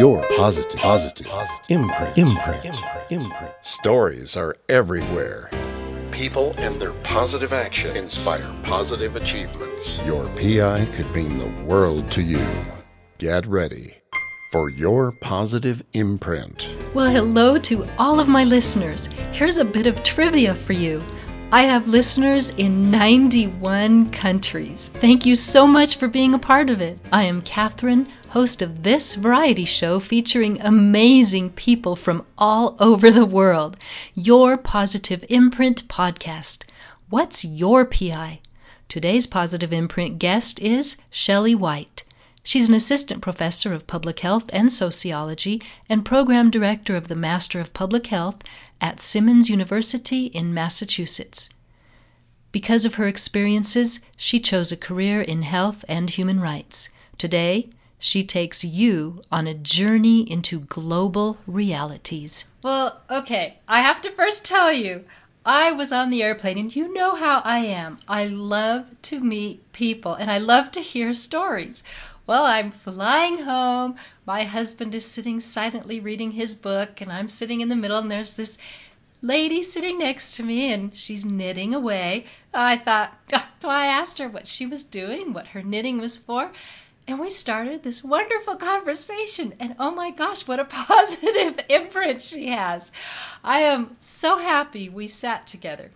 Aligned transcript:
your 0.00 0.26
positive, 0.34 0.80
positive, 0.80 1.26
positive 1.26 1.66
imprint, 1.68 2.16
imprint, 2.16 2.64
imprint, 2.64 3.04
imprint. 3.10 3.52
Stories 3.60 4.34
are 4.34 4.56
everywhere. 4.70 5.50
People 6.10 6.54
and 6.56 6.74
their 6.76 6.94
positive 7.02 7.52
action 7.52 7.94
inspire 7.94 8.50
positive 8.62 9.14
achievements. 9.16 10.02
Your 10.06 10.26
PI 10.36 10.86
could 10.94 11.14
mean 11.14 11.36
the 11.36 11.52
world 11.64 12.10
to 12.12 12.22
you. 12.22 12.46
Get 13.18 13.46
ready 13.46 13.98
for 14.52 14.70
your 14.70 15.12
positive 15.20 15.84
imprint. 15.92 16.74
Well, 16.94 17.10
hello 17.10 17.58
to 17.58 17.86
all 17.98 18.20
of 18.20 18.26
my 18.26 18.44
listeners. 18.44 19.08
Here's 19.32 19.58
a 19.58 19.66
bit 19.66 19.86
of 19.86 20.02
trivia 20.02 20.54
for 20.54 20.72
you. 20.72 21.02
I 21.52 21.62
have 21.62 21.88
listeners 21.88 22.54
in 22.54 22.90
91 22.92 24.12
countries. 24.12 24.88
Thank 24.88 25.26
you 25.26 25.34
so 25.34 25.66
much 25.66 25.96
for 25.96 26.08
being 26.08 26.32
a 26.32 26.38
part 26.38 26.70
of 26.70 26.80
it. 26.80 27.00
I 27.12 27.24
am 27.24 27.42
Catherine, 27.42 28.06
host 28.30 28.62
of 28.62 28.84
this 28.84 29.16
variety 29.16 29.64
show 29.64 29.98
featuring 29.98 30.60
amazing 30.60 31.50
people 31.50 31.96
from 31.96 32.24
all 32.38 32.76
over 32.78 33.10
the 33.10 33.26
world. 33.26 33.76
Your 34.14 34.56
Positive 34.56 35.24
Imprint 35.28 35.88
podcast. 35.88 36.62
What's 37.08 37.44
your 37.44 37.84
PI? 37.84 38.38
Today's 38.88 39.26
Positive 39.26 39.72
Imprint 39.72 40.20
guest 40.20 40.60
is 40.60 40.96
Shelley 41.10 41.56
White. 41.56 42.04
She's 42.44 42.68
an 42.68 42.74
assistant 42.76 43.20
professor 43.20 43.72
of 43.72 43.88
public 43.88 44.20
health 44.20 44.48
and 44.52 44.72
sociology 44.72 45.60
and 45.88 46.04
program 46.04 46.50
director 46.50 46.94
of 46.94 47.08
the 47.08 47.16
Master 47.16 47.58
of 47.58 47.74
Public 47.74 48.06
Health 48.06 48.44
at 48.80 49.00
Simmons 49.00 49.50
University 49.50 50.26
in 50.26 50.54
Massachusetts. 50.54 51.48
Because 52.52 52.84
of 52.84 52.94
her 52.94 53.08
experiences, 53.08 53.98
she 54.16 54.38
chose 54.38 54.70
a 54.70 54.76
career 54.76 55.20
in 55.20 55.42
health 55.42 55.84
and 55.88 56.08
human 56.08 56.38
rights. 56.38 56.90
Today, 57.18 57.68
she 58.02 58.24
takes 58.24 58.64
you 58.64 59.22
on 59.30 59.46
a 59.46 59.52
journey 59.52 60.22
into 60.22 60.60
global 60.60 61.36
realities. 61.46 62.46
Well, 62.62 63.02
okay, 63.10 63.58
I 63.68 63.82
have 63.82 64.00
to 64.00 64.10
first 64.10 64.44
tell 64.44 64.72
you, 64.72 65.04
I 65.44 65.70
was 65.70 65.92
on 65.92 66.08
the 66.08 66.22
airplane, 66.22 66.56
and 66.56 66.74
you 66.74 66.92
know 66.94 67.14
how 67.14 67.42
I 67.44 67.58
am. 67.58 67.98
I 68.08 68.26
love 68.26 69.00
to 69.02 69.20
meet 69.20 69.70
people 69.72 70.14
and 70.14 70.30
I 70.30 70.38
love 70.38 70.70
to 70.72 70.80
hear 70.80 71.12
stories. 71.12 71.84
Well, 72.26 72.44
I'm 72.44 72.70
flying 72.70 73.38
home. 73.38 73.96
My 74.24 74.44
husband 74.44 74.94
is 74.94 75.04
sitting 75.04 75.38
silently 75.38 76.00
reading 76.00 76.32
his 76.32 76.54
book, 76.54 77.02
and 77.02 77.12
I'm 77.12 77.28
sitting 77.28 77.60
in 77.60 77.68
the 77.68 77.76
middle, 77.76 77.98
and 77.98 78.10
there's 78.10 78.34
this 78.34 78.56
lady 79.20 79.62
sitting 79.62 79.98
next 79.98 80.36
to 80.36 80.42
me, 80.42 80.72
and 80.72 80.96
she's 80.96 81.26
knitting 81.26 81.74
away. 81.74 82.24
I 82.54 82.78
thought, 82.78 83.12
oh, 83.34 83.46
I 83.68 83.86
asked 83.86 84.18
her 84.18 84.28
what 84.28 84.46
she 84.46 84.64
was 84.64 84.84
doing, 84.84 85.34
what 85.34 85.48
her 85.48 85.62
knitting 85.62 86.00
was 86.00 86.16
for. 86.16 86.52
And 87.06 87.18
we 87.18 87.30
started 87.30 87.82
this 87.82 88.04
wonderful 88.04 88.56
conversation. 88.56 89.54
And 89.58 89.74
oh 89.78 89.90
my 89.90 90.10
gosh, 90.10 90.46
what 90.46 90.60
a 90.60 90.64
positive 90.86 91.58
imprint 91.68 92.22
she 92.22 92.48
has. 92.48 92.92
I 93.42 93.62
am 93.62 93.96
so 93.98 94.38
happy 94.38 94.88
we 94.88 95.06
sat 95.06 95.46
together. 95.46 95.90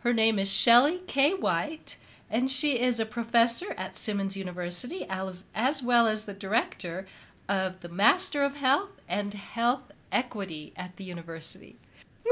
Her 0.00 0.12
name 0.12 0.38
is 0.38 0.52
Shelley 0.52 1.00
K. 1.06 1.34
White 1.34 1.96
and 2.32 2.50
she 2.50 2.80
is 2.80 2.98
a 2.98 3.04
professor 3.04 3.74
at 3.76 3.94
Simmons 3.94 4.38
University 4.38 5.06
as 5.08 5.82
well 5.82 6.06
as 6.06 6.24
the 6.24 6.32
director 6.32 7.06
of 7.46 7.80
the 7.80 7.90
Master 7.90 8.42
of 8.42 8.56
Health 8.56 8.88
and 9.06 9.34
Health 9.34 9.92
Equity 10.10 10.72
at 10.74 10.96
the 10.96 11.04
university. 11.04 11.76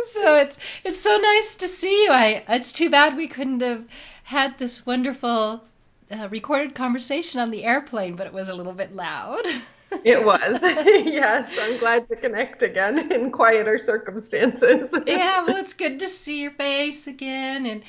So 0.05 0.37
it's 0.37 0.59
it's 0.85 0.99
so 0.99 1.19
nice 1.19 1.55
to 1.57 1.69
see 1.69 2.05
you. 2.05 2.11
I 2.11 2.45
it's 2.49 2.73
too 2.73 2.89
bad 2.89 3.17
we 3.17 3.29
couldn't 3.29 3.61
have 3.61 3.85
had 4.25 4.57
this 4.57 4.87
wonderful 4.87 5.65
uh, 6.11 6.29
recorded 6.31 6.75
conversation 6.75 7.41
on 7.41 7.51
the 7.51 7.65
airplane, 7.65 8.17
but 8.17 8.27
it 8.27 8.33
was 8.33 8.49
a 8.49 8.55
little 8.55 8.73
bit 8.73 8.95
loud. 8.95 9.43
it 10.05 10.25
was. 10.25 10.63
yes, 10.63 11.57
I'm 11.61 11.79
glad 11.79 12.09
to 12.09 12.17
connect 12.17 12.63
again 12.63 13.11
in 13.13 13.31
quieter 13.31 13.79
circumstances. 13.79 14.95
yeah, 15.07 15.45
well, 15.45 15.57
it's 15.57 15.73
good 15.73 15.99
to 16.01 16.09
see 16.09 16.41
your 16.41 16.53
face 16.53 17.07
again 17.07 17.67
and 17.67 17.83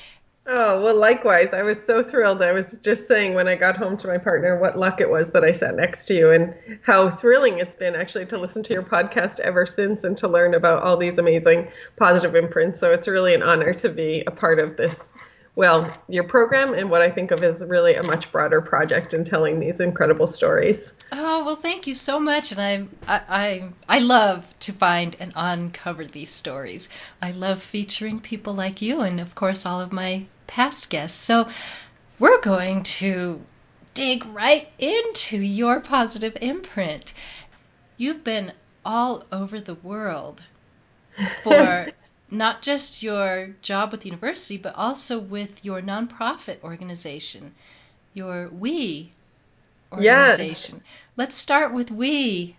Oh, 0.44 0.82
well, 0.82 0.96
likewise. 0.96 1.54
I 1.54 1.62
was 1.62 1.80
so 1.80 2.02
thrilled. 2.02 2.42
I 2.42 2.50
was 2.50 2.76
just 2.78 3.06
saying 3.06 3.34
when 3.34 3.46
I 3.46 3.54
got 3.54 3.76
home 3.76 3.96
to 3.98 4.08
my 4.08 4.18
partner 4.18 4.58
what 4.58 4.76
luck 4.76 5.00
it 5.00 5.08
was 5.08 5.30
that 5.30 5.44
I 5.44 5.52
sat 5.52 5.76
next 5.76 6.06
to 6.06 6.14
you 6.14 6.32
and 6.32 6.52
how 6.82 7.10
thrilling 7.10 7.60
it's 7.60 7.76
been 7.76 7.94
actually 7.94 8.26
to 8.26 8.38
listen 8.38 8.64
to 8.64 8.72
your 8.72 8.82
podcast 8.82 9.38
ever 9.38 9.66
since 9.66 10.02
and 10.02 10.16
to 10.16 10.26
learn 10.26 10.54
about 10.54 10.82
all 10.82 10.96
these 10.96 11.18
amazing 11.18 11.68
positive 11.96 12.34
imprints. 12.34 12.80
So 12.80 12.90
it's 12.90 13.06
really 13.06 13.34
an 13.34 13.42
honor 13.44 13.72
to 13.74 13.88
be 13.88 14.24
a 14.26 14.32
part 14.32 14.58
of 14.58 14.76
this, 14.76 15.16
well, 15.54 15.92
your 16.08 16.24
program 16.24 16.72
and 16.72 16.90
what 16.90 17.02
I 17.02 17.10
think 17.10 17.30
of 17.30 17.44
as 17.44 17.62
really 17.62 17.94
a 17.94 18.02
much 18.02 18.32
broader 18.32 18.62
project 18.62 19.12
in 19.12 19.24
telling 19.24 19.60
these 19.60 19.80
incredible 19.80 20.26
stories. 20.26 20.94
Oh, 21.12 21.44
well, 21.44 21.56
thank 21.56 21.86
you 21.86 21.94
so 21.94 22.18
much. 22.18 22.52
And 22.52 22.60
I, 22.60 22.86
I, 23.06 23.20
I, 23.28 23.96
I 23.96 23.98
love 23.98 24.58
to 24.60 24.72
find 24.72 25.14
and 25.20 25.30
uncover 25.36 26.06
these 26.06 26.30
stories. 26.30 26.88
I 27.20 27.32
love 27.32 27.60
featuring 27.60 28.18
people 28.18 28.54
like 28.54 28.80
you 28.80 29.02
and, 29.02 29.20
of 29.20 29.34
course, 29.34 29.66
all 29.66 29.80
of 29.80 29.92
my 29.92 30.24
past 30.46 30.88
guests. 30.88 31.18
So 31.18 31.48
we're 32.18 32.40
going 32.40 32.82
to 32.84 33.42
dig 33.92 34.24
right 34.24 34.70
into 34.78 35.36
your 35.36 35.80
positive 35.80 36.36
imprint. 36.40 37.12
You've 37.98 38.24
been 38.24 38.52
all 38.86 39.24
over 39.30 39.60
the 39.60 39.74
world 39.74 40.46
for 41.42 41.88
not 42.32 42.62
just 42.62 43.02
your 43.02 43.54
job 43.60 43.92
with 43.92 44.00
the 44.00 44.08
university, 44.08 44.56
but 44.56 44.74
also 44.74 45.18
with 45.18 45.64
your 45.64 45.82
nonprofit 45.82 46.62
organization, 46.64 47.54
your 48.14 48.48
We 48.48 49.12
organization. 49.92 50.76
Yes. 50.78 50.92
Let's 51.16 51.36
start 51.36 51.72
with 51.74 51.90
We. 51.90 52.56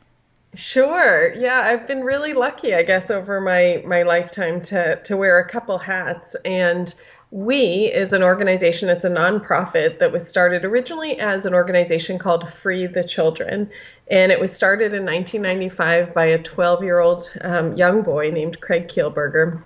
Sure. 0.54 1.34
Yeah, 1.34 1.64
I've 1.66 1.88
been 1.88 2.04
really 2.04 2.34
lucky, 2.34 2.76
I 2.76 2.84
guess, 2.84 3.10
over 3.10 3.42
my 3.42 3.82
my 3.86 4.04
lifetime 4.04 4.62
to 4.62 5.02
to 5.04 5.18
wear 5.18 5.40
a 5.40 5.50
couple 5.50 5.80
hats 5.80 6.36
and 6.46 6.94
we 7.34 7.92
is 7.92 8.14
an 8.14 8.22
organization, 8.22 8.90
it's 8.90 9.06
a 9.06 9.10
nonprofit 9.10 9.98
that 9.98 10.12
was 10.12 10.28
started 10.28 10.64
originally 10.64 11.20
as 11.20 11.48
an 11.48 11.56
organization 11.56 12.20
called 12.20 12.48
Free 12.54 12.86
the 12.86 13.04
Children. 13.04 13.72
And 14.12 14.32
it 14.32 14.40
was 14.40 14.54
started 14.54 14.94
in 14.94 15.04
1995 15.04 16.14
by 16.14 16.26
a 16.26 16.38
12 16.38 16.84
year 16.84 17.00
old 17.00 17.28
um, 17.42 17.76
young 17.76 18.04
boy 18.04 18.30
named 18.30 18.62
Craig 18.62 18.88
Kielburger 18.88 19.64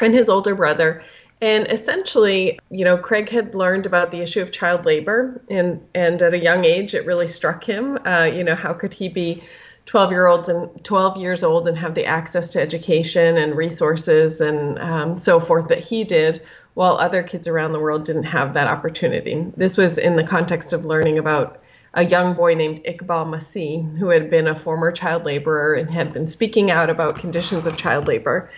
and 0.00 0.12
his 0.12 0.28
older 0.28 0.56
brother. 0.56 1.04
And 1.40 1.70
essentially, 1.70 2.58
you 2.70 2.84
know, 2.84 2.98
Craig 2.98 3.28
had 3.28 3.54
learned 3.54 3.86
about 3.86 4.10
the 4.10 4.20
issue 4.20 4.42
of 4.42 4.50
child 4.50 4.84
labor, 4.84 5.40
and, 5.48 5.80
and 5.94 6.20
at 6.20 6.34
a 6.34 6.38
young 6.38 6.64
age, 6.64 6.94
it 6.94 7.06
really 7.06 7.28
struck 7.28 7.62
him. 7.62 7.96
Uh, 8.04 8.24
you 8.24 8.42
know, 8.42 8.56
how 8.56 8.72
could 8.72 8.92
he 8.92 9.08
be 9.08 9.40
12 9.86 10.10
year 10.10 10.26
olds 10.26 10.48
and 10.48 10.84
12 10.84 11.18
years 11.18 11.44
old 11.44 11.68
and 11.68 11.78
have 11.78 11.94
the 11.94 12.06
access 12.06 12.50
to 12.50 12.60
education 12.60 13.36
and 13.36 13.56
resources 13.56 14.40
and 14.40 14.78
um, 14.80 15.18
so 15.18 15.38
forth 15.38 15.68
that 15.68 15.84
he 15.84 16.02
did 16.02 16.42
while 16.74 16.96
other 16.96 17.22
kids 17.22 17.46
around 17.46 17.72
the 17.72 17.80
world 17.80 18.04
didn't 18.04 18.24
have 18.24 18.54
that 18.54 18.66
opportunity. 18.66 19.46
This 19.56 19.76
was 19.76 19.96
in 19.98 20.16
the 20.16 20.24
context 20.24 20.72
of 20.72 20.84
learning 20.84 21.18
about 21.18 21.62
a 21.94 22.04
young 22.04 22.34
boy 22.34 22.54
named 22.54 22.82
Iqbal 22.84 23.26
Masih, 23.26 23.96
who 23.96 24.08
had 24.08 24.28
been 24.28 24.48
a 24.48 24.56
former 24.56 24.90
child 24.90 25.24
laborer 25.24 25.74
and 25.74 25.88
had 25.88 26.12
been 26.12 26.26
speaking 26.26 26.70
out 26.70 26.90
about 26.90 27.18
conditions 27.18 27.66
of 27.66 27.76
child 27.76 28.08
labor. 28.08 28.50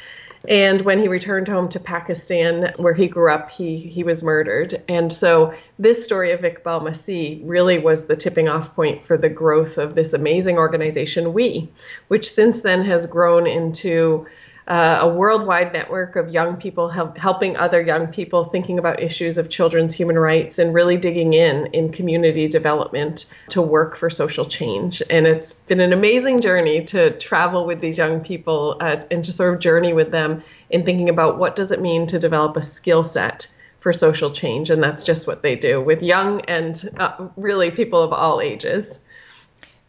And 0.48 0.82
when 0.82 1.00
he 1.00 1.08
returned 1.08 1.48
home 1.48 1.68
to 1.70 1.80
Pakistan, 1.80 2.72
where 2.76 2.94
he 2.94 3.08
grew 3.08 3.30
up, 3.30 3.50
he, 3.50 3.78
he 3.78 4.04
was 4.04 4.22
murdered. 4.22 4.82
And 4.88 5.12
so, 5.12 5.54
this 5.78 6.04
story 6.04 6.30
of 6.32 6.40
Iqbal 6.40 6.82
Masih 6.82 7.42
really 7.44 7.78
was 7.78 8.04
the 8.04 8.16
tipping 8.16 8.48
off 8.48 8.74
point 8.74 9.06
for 9.06 9.18
the 9.18 9.28
growth 9.28 9.76
of 9.76 9.94
this 9.94 10.12
amazing 10.12 10.56
organization, 10.56 11.34
We, 11.34 11.68
which 12.08 12.30
since 12.30 12.62
then 12.62 12.84
has 12.84 13.06
grown 13.06 13.46
into 13.46 14.26
uh, 14.68 14.98
a 15.02 15.08
worldwide 15.08 15.72
network 15.72 16.16
of 16.16 16.28
young 16.28 16.56
people 16.56 16.88
help, 16.88 17.16
helping 17.16 17.56
other 17.56 17.80
young 17.80 18.08
people 18.08 18.46
thinking 18.46 18.78
about 18.78 19.00
issues 19.00 19.38
of 19.38 19.48
children's 19.48 19.94
human 19.94 20.18
rights 20.18 20.58
and 20.58 20.74
really 20.74 20.96
digging 20.96 21.34
in 21.34 21.66
in 21.66 21.92
community 21.92 22.48
development 22.48 23.26
to 23.48 23.62
work 23.62 23.96
for 23.96 24.10
social 24.10 24.44
change. 24.44 25.00
And 25.08 25.26
it's 25.26 25.52
been 25.52 25.78
an 25.78 25.92
amazing 25.92 26.40
journey 26.40 26.84
to 26.86 27.16
travel 27.18 27.64
with 27.64 27.80
these 27.80 27.96
young 27.96 28.20
people 28.20 28.76
uh, 28.80 29.00
and 29.10 29.24
to 29.24 29.32
sort 29.32 29.54
of 29.54 29.60
journey 29.60 29.92
with 29.92 30.10
them 30.10 30.42
in 30.70 30.84
thinking 30.84 31.08
about 31.08 31.38
what 31.38 31.54
does 31.54 31.70
it 31.70 31.80
mean 31.80 32.08
to 32.08 32.18
develop 32.18 32.56
a 32.56 32.62
skill 32.62 33.04
set 33.04 33.46
for 33.78 33.92
social 33.92 34.32
change. 34.32 34.68
And 34.68 34.82
that's 34.82 35.04
just 35.04 35.28
what 35.28 35.42
they 35.42 35.54
do 35.54 35.80
with 35.80 36.02
young 36.02 36.40
and 36.42 36.90
uh, 36.96 37.28
really 37.36 37.70
people 37.70 38.02
of 38.02 38.12
all 38.12 38.40
ages. 38.40 38.98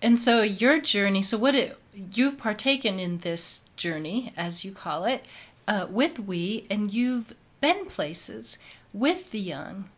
And 0.03 0.19
so 0.19 0.43
your 0.43 0.79
journey, 0.79 1.23
so 1.23 1.39
what 1.39 1.55
it, 1.55 1.75
you've 2.13 2.37
partaken 2.37 2.99
in 2.99 3.17
this 3.19 3.66
journey, 3.77 4.33
as 4.35 4.65
you 4.65 4.71
call 4.71 5.05
it, 5.05 5.27
uh, 5.67 5.87
with 5.89 6.19
We, 6.19 6.65
and 6.69 6.93
you've 6.93 7.33
been 7.61 7.85
places 7.85 8.59
with 8.93 9.31
the 9.31 9.39
young. 9.39 9.89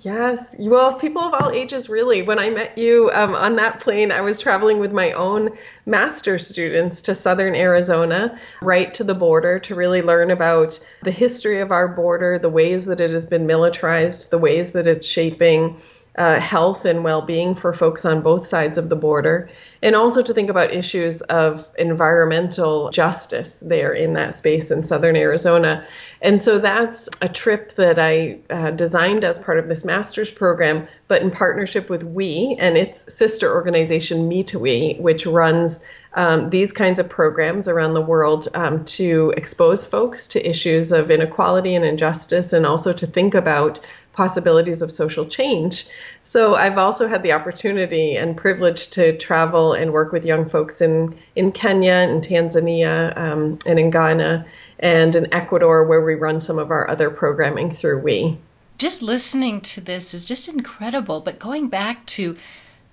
Yes, 0.00 0.56
well, 0.58 0.94
people 0.94 1.20
of 1.20 1.34
all 1.34 1.50
ages, 1.50 1.90
really. 1.90 2.22
When 2.22 2.38
I 2.38 2.48
met 2.48 2.78
you 2.78 3.10
um, 3.12 3.34
on 3.34 3.56
that 3.56 3.80
plane, 3.80 4.10
I 4.10 4.22
was 4.22 4.40
traveling 4.40 4.78
with 4.78 4.90
my 4.90 5.12
own 5.12 5.50
master's 5.84 6.48
students 6.48 7.02
to 7.02 7.14
southern 7.14 7.54
Arizona, 7.54 8.38
right 8.62 8.94
to 8.94 9.04
the 9.04 9.14
border, 9.14 9.58
to 9.58 9.74
really 9.74 10.00
learn 10.00 10.30
about 10.30 10.80
the 11.02 11.10
history 11.10 11.60
of 11.60 11.72
our 11.72 11.88
border, 11.88 12.38
the 12.38 12.48
ways 12.48 12.86
that 12.86 13.00
it 13.00 13.10
has 13.10 13.26
been 13.26 13.46
militarized, 13.46 14.30
the 14.30 14.38
ways 14.38 14.72
that 14.72 14.86
it's 14.86 15.06
shaping 15.06 15.78
uh, 16.16 16.40
health 16.40 16.86
and 16.86 17.04
well 17.04 17.22
being 17.22 17.54
for 17.54 17.74
folks 17.74 18.06
on 18.06 18.22
both 18.22 18.46
sides 18.46 18.78
of 18.78 18.88
the 18.88 18.96
border. 18.96 19.50
And 19.82 19.96
also 19.96 20.22
to 20.22 20.32
think 20.32 20.48
about 20.48 20.72
issues 20.72 21.20
of 21.22 21.68
environmental 21.76 22.90
justice 22.90 23.58
there 23.66 23.90
in 23.90 24.12
that 24.12 24.34
space 24.34 24.70
in 24.70 24.84
southern 24.84 25.16
Arizona. 25.16 25.86
And 26.20 26.40
so 26.40 26.60
that's 26.60 27.08
a 27.20 27.28
trip 27.28 27.74
that 27.74 27.98
I 27.98 28.38
uh, 28.48 28.70
designed 28.70 29.24
as 29.24 29.40
part 29.40 29.58
of 29.58 29.66
this 29.66 29.84
master's 29.84 30.30
program, 30.30 30.86
but 31.08 31.20
in 31.20 31.32
partnership 31.32 31.90
with 31.90 32.04
WE 32.04 32.56
and 32.60 32.76
its 32.76 33.12
sister 33.12 33.52
organization, 33.52 34.30
Me2We, 34.30 35.00
which 35.00 35.26
runs 35.26 35.80
um, 36.14 36.50
these 36.50 36.72
kinds 36.72 37.00
of 37.00 37.08
programs 37.08 37.66
around 37.66 37.94
the 37.94 38.00
world 38.00 38.46
um, 38.54 38.84
to 38.84 39.32
expose 39.36 39.84
folks 39.84 40.28
to 40.28 40.48
issues 40.48 40.92
of 40.92 41.10
inequality 41.10 41.74
and 41.74 41.84
injustice 41.84 42.52
and 42.52 42.66
also 42.66 42.92
to 42.92 43.06
think 43.06 43.34
about 43.34 43.80
possibilities 44.12 44.82
of 44.82 44.92
social 44.92 45.26
change. 45.26 45.86
So 46.24 46.54
I've 46.54 46.78
also 46.78 47.08
had 47.08 47.22
the 47.22 47.32
opportunity 47.32 48.16
and 48.16 48.36
privilege 48.36 48.90
to 48.90 49.16
travel 49.16 49.72
and 49.72 49.92
work 49.92 50.12
with 50.12 50.24
young 50.24 50.48
folks 50.48 50.80
in, 50.80 51.16
in 51.34 51.52
Kenya 51.52 51.92
and 51.92 52.22
Tanzania 52.22 53.16
um, 53.16 53.58
and 53.64 53.78
in 53.78 53.90
Ghana 53.90 54.46
and 54.78 55.14
in 55.14 55.32
Ecuador 55.32 55.84
where 55.84 56.04
we 56.04 56.14
run 56.14 56.40
some 56.40 56.58
of 56.58 56.70
our 56.70 56.88
other 56.90 57.10
programming 57.10 57.74
through 57.74 58.00
We. 58.00 58.38
Just 58.78 59.02
listening 59.02 59.60
to 59.62 59.80
this 59.80 60.12
is 60.12 60.24
just 60.24 60.48
incredible, 60.48 61.20
but 61.20 61.38
going 61.38 61.68
back 61.68 62.04
to 62.06 62.36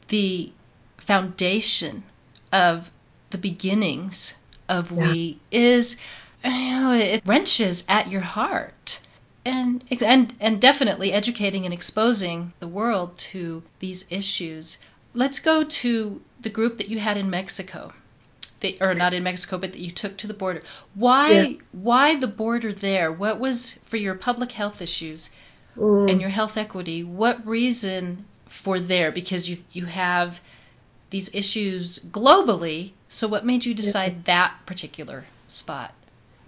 the 0.08 0.52
foundation 0.98 2.04
of 2.54 2.92
the 3.30 3.38
beginnings 3.38 4.40
of 4.68 4.92
yeah. 4.92 5.12
we 5.12 5.40
is 5.52 6.00
you 6.44 6.52
know 6.52 6.92
it 6.94 7.22
wrenches 7.26 7.86
at 7.90 8.08
your 8.08 8.22
heart 8.22 9.02
and 9.46 9.84
and 10.02 10.34
and 10.40 10.62
definitely 10.62 11.12
educating 11.14 11.66
and 11.66 11.74
exposing 11.74 12.54
the 12.60 12.68
world 12.68 13.18
to 13.18 13.64
these 13.80 14.10
issues 14.12 14.80
let's 15.14 15.40
go 15.40 15.64
to 15.64 16.22
the 16.40 16.50
group 16.50 16.78
that 16.78 16.90
you 16.90 17.00
had 17.00 17.18
in 17.18 17.30
Mexico 17.30 17.94
the, 18.60 18.78
or 18.82 18.94
not 18.94 19.14
in 19.14 19.24
Mexico 19.24 19.58
but 19.58 19.72
that 19.72 19.80
you 19.80 19.92
took 19.92 20.18
to 20.18 20.28
the 20.28 20.34
border 20.34 20.62
why 20.94 21.32
yeah. 21.32 21.58
why 21.72 22.16
the 22.16 22.28
border 22.28 22.74
there 22.74 23.12
what 23.12 23.40
was 23.40 23.80
for 23.86 23.98
your 23.98 24.16
public 24.16 24.52
health 24.52 24.82
issues 24.82 25.30
mm. 25.78 26.12
and 26.12 26.20
your 26.20 26.30
health 26.30 26.58
equity 26.58 27.04
what 27.04 27.46
reason 27.46 28.26
for 28.46 28.80
there 28.80 29.12
because 29.12 29.50
you 29.50 29.58
you 29.72 29.86
have 29.86 30.42
these 31.10 31.34
issues 31.34 32.00
globally. 32.00 32.92
So, 33.08 33.28
what 33.28 33.46
made 33.46 33.66
you 33.66 33.74
decide 33.74 34.14
yes. 34.16 34.24
that 34.26 34.56
particular 34.66 35.26
spot? 35.48 35.94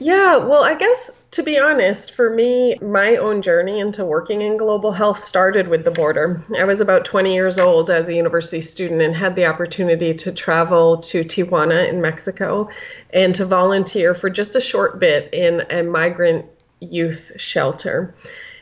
Yeah, 0.03 0.37
well, 0.37 0.63
I 0.63 0.73
guess 0.73 1.11
to 1.29 1.43
be 1.43 1.59
honest, 1.59 2.15
for 2.15 2.27
me, 2.27 2.75
my 2.81 3.17
own 3.17 3.43
journey 3.43 3.79
into 3.79 4.03
working 4.03 4.41
in 4.41 4.57
global 4.57 4.91
health 4.91 5.23
started 5.23 5.67
with 5.67 5.83
the 5.83 5.91
border. 5.91 6.43
I 6.57 6.63
was 6.63 6.81
about 6.81 7.05
20 7.05 7.35
years 7.35 7.59
old 7.59 7.91
as 7.91 8.07
a 8.09 8.15
university 8.15 8.61
student 8.61 9.03
and 9.03 9.15
had 9.15 9.35
the 9.35 9.45
opportunity 9.45 10.15
to 10.15 10.31
travel 10.31 10.97
to 11.01 11.23
Tijuana 11.23 11.87
in 11.87 12.01
Mexico 12.01 12.67
and 13.13 13.35
to 13.35 13.45
volunteer 13.45 14.15
for 14.15 14.31
just 14.31 14.55
a 14.55 14.61
short 14.61 14.99
bit 14.99 15.31
in 15.35 15.61
a 15.69 15.83
migrant 15.83 16.47
youth 16.79 17.33
shelter. 17.35 18.15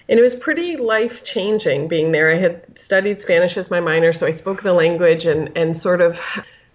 And 0.10 0.20
it 0.20 0.22
was 0.22 0.36
pretty 0.36 0.76
life 0.76 1.24
changing 1.24 1.88
being 1.88 2.12
there. 2.12 2.30
I 2.30 2.38
had 2.38 2.78
studied 2.78 3.22
Spanish 3.22 3.56
as 3.56 3.72
my 3.72 3.80
minor, 3.80 4.12
so 4.12 4.28
I 4.28 4.32
spoke 4.32 4.62
the 4.62 4.74
language 4.74 5.26
and, 5.26 5.58
and 5.58 5.78
sort 5.78 6.02
of 6.02 6.20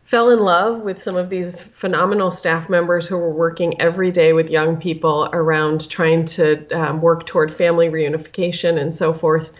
fell 0.04 0.30
in 0.30 0.38
love 0.38 0.82
with 0.82 1.02
some 1.02 1.16
of 1.16 1.30
these 1.30 1.62
phenomenal 1.62 2.30
staff 2.30 2.68
members 2.68 3.06
who 3.06 3.16
were 3.16 3.32
working 3.32 3.80
every 3.80 4.10
day 4.10 4.32
with 4.32 4.50
young 4.50 4.76
people 4.76 5.28
around 5.32 5.88
trying 5.88 6.24
to 6.24 6.68
um, 6.70 7.00
work 7.00 7.26
toward 7.26 7.52
family 7.52 7.88
reunification 7.88 8.80
and 8.80 8.94
so 8.94 9.12
forth 9.12 9.52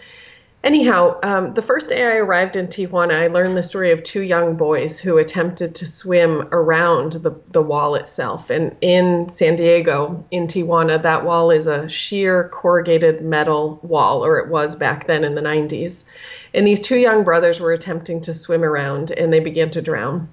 anyhow, 0.65 1.19
um, 1.23 1.53
the 1.53 1.61
first 1.61 1.87
day 1.87 2.03
I 2.03 2.15
arrived 2.17 2.55
in 2.55 2.67
Tijuana, 2.67 3.13
I 3.13 3.27
learned 3.27 3.55
the 3.55 3.63
story 3.63 3.91
of 3.91 4.03
two 4.03 4.21
young 4.21 4.57
boys 4.57 4.99
who 4.99 5.17
attempted 5.17 5.75
to 5.75 5.85
swim 5.85 6.49
around 6.51 7.13
the, 7.13 7.39
the 7.51 7.61
wall 7.61 7.95
itself. 7.95 8.49
And 8.49 8.75
in 8.81 9.31
San 9.31 9.55
Diego, 9.55 10.25
in 10.31 10.47
Tijuana, 10.47 11.01
that 11.03 11.23
wall 11.23 11.51
is 11.51 11.67
a 11.67 11.87
sheer 11.87 12.49
corrugated 12.49 13.21
metal 13.21 13.79
wall, 13.83 14.25
or 14.25 14.39
it 14.39 14.49
was 14.49 14.75
back 14.75 15.07
then 15.07 15.23
in 15.23 15.35
the 15.35 15.41
90s. 15.41 16.03
And 16.53 16.65
these 16.65 16.81
two 16.81 16.97
young 16.97 17.23
brothers 17.23 17.59
were 17.59 17.71
attempting 17.71 18.21
to 18.21 18.33
swim 18.33 18.63
around 18.63 19.11
and 19.11 19.31
they 19.31 19.39
began 19.39 19.69
to 19.71 19.81
drown. 19.81 20.29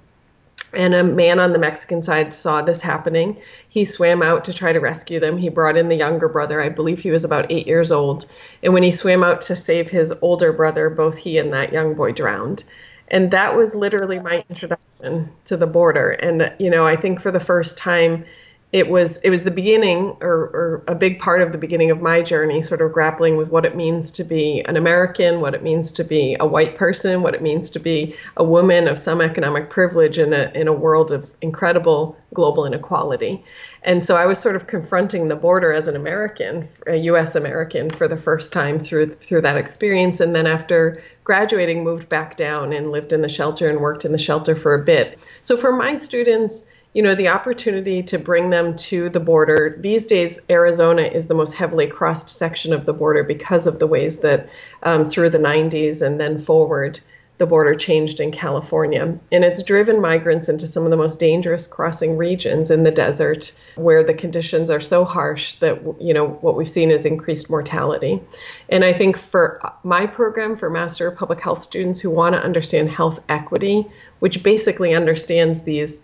And 0.74 0.94
a 0.94 1.04
man 1.04 1.38
on 1.38 1.52
the 1.52 1.58
Mexican 1.58 2.02
side 2.02 2.32
saw 2.32 2.62
this 2.62 2.80
happening. 2.80 3.36
He 3.68 3.84
swam 3.84 4.22
out 4.22 4.44
to 4.44 4.52
try 4.52 4.72
to 4.72 4.80
rescue 4.80 5.20
them. 5.20 5.36
He 5.36 5.48
brought 5.48 5.76
in 5.76 5.88
the 5.88 5.96
younger 5.96 6.28
brother. 6.28 6.60
I 6.60 6.68
believe 6.68 7.00
he 7.00 7.10
was 7.10 7.24
about 7.24 7.50
eight 7.50 7.66
years 7.66 7.92
old. 7.92 8.26
And 8.62 8.72
when 8.72 8.82
he 8.82 8.90
swam 8.90 9.22
out 9.22 9.42
to 9.42 9.56
save 9.56 9.90
his 9.90 10.12
older 10.22 10.52
brother, 10.52 10.88
both 10.88 11.16
he 11.16 11.38
and 11.38 11.52
that 11.52 11.72
young 11.72 11.94
boy 11.94 12.12
drowned. 12.12 12.64
And 13.08 13.30
that 13.30 13.56
was 13.56 13.74
literally 13.74 14.18
my 14.18 14.44
introduction 14.48 15.30
to 15.44 15.56
the 15.56 15.66
border. 15.66 16.10
And, 16.10 16.54
you 16.58 16.70
know, 16.70 16.86
I 16.86 16.96
think 16.96 17.20
for 17.20 17.30
the 17.30 17.40
first 17.40 17.76
time, 17.76 18.24
it 18.72 18.88
was 18.88 19.18
it 19.18 19.28
was 19.28 19.44
the 19.44 19.50
beginning 19.50 20.16
or, 20.22 20.32
or, 20.32 20.84
a 20.88 20.94
big 20.94 21.20
part 21.20 21.42
of 21.42 21.52
the 21.52 21.58
beginning 21.58 21.90
of 21.90 22.00
my 22.00 22.22
journey 22.22 22.62
sort 22.62 22.80
of 22.80 22.90
grappling 22.90 23.36
with 23.36 23.50
what 23.50 23.66
it 23.66 23.76
means 23.76 24.10
to 24.10 24.24
be 24.24 24.62
an 24.66 24.76
american 24.76 25.40
what 25.40 25.54
it 25.54 25.62
means 25.62 25.92
to 25.92 26.02
be 26.02 26.36
a 26.40 26.46
white 26.46 26.76
person 26.76 27.22
what 27.22 27.34
it 27.34 27.42
means 27.42 27.68
to 27.70 27.78
be 27.78 28.16
a 28.36 28.44
woman 28.44 28.88
of 28.88 28.98
some 28.98 29.20
economic 29.20 29.68
privilege 29.70 30.18
in 30.18 30.32
a 30.32 30.50
in 30.54 30.68
a 30.68 30.72
world 30.72 31.12
of 31.12 31.30
incredible 31.42 32.16
global 32.32 32.64
inequality. 32.64 33.44
And 33.82 34.04
so 34.04 34.16
i 34.16 34.26
was 34.26 34.38
sort 34.38 34.56
of 34.56 34.66
confronting 34.66 35.28
the 35.28 35.36
border 35.36 35.72
as 35.72 35.86
an 35.86 35.96
american 35.96 36.68
a 36.86 36.96
us 36.96 37.34
american 37.34 37.90
for 37.90 38.08
the 38.08 38.16
first 38.16 38.52
time 38.52 38.78
through 38.78 39.14
through 39.16 39.42
that 39.42 39.56
experience. 39.56 40.20
And 40.20 40.34
then 40.34 40.46
after 40.46 41.02
graduating 41.24 41.84
moved 41.84 42.08
back 42.08 42.36
down 42.36 42.72
and 42.72 42.90
lived 42.90 43.12
in 43.12 43.22
the 43.22 43.28
shelter 43.28 43.68
and 43.68 43.80
worked 43.80 44.04
in 44.04 44.12
the 44.12 44.18
shelter 44.18 44.56
for 44.56 44.74
a 44.74 44.84
bit. 44.84 45.18
So 45.42 45.56
for 45.56 45.72
my 45.72 45.96
students 45.96 46.64
you 46.94 47.02
know, 47.02 47.14
the 47.14 47.28
opportunity 47.28 48.02
to 48.02 48.18
bring 48.18 48.50
them 48.50 48.76
to 48.76 49.08
the 49.08 49.20
border. 49.20 49.76
These 49.80 50.06
days, 50.06 50.38
Arizona 50.50 51.02
is 51.02 51.26
the 51.26 51.34
most 51.34 51.54
heavily 51.54 51.86
crossed 51.86 52.28
section 52.28 52.72
of 52.72 52.84
the 52.84 52.92
border 52.92 53.24
because 53.24 53.66
of 53.66 53.78
the 53.78 53.86
ways 53.86 54.18
that 54.18 54.48
um, 54.82 55.08
through 55.08 55.30
the 55.30 55.38
90s 55.38 56.02
and 56.02 56.20
then 56.20 56.38
forward, 56.38 57.00
the 57.38 57.46
border 57.46 57.74
changed 57.74 58.20
in 58.20 58.30
California. 58.30 59.18
And 59.32 59.44
it's 59.44 59.62
driven 59.62 60.00
migrants 60.00 60.50
into 60.50 60.66
some 60.66 60.84
of 60.84 60.90
the 60.90 60.96
most 60.96 61.18
dangerous 61.18 61.66
crossing 61.66 62.16
regions 62.16 62.70
in 62.70 62.82
the 62.82 62.90
desert 62.90 63.52
where 63.74 64.04
the 64.04 64.14
conditions 64.14 64.70
are 64.70 64.80
so 64.80 65.04
harsh 65.04 65.54
that, 65.56 65.82
you 65.98 66.12
know, 66.12 66.28
what 66.28 66.56
we've 66.56 66.70
seen 66.70 66.90
is 66.90 67.06
increased 67.06 67.48
mortality. 67.48 68.22
And 68.68 68.84
I 68.84 68.92
think 68.92 69.16
for 69.16 69.72
my 69.82 70.06
program 70.06 70.56
for 70.56 70.68
Master 70.68 71.08
of 71.08 71.16
Public 71.16 71.40
Health 71.40 71.64
students 71.64 72.00
who 72.00 72.10
want 72.10 72.34
to 72.34 72.42
understand 72.42 72.90
health 72.90 73.18
equity, 73.30 73.90
which 74.20 74.42
basically 74.42 74.94
understands 74.94 75.62
these 75.62 76.02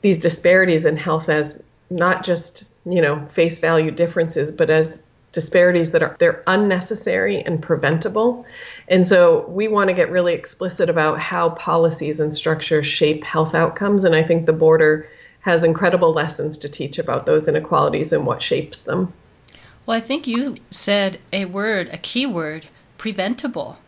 these 0.00 0.22
disparities 0.22 0.86
in 0.86 0.96
health 0.96 1.28
as 1.28 1.60
not 1.90 2.24
just 2.24 2.64
you 2.84 3.00
know 3.00 3.26
face 3.32 3.58
value 3.58 3.90
differences 3.90 4.52
but 4.52 4.70
as 4.70 5.02
disparities 5.32 5.90
that 5.90 6.02
are 6.02 6.16
they're 6.18 6.42
unnecessary 6.46 7.42
and 7.42 7.62
preventable. 7.62 8.46
And 8.88 9.06
so 9.06 9.46
we 9.48 9.68
want 9.68 9.88
to 9.88 9.94
get 9.94 10.10
really 10.10 10.34
explicit 10.34 10.88
about 10.88 11.20
how 11.20 11.50
policies 11.50 12.20
and 12.20 12.32
structures 12.32 12.86
shape 12.86 13.22
health 13.24 13.54
outcomes 13.54 14.04
and 14.04 14.14
i 14.14 14.22
think 14.22 14.46
the 14.46 14.52
border 14.52 15.08
has 15.40 15.64
incredible 15.64 16.12
lessons 16.12 16.58
to 16.58 16.68
teach 16.68 16.98
about 16.98 17.24
those 17.24 17.46
inequalities 17.48 18.12
and 18.12 18.26
what 18.26 18.42
shapes 18.42 18.80
them. 18.80 19.12
Well 19.86 19.96
i 19.96 20.00
think 20.00 20.26
you 20.26 20.56
said 20.70 21.18
a 21.32 21.44
word 21.44 21.88
a 21.92 21.98
key 21.98 22.26
word 22.26 22.66
preventable 22.96 23.78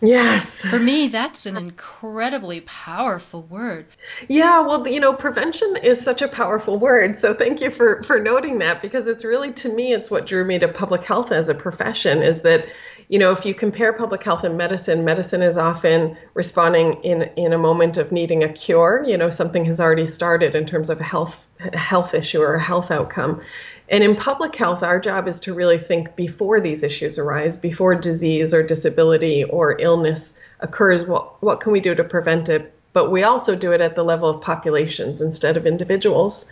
Yes. 0.00 0.62
For 0.62 0.78
me, 0.78 1.08
that's 1.08 1.44
an 1.44 1.56
incredibly 1.56 2.62
powerful 2.62 3.42
word. 3.42 3.86
Yeah, 4.28 4.60
well, 4.60 4.88
you 4.88 4.98
know, 4.98 5.12
prevention 5.12 5.76
is 5.76 6.02
such 6.02 6.22
a 6.22 6.28
powerful 6.28 6.78
word. 6.78 7.18
So 7.18 7.34
thank 7.34 7.60
you 7.60 7.70
for 7.70 8.02
for 8.04 8.18
noting 8.18 8.58
that 8.60 8.80
because 8.80 9.06
it's 9.06 9.24
really 9.24 9.52
to 9.54 9.72
me 9.72 9.92
it's 9.92 10.10
what 10.10 10.26
drew 10.26 10.44
me 10.44 10.58
to 10.58 10.68
public 10.68 11.02
health 11.04 11.32
as 11.32 11.48
a 11.48 11.54
profession 11.54 12.22
is 12.22 12.40
that 12.42 12.66
you 13.08 13.18
know, 13.18 13.32
if 13.32 13.44
you 13.44 13.54
compare 13.54 13.92
public 13.92 14.22
health 14.22 14.44
and 14.44 14.56
medicine, 14.56 15.04
medicine 15.04 15.42
is 15.42 15.56
often 15.56 16.16
responding 16.34 17.02
in 17.02 17.22
in 17.36 17.52
a 17.52 17.58
moment 17.58 17.98
of 17.98 18.12
needing 18.12 18.44
a 18.44 18.52
cure, 18.52 19.04
you 19.06 19.18
know, 19.18 19.30
something 19.30 19.64
has 19.64 19.80
already 19.80 20.06
started 20.06 20.54
in 20.54 20.64
terms 20.64 20.88
of 20.90 21.00
a 21.00 21.04
health 21.04 21.36
a 21.60 21.76
health 21.76 22.14
issue 22.14 22.40
or 22.40 22.54
a 22.54 22.62
health 22.62 22.90
outcome. 22.90 23.42
And 23.90 24.04
in 24.04 24.14
public 24.14 24.54
health, 24.54 24.84
our 24.84 25.00
job 25.00 25.26
is 25.26 25.40
to 25.40 25.52
really 25.52 25.78
think 25.78 26.14
before 26.14 26.60
these 26.60 26.84
issues 26.84 27.18
arise, 27.18 27.56
before 27.56 27.96
disease 27.96 28.54
or 28.54 28.62
disability 28.62 29.42
or 29.44 29.80
illness 29.80 30.32
occurs, 30.60 31.04
what, 31.04 31.42
what 31.42 31.60
can 31.60 31.72
we 31.72 31.80
do 31.80 31.94
to 31.96 32.04
prevent 32.04 32.48
it? 32.48 32.72
But 32.92 33.10
we 33.10 33.24
also 33.24 33.56
do 33.56 33.72
it 33.72 33.80
at 33.80 33.96
the 33.96 34.04
level 34.04 34.28
of 34.28 34.42
populations 34.42 35.20
instead 35.20 35.56
of 35.56 35.66
individuals. 35.66 36.46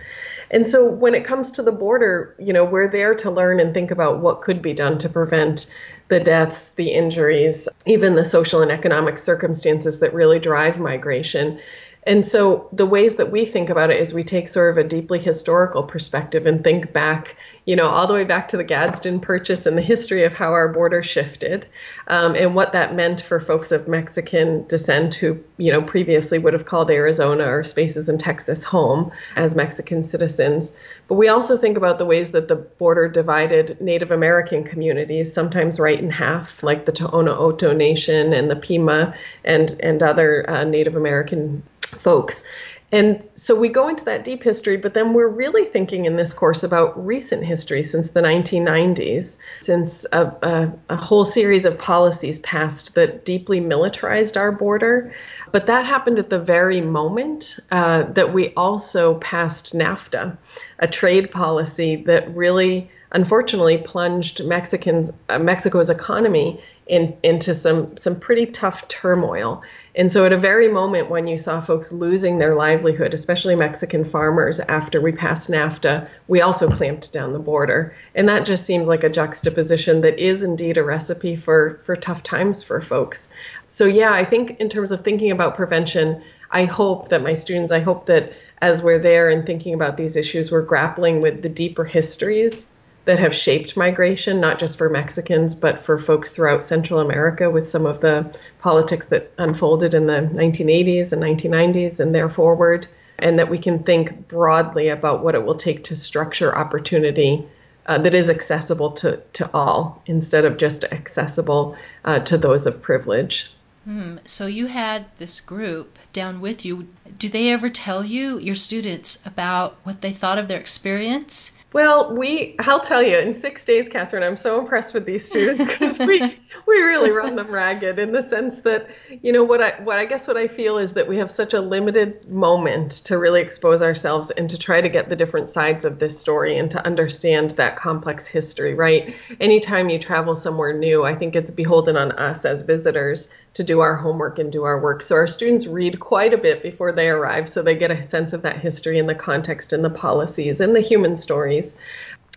And 0.50 0.68
so 0.68 0.84
when 0.84 1.14
it 1.14 1.24
comes 1.24 1.50
to 1.52 1.62
the 1.62 1.72
border, 1.72 2.34
you 2.38 2.52
know, 2.52 2.64
we're 2.64 2.90
there 2.90 3.14
to 3.16 3.30
learn 3.30 3.60
and 3.60 3.74
think 3.74 3.90
about 3.90 4.20
what 4.20 4.40
could 4.40 4.62
be 4.62 4.72
done 4.72 4.98
to 4.98 5.08
prevent 5.08 5.72
the 6.08 6.20
deaths, 6.20 6.70
the 6.70 6.88
injuries, 6.88 7.68
even 7.86 8.14
the 8.14 8.24
social 8.24 8.62
and 8.62 8.72
economic 8.72 9.18
circumstances 9.18 10.00
that 10.00 10.14
really 10.14 10.38
drive 10.38 10.78
migration. 10.78 11.60
And 12.08 12.26
so 12.26 12.70
the 12.72 12.86
ways 12.86 13.16
that 13.16 13.30
we 13.30 13.44
think 13.44 13.68
about 13.68 13.90
it 13.90 14.00
is 14.00 14.14
we 14.14 14.24
take 14.24 14.48
sort 14.48 14.70
of 14.70 14.82
a 14.82 14.88
deeply 14.88 15.18
historical 15.18 15.82
perspective 15.82 16.46
and 16.46 16.64
think 16.64 16.90
back 16.90 17.36
you 17.68 17.76
know, 17.76 17.86
all 17.86 18.06
the 18.06 18.14
way 18.14 18.24
back 18.24 18.48
to 18.48 18.56
the 18.56 18.64
Gadsden 18.64 19.20
Purchase 19.20 19.66
and 19.66 19.76
the 19.76 19.82
history 19.82 20.24
of 20.24 20.32
how 20.32 20.52
our 20.52 20.72
border 20.72 21.02
shifted 21.02 21.66
um, 22.06 22.34
and 22.34 22.54
what 22.54 22.72
that 22.72 22.94
meant 22.94 23.20
for 23.20 23.40
folks 23.40 23.72
of 23.72 23.86
Mexican 23.86 24.66
descent 24.68 25.14
who, 25.16 25.38
you 25.58 25.70
know, 25.70 25.82
previously 25.82 26.38
would 26.38 26.54
have 26.54 26.64
called 26.64 26.90
Arizona 26.90 27.44
or 27.44 27.62
spaces 27.62 28.08
in 28.08 28.16
Texas 28.16 28.62
home 28.62 29.12
as 29.36 29.54
Mexican 29.54 30.02
citizens. 30.02 30.72
But 31.08 31.16
we 31.16 31.28
also 31.28 31.58
think 31.58 31.76
about 31.76 31.98
the 31.98 32.06
ways 32.06 32.30
that 32.30 32.48
the 32.48 32.56
border 32.56 33.06
divided 33.06 33.78
Native 33.82 34.12
American 34.12 34.64
communities, 34.64 35.30
sometimes 35.30 35.78
right 35.78 36.00
in 36.00 36.08
half, 36.08 36.62
like 36.62 36.86
the 36.86 36.92
Tohono 36.92 37.36
O'odham 37.36 37.76
Nation 37.76 38.32
and 38.32 38.50
the 38.50 38.56
Pima 38.56 39.14
and, 39.44 39.78
and 39.82 40.02
other 40.02 40.48
uh, 40.48 40.64
Native 40.64 40.96
American 40.96 41.62
folks. 41.88 42.44
And 42.90 43.22
so 43.36 43.54
we 43.54 43.68
go 43.68 43.88
into 43.88 44.06
that 44.06 44.24
deep 44.24 44.42
history, 44.42 44.78
but 44.78 44.94
then 44.94 45.12
we're 45.12 45.28
really 45.28 45.66
thinking 45.66 46.06
in 46.06 46.16
this 46.16 46.32
course 46.32 46.62
about 46.62 47.04
recent 47.04 47.44
history 47.44 47.82
since 47.82 48.08
the 48.08 48.20
1990s, 48.20 49.36
since 49.60 50.06
a, 50.10 50.22
a, 50.42 50.72
a, 50.88 50.96
whole 50.96 51.26
series 51.26 51.66
of 51.66 51.76
policies 51.76 52.38
passed 52.38 52.94
that 52.94 53.26
deeply 53.26 53.60
militarized 53.60 54.38
our 54.38 54.50
border. 54.50 55.12
But 55.52 55.66
that 55.66 55.84
happened 55.84 56.18
at 56.18 56.30
the 56.30 56.38
very 56.38 56.80
moment 56.80 57.58
uh, 57.70 58.04
that 58.04 58.32
we 58.32 58.54
also 58.54 59.18
passed 59.18 59.74
NAFTA, 59.74 60.38
a 60.78 60.88
trade 60.88 61.30
policy 61.30 61.96
that 62.04 62.34
really, 62.34 62.90
unfortunately, 63.12 63.76
plunged 63.76 64.42
Mexicans, 64.42 65.10
uh, 65.28 65.38
Mexico's 65.38 65.90
economy 65.90 66.62
in, 66.86 67.16
into 67.22 67.54
some 67.54 67.96
some 67.98 68.18
pretty 68.18 68.46
tough 68.46 68.88
turmoil. 68.88 69.62
And 69.98 70.12
so, 70.12 70.24
at 70.24 70.32
a 70.32 70.38
very 70.38 70.68
moment 70.68 71.10
when 71.10 71.26
you 71.26 71.36
saw 71.36 71.60
folks 71.60 71.90
losing 71.90 72.38
their 72.38 72.54
livelihood, 72.54 73.14
especially 73.14 73.56
Mexican 73.56 74.04
farmers, 74.04 74.60
after 74.60 75.00
we 75.00 75.10
passed 75.10 75.50
NAFTA, 75.50 76.08
we 76.28 76.40
also 76.40 76.70
clamped 76.70 77.12
down 77.12 77.32
the 77.32 77.40
border. 77.40 77.96
And 78.14 78.28
that 78.28 78.46
just 78.46 78.64
seems 78.64 78.86
like 78.86 79.02
a 79.02 79.08
juxtaposition 79.08 80.00
that 80.02 80.16
is 80.16 80.44
indeed 80.44 80.76
a 80.76 80.84
recipe 80.84 81.34
for, 81.34 81.80
for 81.84 81.96
tough 81.96 82.22
times 82.22 82.62
for 82.62 82.80
folks. 82.80 83.28
So, 83.70 83.86
yeah, 83.86 84.12
I 84.12 84.24
think 84.24 84.60
in 84.60 84.68
terms 84.68 84.92
of 84.92 85.00
thinking 85.00 85.32
about 85.32 85.56
prevention, 85.56 86.22
I 86.52 86.64
hope 86.64 87.08
that 87.08 87.24
my 87.24 87.34
students, 87.34 87.72
I 87.72 87.80
hope 87.80 88.06
that 88.06 88.32
as 88.62 88.84
we're 88.84 89.00
there 89.00 89.28
and 89.28 89.44
thinking 89.44 89.74
about 89.74 89.96
these 89.96 90.14
issues, 90.14 90.52
we're 90.52 90.62
grappling 90.62 91.20
with 91.20 91.42
the 91.42 91.48
deeper 91.48 91.84
histories 91.84 92.68
that 93.08 93.18
have 93.18 93.34
shaped 93.34 93.74
migration, 93.74 94.38
not 94.38 94.58
just 94.58 94.76
for 94.76 94.90
Mexicans, 94.90 95.54
but 95.54 95.82
for 95.82 95.98
folks 95.98 96.28
throughout 96.28 96.62
Central 96.62 97.00
America 97.00 97.48
with 97.48 97.66
some 97.66 97.86
of 97.86 98.00
the 98.00 98.30
politics 98.58 99.06
that 99.06 99.32
unfolded 99.38 99.94
in 99.94 100.06
the 100.06 100.28
1980s 100.34 101.10
and 101.10 101.22
1990s 101.22 102.00
and 102.00 102.14
there 102.14 102.28
forward, 102.28 102.86
and 103.18 103.38
that 103.38 103.48
we 103.48 103.56
can 103.56 103.82
think 103.82 104.28
broadly 104.28 104.88
about 104.90 105.24
what 105.24 105.34
it 105.34 105.42
will 105.42 105.54
take 105.54 105.84
to 105.84 105.96
structure 105.96 106.54
opportunity 106.54 107.48
uh, 107.86 107.96
that 107.96 108.14
is 108.14 108.28
accessible 108.28 108.90
to, 108.90 109.16
to 109.32 109.50
all 109.54 110.02
instead 110.04 110.44
of 110.44 110.58
just 110.58 110.84
accessible 110.84 111.74
uh, 112.04 112.18
to 112.18 112.36
those 112.36 112.66
of 112.66 112.82
privilege. 112.82 113.50
Hmm. 113.84 114.18
So 114.24 114.44
you 114.44 114.66
had 114.66 115.06
this 115.16 115.40
group 115.40 115.98
down 116.12 116.42
with 116.42 116.62
you. 116.66 116.88
Do 117.16 117.30
they 117.30 117.50
ever 117.50 117.70
tell 117.70 118.04
you, 118.04 118.38
your 118.38 118.54
students, 118.54 119.24
about 119.24 119.78
what 119.84 120.02
they 120.02 120.12
thought 120.12 120.36
of 120.36 120.46
their 120.46 120.60
experience? 120.60 121.57
Well, 121.72 122.16
we 122.16 122.56
I'll 122.60 122.80
tell 122.80 123.02
you 123.02 123.18
in 123.18 123.34
six 123.34 123.64
days, 123.66 123.88
Catherine. 123.90 124.22
I'm 124.22 124.38
so 124.38 124.58
impressed 124.58 124.94
with 124.94 125.04
these 125.04 125.26
students 125.26 125.66
because 125.66 125.98
we 125.98 126.20
we 126.66 126.82
really 126.82 127.10
run 127.10 127.36
them 127.36 127.50
ragged 127.50 127.98
in 127.98 128.12
the 128.12 128.22
sense 128.22 128.60
that 128.60 128.88
you 129.22 129.32
know 129.32 129.44
what 129.44 129.60
I 129.60 129.78
what 129.82 129.98
I 129.98 130.06
guess 130.06 130.26
what 130.26 130.38
I 130.38 130.48
feel 130.48 130.78
is 130.78 130.94
that 130.94 131.06
we 131.06 131.18
have 131.18 131.30
such 131.30 131.52
a 131.52 131.60
limited 131.60 132.26
moment 132.26 132.92
to 133.04 133.18
really 133.18 133.42
expose 133.42 133.82
ourselves 133.82 134.30
and 134.30 134.48
to 134.48 134.56
try 134.56 134.80
to 134.80 134.88
get 134.88 135.10
the 135.10 135.16
different 135.16 135.50
sides 135.50 135.84
of 135.84 135.98
this 135.98 136.18
story 136.18 136.56
and 136.56 136.70
to 136.70 136.84
understand 136.86 137.50
that 137.52 137.76
complex 137.76 138.26
history. 138.26 138.72
Right? 138.72 139.14
Anytime 139.38 139.90
you 139.90 139.98
travel 139.98 140.36
somewhere 140.36 140.72
new, 140.72 141.04
I 141.04 141.14
think 141.14 141.36
it's 141.36 141.50
beholden 141.50 141.98
on 141.98 142.12
us 142.12 142.46
as 142.46 142.62
visitors 142.62 143.28
to 143.58 143.64
do 143.64 143.80
our 143.80 143.96
homework 143.96 144.38
and 144.38 144.52
do 144.52 144.62
our 144.62 144.80
work. 144.80 145.02
So 145.02 145.16
our 145.16 145.26
students 145.26 145.66
read 145.66 145.98
quite 145.98 146.32
a 146.32 146.38
bit 146.38 146.62
before 146.62 146.92
they 146.92 147.08
arrive 147.08 147.48
so 147.48 147.60
they 147.60 147.74
get 147.74 147.90
a 147.90 148.04
sense 148.04 148.32
of 148.32 148.42
that 148.42 148.60
history 148.60 149.00
and 149.00 149.08
the 149.08 149.16
context 149.16 149.72
and 149.72 149.84
the 149.84 149.90
policies 149.90 150.60
and 150.60 150.76
the 150.76 150.80
human 150.80 151.16
stories. 151.16 151.74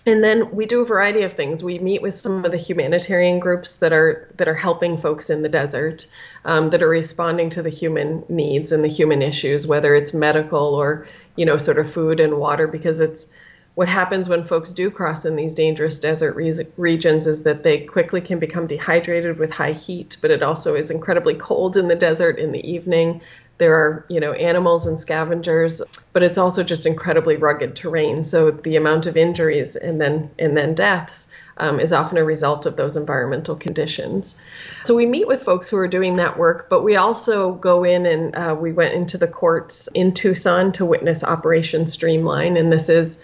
And 0.07 0.23
then 0.23 0.49
we 0.49 0.65
do 0.65 0.81
a 0.81 0.85
variety 0.85 1.21
of 1.21 1.33
things. 1.33 1.63
We 1.63 1.77
meet 1.77 2.01
with 2.01 2.17
some 2.17 2.43
of 2.43 2.49
the 2.49 2.57
humanitarian 2.57 3.37
groups 3.37 3.75
that 3.75 3.93
are 3.93 4.33
that 4.37 4.47
are 4.47 4.55
helping 4.55 4.97
folks 4.97 5.29
in 5.29 5.43
the 5.43 5.49
desert, 5.49 6.07
um, 6.43 6.71
that 6.71 6.81
are 6.81 6.89
responding 6.89 7.51
to 7.51 7.61
the 7.61 7.69
human 7.69 8.23
needs 8.27 8.71
and 8.71 8.83
the 8.83 8.87
human 8.87 9.21
issues, 9.21 9.67
whether 9.67 9.93
it's 9.93 10.15
medical 10.15 10.73
or 10.73 11.05
you 11.35 11.45
know 11.45 11.59
sort 11.59 11.77
of 11.77 11.91
food 11.91 12.19
and 12.19 12.39
water, 12.39 12.65
because 12.65 12.99
it's 12.99 13.27
what 13.75 13.87
happens 13.87 14.27
when 14.27 14.43
folks 14.43 14.71
do 14.71 14.91
cross 14.91 15.25
in 15.25 15.35
these 15.35 15.53
dangerous 15.53 15.99
desert 15.99 16.35
re- 16.35 16.53
regions 16.77 17.25
is 17.25 17.43
that 17.43 17.63
they 17.63 17.79
quickly 17.79 18.21
can 18.21 18.39
become 18.39 18.67
dehydrated 18.67 19.39
with 19.39 19.51
high 19.51 19.71
heat, 19.71 20.17
but 20.21 20.31
it 20.31 20.43
also 20.43 20.75
is 20.75 20.91
incredibly 20.91 21.35
cold 21.35 21.77
in 21.77 21.87
the 21.87 21.95
desert 21.95 22.37
in 22.37 22.51
the 22.51 22.69
evening. 22.69 23.21
There 23.59 23.75
are, 23.75 24.05
you 24.09 24.19
know, 24.19 24.33
animals 24.33 24.87
and 24.87 24.99
scavengers, 24.99 25.81
but 26.13 26.23
it's 26.23 26.37
also 26.37 26.63
just 26.63 26.85
incredibly 26.85 27.37
rugged 27.37 27.75
terrain. 27.75 28.23
So 28.23 28.51
the 28.51 28.75
amount 28.75 29.05
of 29.05 29.15
injuries 29.15 29.75
and 29.75 30.01
then 30.01 30.31
and 30.39 30.57
then 30.57 30.73
deaths 30.73 31.27
um, 31.57 31.79
is 31.79 31.93
often 31.93 32.17
a 32.17 32.23
result 32.23 32.65
of 32.65 32.75
those 32.75 32.97
environmental 32.97 33.55
conditions. 33.55 34.35
So 34.83 34.95
we 34.95 35.05
meet 35.05 35.27
with 35.27 35.43
folks 35.43 35.69
who 35.69 35.77
are 35.77 35.87
doing 35.87 36.15
that 36.15 36.37
work, 36.37 36.69
but 36.69 36.83
we 36.83 36.95
also 36.95 37.53
go 37.53 37.83
in 37.83 38.05
and 38.05 38.35
uh, 38.35 38.55
we 38.59 38.71
went 38.73 38.95
into 38.95 39.17
the 39.19 39.27
courts 39.27 39.87
in 39.93 40.13
Tucson 40.13 40.71
to 40.73 40.85
witness 40.85 41.23
Operation 41.23 41.85
Streamline, 41.85 42.57
and 42.57 42.71
this 42.71 42.89
is 42.89 43.19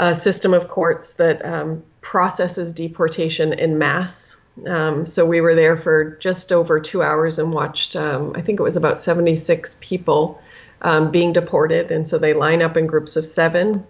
a 0.00 0.14
system 0.14 0.54
of 0.54 0.66
courts 0.66 1.12
that 1.12 1.44
um, 1.44 1.84
processes 2.00 2.72
deportation 2.72 3.52
in 3.52 3.76
mass. 3.76 4.34
Um, 4.66 5.04
so 5.04 5.26
we 5.26 5.42
were 5.42 5.54
there 5.54 5.76
for 5.76 6.16
just 6.16 6.52
over 6.52 6.80
two 6.80 7.02
hours 7.02 7.38
and 7.38 7.52
watched, 7.52 7.96
um, 7.96 8.32
I 8.34 8.40
think 8.40 8.58
it 8.58 8.62
was 8.62 8.78
about 8.78 8.98
76 8.98 9.76
people 9.78 10.40
um, 10.80 11.10
being 11.10 11.34
deported. 11.34 11.90
And 11.90 12.08
so 12.08 12.16
they 12.16 12.32
line 12.32 12.62
up 12.62 12.78
in 12.78 12.86
groups 12.86 13.16
of 13.16 13.26
seven, 13.26 13.86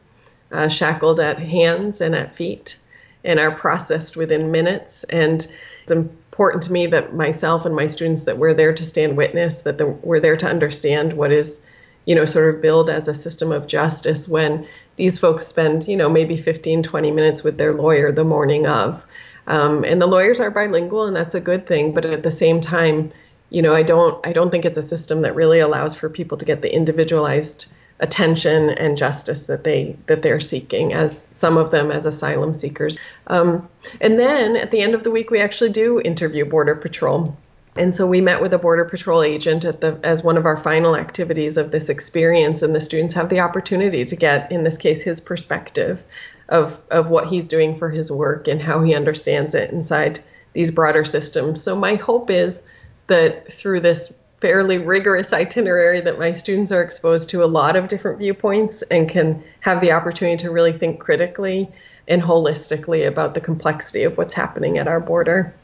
uh, 0.50 0.68
shackled 0.68 1.20
at 1.20 1.38
hands 1.38 2.00
and 2.00 2.16
at 2.16 2.34
feet, 2.34 2.80
and 3.22 3.38
are 3.38 3.54
processed 3.54 4.16
within 4.16 4.50
minutes. 4.50 5.04
And 5.04 5.46
it's 5.84 5.92
important 5.92 6.64
to 6.64 6.72
me 6.72 6.88
that 6.88 7.14
myself 7.14 7.66
and 7.66 7.76
my 7.76 7.86
students 7.86 8.24
that 8.24 8.36
we're 8.36 8.54
there 8.54 8.74
to 8.74 8.84
stand 8.84 9.16
witness, 9.16 9.62
that 9.62 9.78
the, 9.78 9.86
we're 9.86 10.18
there 10.18 10.36
to 10.38 10.46
understand 10.46 11.12
what 11.12 11.30
is, 11.30 11.62
you 12.04 12.16
know, 12.16 12.24
sort 12.24 12.52
of 12.52 12.60
build 12.60 12.90
as 12.90 13.06
a 13.06 13.14
system 13.14 13.52
of 13.52 13.68
justice 13.68 14.26
when 14.26 14.66
these 15.00 15.18
folks 15.18 15.46
spend, 15.46 15.88
you 15.88 15.96
know, 15.96 16.10
maybe 16.10 16.36
15, 16.36 16.82
20 16.82 17.10
minutes 17.10 17.42
with 17.42 17.56
their 17.56 17.72
lawyer 17.72 18.12
the 18.12 18.22
morning 18.22 18.66
of. 18.66 19.02
Um, 19.46 19.82
and 19.82 19.98
the 19.98 20.06
lawyers 20.06 20.40
are 20.40 20.50
bilingual, 20.50 21.06
and 21.06 21.16
that's 21.16 21.34
a 21.34 21.40
good 21.40 21.66
thing. 21.66 21.94
But 21.94 22.04
at 22.04 22.22
the 22.22 22.30
same 22.30 22.60
time, 22.60 23.10
you 23.48 23.62
know, 23.62 23.74
I 23.74 23.82
don't, 23.82 24.24
I 24.26 24.34
don't 24.34 24.50
think 24.50 24.66
it's 24.66 24.76
a 24.76 24.82
system 24.82 25.22
that 25.22 25.34
really 25.34 25.58
allows 25.58 25.94
for 25.94 26.10
people 26.10 26.36
to 26.36 26.44
get 26.44 26.60
the 26.60 26.70
individualized 26.70 27.72
attention 28.00 28.68
and 28.68 28.98
justice 28.98 29.46
that 29.46 29.64
they 29.64 29.96
that 30.06 30.20
they're 30.20 30.40
seeking 30.40 30.92
as 30.92 31.26
some 31.32 31.56
of 31.56 31.70
them 31.70 31.90
as 31.90 32.06
asylum 32.06 32.54
seekers 32.54 32.98
um, 33.26 33.68
and 34.00 34.18
then 34.18 34.56
at 34.56 34.70
the 34.70 34.80
end 34.80 34.94
of 34.94 35.04
the 35.04 35.10
week 35.10 35.30
we 35.30 35.38
actually 35.38 35.68
do 35.68 36.00
interview 36.00 36.46
border 36.46 36.74
patrol 36.74 37.36
and 37.80 37.96
so 37.96 38.06
we 38.06 38.20
met 38.20 38.42
with 38.42 38.52
a 38.52 38.58
border 38.58 38.84
patrol 38.84 39.22
agent 39.22 39.62
the 39.62 39.98
as 40.02 40.22
one 40.22 40.36
of 40.36 40.44
our 40.44 40.62
final 40.62 40.94
activities 40.94 41.56
of 41.56 41.70
this 41.70 41.88
experience 41.88 42.60
and 42.60 42.74
the 42.74 42.80
students 42.80 43.14
have 43.14 43.30
the 43.30 43.40
opportunity 43.40 44.04
to 44.04 44.16
get 44.16 44.52
in 44.52 44.64
this 44.64 44.76
case 44.76 45.02
his 45.02 45.18
perspective 45.18 46.02
of 46.50 46.78
of 46.90 47.08
what 47.08 47.28
he's 47.28 47.48
doing 47.48 47.78
for 47.78 47.88
his 47.88 48.12
work 48.12 48.48
and 48.48 48.60
how 48.60 48.82
he 48.82 48.94
understands 48.94 49.54
it 49.54 49.70
inside 49.70 50.22
these 50.52 50.70
broader 50.70 51.04
systems. 51.04 51.62
So 51.62 51.74
my 51.74 51.94
hope 51.94 52.28
is 52.28 52.62
that 53.06 53.52
through 53.52 53.80
this 53.80 54.12
fairly 54.40 54.78
rigorous 54.78 55.32
itinerary 55.32 56.00
that 56.02 56.18
my 56.18 56.32
students 56.34 56.72
are 56.72 56.82
exposed 56.82 57.30
to 57.30 57.44
a 57.44 57.46
lot 57.46 57.76
of 57.76 57.88
different 57.88 58.18
viewpoints 58.18 58.82
and 58.82 59.08
can 59.08 59.42
have 59.60 59.80
the 59.80 59.92
opportunity 59.92 60.36
to 60.42 60.50
really 60.50 60.72
think 60.76 61.00
critically 61.00 61.68
and 62.08 62.20
holistically 62.20 63.06
about 63.06 63.34
the 63.34 63.40
complexity 63.40 64.02
of 64.02 64.18
what's 64.18 64.34
happening 64.34 64.76
at 64.76 64.88
our 64.88 65.00
border. 65.00 65.54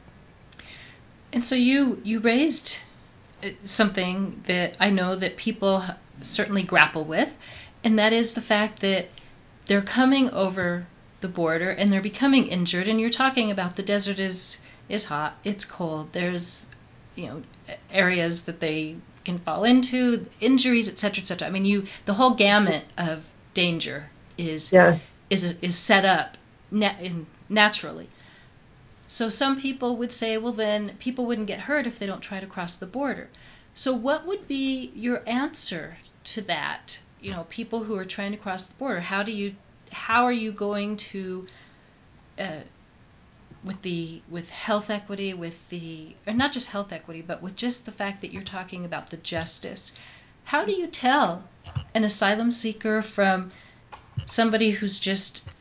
And 1.36 1.44
so 1.44 1.54
you 1.54 2.00
you 2.02 2.18
raised 2.20 2.78
uh, 3.44 3.48
something 3.62 4.40
that 4.46 4.74
I 4.80 4.88
know 4.88 5.14
that 5.16 5.36
people 5.36 5.84
certainly 6.22 6.62
grapple 6.62 7.04
with, 7.04 7.36
and 7.84 7.98
that 7.98 8.14
is 8.14 8.32
the 8.32 8.40
fact 8.40 8.80
that 8.80 9.10
they're 9.66 9.82
coming 9.82 10.30
over 10.30 10.86
the 11.20 11.28
border 11.28 11.68
and 11.68 11.92
they're 11.92 12.00
becoming 12.00 12.46
injured. 12.46 12.88
And 12.88 12.98
you're 12.98 13.10
talking 13.10 13.50
about 13.50 13.76
the 13.76 13.82
desert 13.82 14.18
is 14.18 14.60
is 14.88 15.04
hot, 15.04 15.36
it's 15.44 15.66
cold. 15.66 16.14
There's 16.14 16.68
you 17.16 17.26
know 17.26 17.42
areas 17.90 18.46
that 18.46 18.60
they 18.60 18.96
can 19.26 19.36
fall 19.36 19.64
into, 19.64 20.24
injuries, 20.40 20.88
etc., 20.88 21.20
etc. 21.20 21.48
I 21.48 21.50
mean, 21.50 21.66
you 21.66 21.84
the 22.06 22.14
whole 22.14 22.34
gamut 22.34 22.84
of 22.96 23.30
danger 23.52 24.08
is 24.38 24.72
yes. 24.72 25.12
is 25.28 25.58
is 25.60 25.76
set 25.76 26.06
up 26.06 26.38
na- 26.70 26.96
naturally. 27.50 28.08
So 29.08 29.28
some 29.28 29.60
people 29.60 29.96
would 29.96 30.10
say, 30.10 30.36
well, 30.36 30.52
then 30.52 30.96
people 30.98 31.26
wouldn't 31.26 31.46
get 31.46 31.60
hurt 31.60 31.86
if 31.86 31.98
they 31.98 32.06
don't 32.06 32.20
try 32.20 32.40
to 32.40 32.46
cross 32.46 32.76
the 32.76 32.86
border. 32.86 33.28
So, 33.72 33.92
what 33.94 34.26
would 34.26 34.48
be 34.48 34.90
your 34.94 35.22
answer 35.26 35.98
to 36.24 36.42
that, 36.42 37.00
you 37.20 37.30
know, 37.30 37.46
people 37.50 37.84
who 37.84 37.96
are 37.96 38.04
trying 38.04 38.32
to 38.32 38.38
cross 38.38 38.66
the 38.66 38.74
border, 38.74 39.00
how 39.00 39.22
do 39.22 39.32
you, 39.32 39.54
how 39.92 40.24
are 40.24 40.32
you 40.32 40.50
going 40.50 40.96
to, 40.96 41.46
uh, 42.38 42.60
with 43.62 43.82
the 43.82 44.22
with 44.30 44.48
health 44.50 44.90
equity, 44.90 45.34
with 45.34 45.68
the 45.68 46.14
or 46.26 46.32
not 46.32 46.52
just 46.52 46.70
health 46.70 46.92
equity, 46.92 47.20
but 47.20 47.42
with 47.42 47.56
just 47.56 47.84
the 47.84 47.92
fact 47.92 48.22
that 48.22 48.32
you're 48.32 48.42
talking 48.42 48.84
about 48.84 49.10
the 49.10 49.16
justice. 49.18 49.98
How 50.44 50.64
do 50.64 50.72
you 50.72 50.86
tell 50.86 51.44
an 51.94 52.04
asylum 52.04 52.50
seeker 52.50 53.02
from 53.02 53.50
somebody 54.24 54.70
who's 54.70 55.00
just 55.00 55.52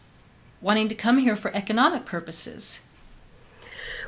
wanting 0.62 0.88
to 0.90 0.96
come 0.96 1.18
here 1.18 1.36
for 1.36 1.54
economic 1.56 2.06
purposes? 2.06 2.85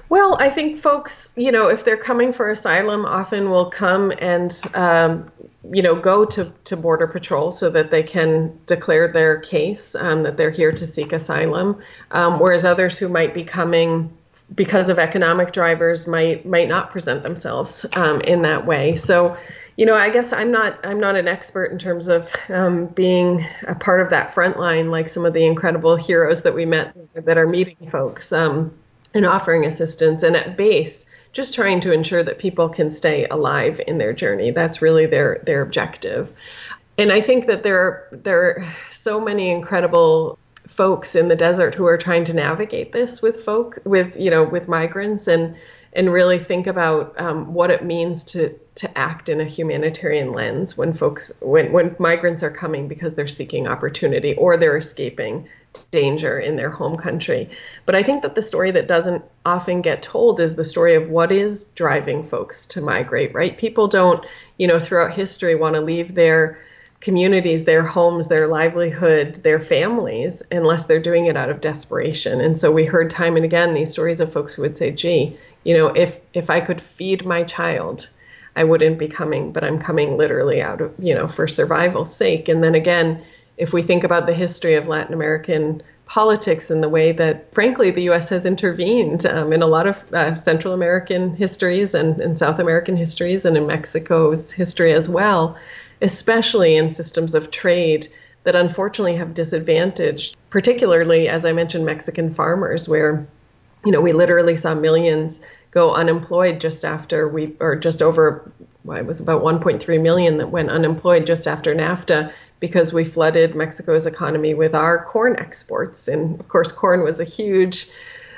Well, 0.09 0.37
I 0.39 0.49
think 0.49 0.81
folks, 0.81 1.31
you 1.35 1.51
know, 1.51 1.67
if 1.67 1.83
they're 1.83 1.97
coming 1.97 2.31
for 2.31 2.49
asylum, 2.49 3.05
often 3.05 3.49
will 3.49 3.69
come 3.69 4.11
and, 4.19 4.57
um, 4.73 5.29
you 5.69 5.81
know, 5.81 5.95
go 5.95 6.23
to, 6.23 6.53
to 6.63 6.77
Border 6.77 7.07
Patrol 7.07 7.51
so 7.51 7.69
that 7.71 7.91
they 7.91 8.03
can 8.03 8.57
declare 8.67 9.11
their 9.11 9.39
case 9.39 9.95
um, 9.95 10.23
that 10.23 10.37
they're 10.37 10.49
here 10.49 10.71
to 10.71 10.87
seek 10.87 11.11
asylum. 11.11 11.81
Um, 12.11 12.39
whereas 12.39 12.63
others 12.63 12.97
who 12.97 13.09
might 13.09 13.33
be 13.33 13.43
coming 13.43 14.09
because 14.55 14.87
of 14.87 14.97
economic 14.97 15.51
drivers 15.51 16.07
might 16.07 16.45
might 16.45 16.69
not 16.69 16.91
present 16.91 17.23
themselves 17.23 17.85
um, 17.93 18.21
in 18.21 18.41
that 18.43 18.65
way. 18.65 18.95
So, 18.95 19.37
you 19.75 19.85
know, 19.85 19.95
I 19.95 20.09
guess 20.09 20.31
I'm 20.31 20.51
not 20.51 20.79
I'm 20.85 20.99
not 20.99 21.15
an 21.15 21.27
expert 21.27 21.65
in 21.71 21.77
terms 21.77 22.07
of 22.07 22.29
um, 22.47 22.87
being 22.87 23.45
a 23.67 23.75
part 23.75 23.99
of 23.99 24.09
that 24.11 24.33
front 24.33 24.57
line 24.57 24.89
like 24.89 25.09
some 25.09 25.25
of 25.25 25.33
the 25.33 25.45
incredible 25.45 25.97
heroes 25.97 26.43
that 26.43 26.55
we 26.55 26.65
met 26.65 26.95
that 27.13 27.37
are 27.37 27.47
meeting 27.47 27.89
folks. 27.91 28.31
And 29.17 29.25
offering 29.25 29.65
assistance 29.65 30.21
and 30.21 30.35
at 30.35 30.55
base 30.55 31.03
just 31.33 31.53
trying 31.53 31.81
to 31.81 31.91
ensure 31.91 32.23
that 32.23 32.39
people 32.39 32.69
can 32.69 32.91
stay 32.91 33.25
alive 33.25 33.81
in 33.87 33.97
their 33.97 34.13
journey. 34.13 34.51
That's 34.51 34.81
really 34.81 35.07
their 35.07 35.41
their 35.43 35.61
objective. 35.61 36.31
And 36.99 37.11
i 37.11 37.21
think 37.21 37.47
that 37.47 37.63
there 37.63 38.07
there 38.11 38.41
are 38.41 38.75
so 38.91 39.19
many 39.19 39.49
incredible 39.49 40.39
folks 40.67 41.15
in 41.15 41.27
the 41.27 41.35
desert 41.35 41.73
who 41.73 41.85
are 41.85 41.97
trying 41.97 42.25
to 42.25 42.33
navigate 42.33 42.91
this 42.91 43.21
with 43.21 43.43
folk 43.43 43.79
with 43.85 44.15
you 44.15 44.29
know 44.29 44.43
with 44.43 44.67
migrants 44.67 45.27
and 45.27 45.55
and 45.93 46.13
really 46.13 46.37
think 46.37 46.67
about 46.67 47.19
um, 47.19 47.53
what 47.53 47.71
it 47.71 47.83
means 47.83 48.23
to 48.23 48.59
to 48.75 48.97
act 48.97 49.29
in 49.29 49.41
a 49.41 49.45
humanitarian 49.45 50.31
lens 50.31 50.77
when 50.77 50.93
folks 50.93 51.31
when 51.41 51.71
when 51.71 51.95
migrants 51.97 52.43
are 52.43 52.51
coming 52.51 52.87
because 52.87 53.15
they're 53.15 53.27
seeking 53.27 53.67
opportunity 53.67 54.35
or 54.35 54.57
they're 54.57 54.77
escaping 54.77 55.47
danger 55.91 56.39
in 56.39 56.55
their 56.55 56.69
home 56.69 56.97
country. 56.97 57.49
But 57.85 57.95
I 57.95 58.03
think 58.03 58.23
that 58.23 58.35
the 58.35 58.41
story 58.41 58.71
that 58.71 58.87
doesn't 58.87 59.23
often 59.45 59.81
get 59.81 60.03
told 60.03 60.39
is 60.39 60.55
the 60.55 60.65
story 60.65 60.95
of 60.95 61.09
what 61.09 61.31
is 61.31 61.65
driving 61.75 62.27
folks 62.27 62.65
to 62.67 62.81
migrate, 62.81 63.33
right? 63.33 63.57
People 63.57 63.87
don't, 63.87 64.25
you 64.57 64.67
know, 64.67 64.79
throughout 64.79 65.13
history 65.13 65.55
want 65.55 65.75
to 65.75 65.81
leave 65.81 66.15
their 66.15 66.59
communities, 66.99 67.63
their 67.63 67.83
homes, 67.83 68.27
their 68.27 68.47
livelihood, 68.47 69.35
their 69.43 69.59
families, 69.59 70.41
unless 70.51 70.85
they're 70.85 70.99
doing 70.99 71.27
it 71.27 71.37
out 71.37 71.49
of 71.49 71.61
desperation. 71.61 72.41
And 72.41 72.57
so 72.57 72.71
we 72.71 72.85
heard 72.85 73.09
time 73.09 73.35
and 73.35 73.45
again 73.45 73.73
these 73.73 73.91
stories 73.91 74.19
of 74.19 74.33
folks 74.33 74.53
who 74.53 74.63
would 74.63 74.77
say, 74.77 74.91
gee, 74.91 75.37
you 75.63 75.77
know, 75.77 75.87
if 75.87 76.17
if 76.33 76.49
I 76.49 76.59
could 76.59 76.81
feed 76.81 77.25
my 77.25 77.43
child, 77.43 78.09
I 78.55 78.63
wouldn't 78.63 78.97
be 78.97 79.07
coming, 79.07 79.51
but 79.51 79.63
I'm 79.63 79.79
coming 79.79 80.17
literally 80.17 80.61
out 80.61 80.81
of, 80.81 80.93
you 80.97 81.13
know, 81.13 81.27
for 81.27 81.47
survival's 81.47 82.15
sake. 82.15 82.49
And 82.49 82.63
then 82.63 82.73
again, 82.73 83.23
if 83.57 83.73
we 83.73 83.81
think 83.81 84.03
about 84.03 84.25
the 84.25 84.33
history 84.33 84.75
of 84.75 84.87
Latin 84.87 85.13
American 85.13 85.81
politics 86.05 86.69
and 86.69 86.81
the 86.81 86.89
way 86.89 87.11
that, 87.11 87.53
frankly, 87.53 87.91
the 87.91 88.03
U.S. 88.03 88.29
has 88.29 88.45
intervened 88.45 89.25
um, 89.25 89.51
in 89.51 89.61
a 89.61 89.67
lot 89.67 89.87
of 89.87 90.13
uh, 90.13 90.33
Central 90.35 90.73
American 90.73 91.35
histories 91.35 91.93
and, 91.93 92.19
and 92.21 92.39
South 92.39 92.59
American 92.59 92.95
histories 92.95 93.45
and 93.45 93.57
in 93.57 93.67
Mexico's 93.67 94.51
history 94.51 94.93
as 94.93 95.09
well, 95.09 95.57
especially 96.01 96.77
in 96.77 96.89
systems 96.91 97.35
of 97.35 97.51
trade 97.51 98.07
that 98.43 98.55
unfortunately 98.55 99.17
have 99.17 99.33
disadvantaged, 99.33 100.37
particularly, 100.49 101.27
as 101.27 101.43
I 101.43 101.51
mentioned, 101.51 101.85
Mexican 101.85 102.33
farmers, 102.33 102.87
where 102.87 103.27
you 103.85 103.91
know 103.91 103.99
we 103.99 104.13
literally 104.13 104.55
saw 104.55 104.73
millions 104.73 105.41
go 105.71 105.93
unemployed 105.93 106.61
just 106.61 106.85
after 106.85 107.27
we, 107.27 107.53
or 107.59 107.75
just 107.75 108.01
over, 108.01 108.49
well, 108.85 108.97
it 108.97 109.05
was 109.05 109.19
about 109.19 109.43
1.3 109.43 110.01
million 110.01 110.37
that 110.37 110.49
went 110.49 110.69
unemployed 110.69 111.27
just 111.27 111.47
after 111.47 111.75
NAFTA 111.75 112.31
because 112.59 112.93
we 112.93 113.05
flooded 113.05 113.55
Mexico's 113.55 114.05
economy 114.05 114.53
with 114.53 114.73
our 114.73 115.03
corn 115.05 115.35
exports. 115.37 116.07
And 116.07 116.39
of 116.39 116.47
course, 116.47 116.71
corn 116.71 117.03
was 117.03 117.19
a 117.19 117.23
huge, 117.23 117.87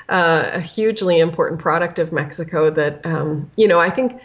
uh, 0.08 0.50
a 0.54 0.60
hugely 0.60 1.18
important 1.18 1.60
product 1.60 1.98
of 1.98 2.12
Mexico 2.12 2.70
that, 2.70 3.04
um, 3.04 3.50
you 3.56 3.66
know, 3.68 3.80
I 3.80 3.90
think, 3.90 4.20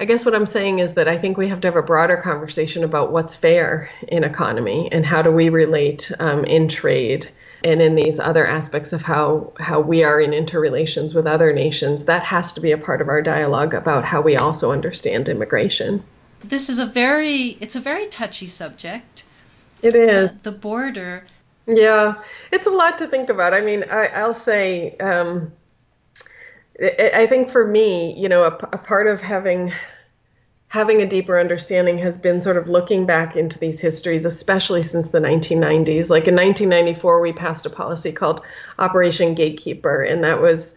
I 0.00 0.04
guess 0.04 0.24
what 0.24 0.34
I'm 0.34 0.46
saying 0.46 0.78
is 0.78 0.94
that 0.94 1.08
I 1.08 1.18
think 1.18 1.36
we 1.36 1.48
have 1.48 1.60
to 1.62 1.68
have 1.68 1.76
a 1.76 1.82
broader 1.82 2.16
conversation 2.16 2.84
about 2.84 3.10
what's 3.10 3.34
fair 3.34 3.90
in 4.06 4.22
economy 4.22 4.88
and 4.92 5.04
how 5.04 5.22
do 5.22 5.32
we 5.32 5.48
relate 5.48 6.12
um, 6.20 6.44
in 6.44 6.68
trade 6.68 7.30
and 7.64 7.82
in 7.82 7.94
these 7.96 8.20
other 8.20 8.46
aspects 8.46 8.92
of 8.92 9.00
how 9.00 9.52
how 9.58 9.80
we 9.80 10.04
are 10.04 10.20
in 10.20 10.32
interrelations 10.32 11.14
with 11.14 11.26
other 11.26 11.52
nations 11.52 12.04
that 12.04 12.22
has 12.22 12.52
to 12.52 12.60
be 12.60 12.70
a 12.72 12.78
part 12.78 13.00
of 13.00 13.08
our 13.08 13.20
dialogue 13.20 13.74
about 13.74 14.04
how 14.04 14.20
we 14.20 14.36
also 14.36 14.70
understand 14.70 15.28
immigration 15.28 16.02
this 16.40 16.68
is 16.68 16.78
a 16.78 16.86
very 16.86 17.56
it's 17.60 17.76
a 17.76 17.80
very 17.80 18.06
touchy 18.06 18.46
subject. 18.46 19.24
It 19.82 19.94
is 19.94 20.40
the 20.40 20.52
border. 20.52 21.24
Yeah, 21.66 22.14
it's 22.50 22.66
a 22.66 22.70
lot 22.70 22.98
to 22.98 23.06
think 23.06 23.28
about. 23.28 23.52
I 23.52 23.60
mean, 23.60 23.84
I, 23.90 24.26
will 24.26 24.34
say, 24.34 24.96
um, 24.96 25.52
I, 26.80 27.10
I 27.14 27.26
think 27.26 27.50
for 27.50 27.66
me, 27.66 28.18
you 28.18 28.28
know, 28.28 28.44
a, 28.44 28.48
a 28.72 28.78
part 28.78 29.06
of 29.06 29.20
having 29.20 29.72
having 30.68 31.00
a 31.00 31.06
deeper 31.06 31.38
understanding 31.38 31.98
has 31.98 32.16
been 32.18 32.40
sort 32.40 32.56
of 32.56 32.68
looking 32.68 33.06
back 33.06 33.36
into 33.36 33.58
these 33.58 33.80
histories, 33.80 34.24
especially 34.24 34.82
since 34.82 35.08
the 35.08 35.18
1990s. 35.18 36.10
Like 36.10 36.26
in 36.26 36.34
1994, 36.34 37.20
we 37.20 37.32
passed 37.32 37.66
a 37.66 37.70
policy 37.70 38.12
called 38.12 38.42
Operation 38.78 39.34
Gatekeeper, 39.34 40.02
and 40.02 40.24
that 40.24 40.40
was 40.40 40.74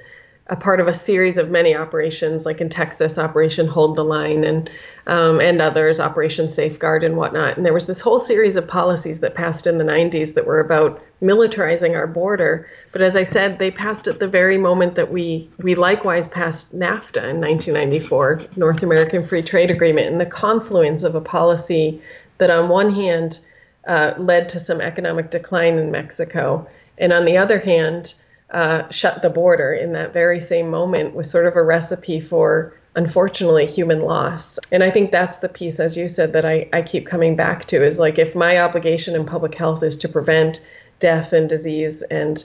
a 0.47 0.56
part 0.56 0.80
of 0.80 0.88
a 0.88 0.93
series 0.93 1.38
of 1.38 1.49
many 1.49 1.75
operations, 1.75 2.45
like 2.45 2.60
in 2.60 2.69
Texas, 2.69 3.17
Operation 3.17 3.67
Hold 3.67 3.95
the 3.95 4.04
Line, 4.04 4.43
and 4.43 4.69
um, 5.08 5.39
and 5.39 5.62
others, 5.62 5.99
Operation 5.99 6.49
Safeguard, 6.49 7.04
and 7.04 7.15
whatnot. 7.15 7.58
And 7.58 7.65
there 7.65 7.73
was 7.73 7.86
this 7.86 7.99
whole 7.99 8.19
series 8.19 8.56
of 8.56 8.67
policies 8.67 9.19
that 9.21 9.36
passed 9.36 9.65
in 9.65 9.77
the 9.77 9.84
90s 9.84 10.34
that 10.34 10.45
were 10.45 10.60
about 10.60 11.01
militarizing 11.21 11.95
our 11.95 12.08
border. 12.08 12.69
But 12.91 13.01
as 13.01 13.15
I 13.15 13.23
said, 13.23 13.60
they 13.60 13.71
passed 13.71 14.08
at 14.08 14.19
the 14.19 14.27
very 14.27 14.58
moment 14.58 14.95
that 14.95 15.12
we 15.12 15.49
we 15.60 15.75
likewise 15.75 16.27
passed 16.27 16.75
NAFTA 16.75 17.30
in 17.30 17.39
1994, 17.39 18.41
North 18.58 18.84
American 18.84 19.25
Free 19.25 19.43
Trade 19.43 19.71
Agreement, 19.71 20.08
and 20.08 20.19
the 20.19 20.25
confluence 20.25 21.04
of 21.04 21.15
a 21.15 21.21
policy 21.21 22.01
that, 22.39 22.49
on 22.49 22.67
one 22.67 22.93
hand, 22.93 23.39
uh, 23.88 24.13
led 24.17 24.49
to 24.49 24.60
some 24.60 24.82
economic 24.82 25.30
decline 25.30 25.77
in 25.77 25.91
Mexico, 25.91 26.67
and 26.97 27.13
on 27.13 27.25
the 27.25 27.38
other 27.38 27.60
hand 27.60 28.15
uh, 28.51 28.89
shut 28.89 29.21
the 29.21 29.29
border 29.29 29.73
in 29.73 29.93
that 29.93 30.13
very 30.13 30.39
same 30.39 30.69
moment 30.69 31.15
was 31.15 31.29
sort 31.29 31.45
of 31.45 31.55
a 31.55 31.63
recipe 31.63 32.19
for 32.19 32.73
unfortunately 32.95 33.65
human 33.65 34.01
loss. 34.01 34.59
And 34.71 34.83
i 34.83 34.91
think 34.91 35.11
that's 35.11 35.37
the 35.37 35.49
piece 35.49 35.79
as 35.79 35.95
you 35.95 36.09
said 36.09 36.33
that 36.33 36.45
I, 36.45 36.67
I 36.73 36.81
keep 36.81 37.07
coming 37.07 37.35
back 37.35 37.65
to 37.67 37.85
is 37.85 37.99
like 37.99 38.19
if 38.19 38.35
my 38.35 38.59
obligation 38.59 39.15
in 39.15 39.25
public 39.25 39.55
health 39.55 39.83
is 39.83 39.95
to 39.97 40.09
prevent 40.09 40.59
death 40.99 41.33
and 41.33 41.47
disease 41.47 42.01
and 42.03 42.43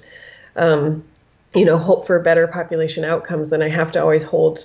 um, 0.55 1.05
you 1.55 1.65
know 1.65 1.79
hope 1.79 2.07
for 2.07 2.19
better 2.21 2.47
population 2.47 3.05
outcomes 3.05 3.49
then 3.49 3.63
i 3.63 3.69
have 3.69 3.91
to 3.93 4.01
always 4.01 4.23
hold 4.23 4.61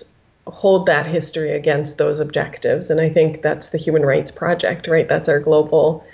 hold 0.48 0.86
that 0.88 1.06
history 1.06 1.52
against 1.52 1.98
those 1.98 2.20
objectives. 2.20 2.90
And 2.92 3.02
i 3.02 3.10
think 3.10 3.42
that's 3.42 3.70
the 3.70 3.78
human 3.80 4.04
rights 4.04 4.32
project 4.32 4.88
right? 4.88 5.08
That's 5.08 5.30
our 5.30 5.40
global 5.40 6.06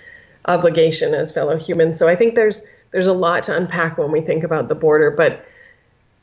obligation 0.46 1.14
as 1.14 1.32
fellow 1.34 1.58
humans. 1.58 2.00
So 2.00 2.08
i 2.08 2.16
think 2.16 2.36
there's 2.36 2.66
there's 2.98 3.06
a 3.06 3.14
lot 3.14 3.44
to 3.44 3.56
unpack 3.56 3.96
when 4.00 4.12
we 4.12 4.22
think 4.22 4.44
about 4.44 4.70
the 4.70 4.74
border, 4.74 5.12
but 5.12 5.46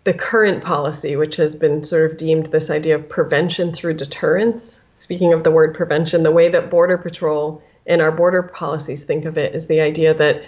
the 0.02 0.12
current 0.12 0.64
policy, 0.64 1.14
which 1.14 1.36
has 1.36 1.54
been 1.54 1.84
sort 1.84 2.10
of 2.10 2.16
deemed 2.16 2.46
this 2.46 2.68
idea 2.68 2.96
of 2.96 3.08
prevention 3.08 3.72
through 3.72 3.94
deterrence, 3.94 4.80
speaking 4.96 5.32
of 5.32 5.44
the 5.44 5.52
word 5.52 5.72
prevention, 5.72 6.24
the 6.24 6.32
way 6.32 6.48
that 6.48 6.70
Border 6.70 6.98
Patrol 6.98 7.62
and 7.86 8.02
our 8.02 8.10
border 8.10 8.42
policies 8.42 9.04
think 9.04 9.24
of 9.24 9.38
it 9.38 9.54
is 9.54 9.68
the 9.68 9.80
idea 9.80 10.14
that 10.14 10.42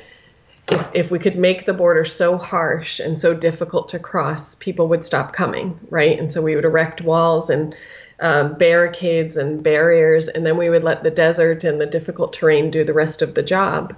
if, 0.68 0.88
if 0.94 1.10
we 1.12 1.20
could 1.20 1.38
make 1.38 1.64
the 1.64 1.72
border 1.72 2.04
so 2.04 2.36
harsh 2.36 2.98
and 2.98 3.20
so 3.20 3.32
difficult 3.32 3.88
to 3.90 4.00
cross, 4.00 4.56
people 4.56 4.88
would 4.88 5.06
stop 5.06 5.32
coming, 5.32 5.78
right? 5.90 6.18
And 6.18 6.32
so 6.32 6.42
we 6.42 6.56
would 6.56 6.64
erect 6.64 7.02
walls 7.02 7.50
and 7.50 7.72
uh, 8.18 8.48
barricades 8.48 9.36
and 9.36 9.62
barriers, 9.62 10.26
and 10.26 10.44
then 10.44 10.56
we 10.56 10.70
would 10.70 10.82
let 10.82 11.04
the 11.04 11.10
desert 11.12 11.62
and 11.62 11.80
the 11.80 11.86
difficult 11.86 12.32
terrain 12.32 12.72
do 12.72 12.82
the 12.82 12.92
rest 12.92 13.22
of 13.22 13.34
the 13.34 13.44
job. 13.44 13.94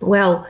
Well, 0.00 0.46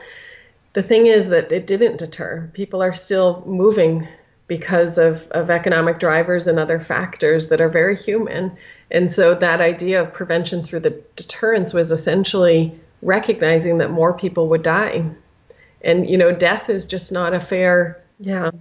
the 0.77 0.83
thing 0.83 1.07
is 1.07 1.29
that 1.29 1.51
it 1.51 1.65
didn't 1.65 1.97
deter. 1.97 2.51
People 2.53 2.83
are 2.83 2.93
still 2.93 3.41
moving 3.47 4.07
because 4.45 4.99
of, 4.99 5.27
of 5.31 5.49
economic 5.49 5.99
drivers 5.99 6.45
and 6.45 6.59
other 6.59 6.79
factors 6.79 7.47
that 7.47 7.59
are 7.59 7.67
very 7.67 7.95
human. 7.95 8.55
And 8.91 9.11
so 9.11 9.33
that 9.33 9.59
idea 9.59 9.99
of 9.99 10.13
prevention 10.13 10.61
through 10.61 10.81
the 10.81 11.01
deterrence 11.15 11.73
was 11.73 11.91
essentially 11.91 12.79
recognizing 13.01 13.79
that 13.79 13.89
more 13.89 14.13
people 14.13 14.49
would 14.49 14.61
die. 14.61 15.03
And, 15.81 16.07
you 16.07 16.15
know, 16.15 16.31
death 16.31 16.69
is 16.69 16.85
just 16.85 17.11
not 17.11 17.33
a 17.33 17.39
fair, 17.39 17.99
yeah. 18.19 18.51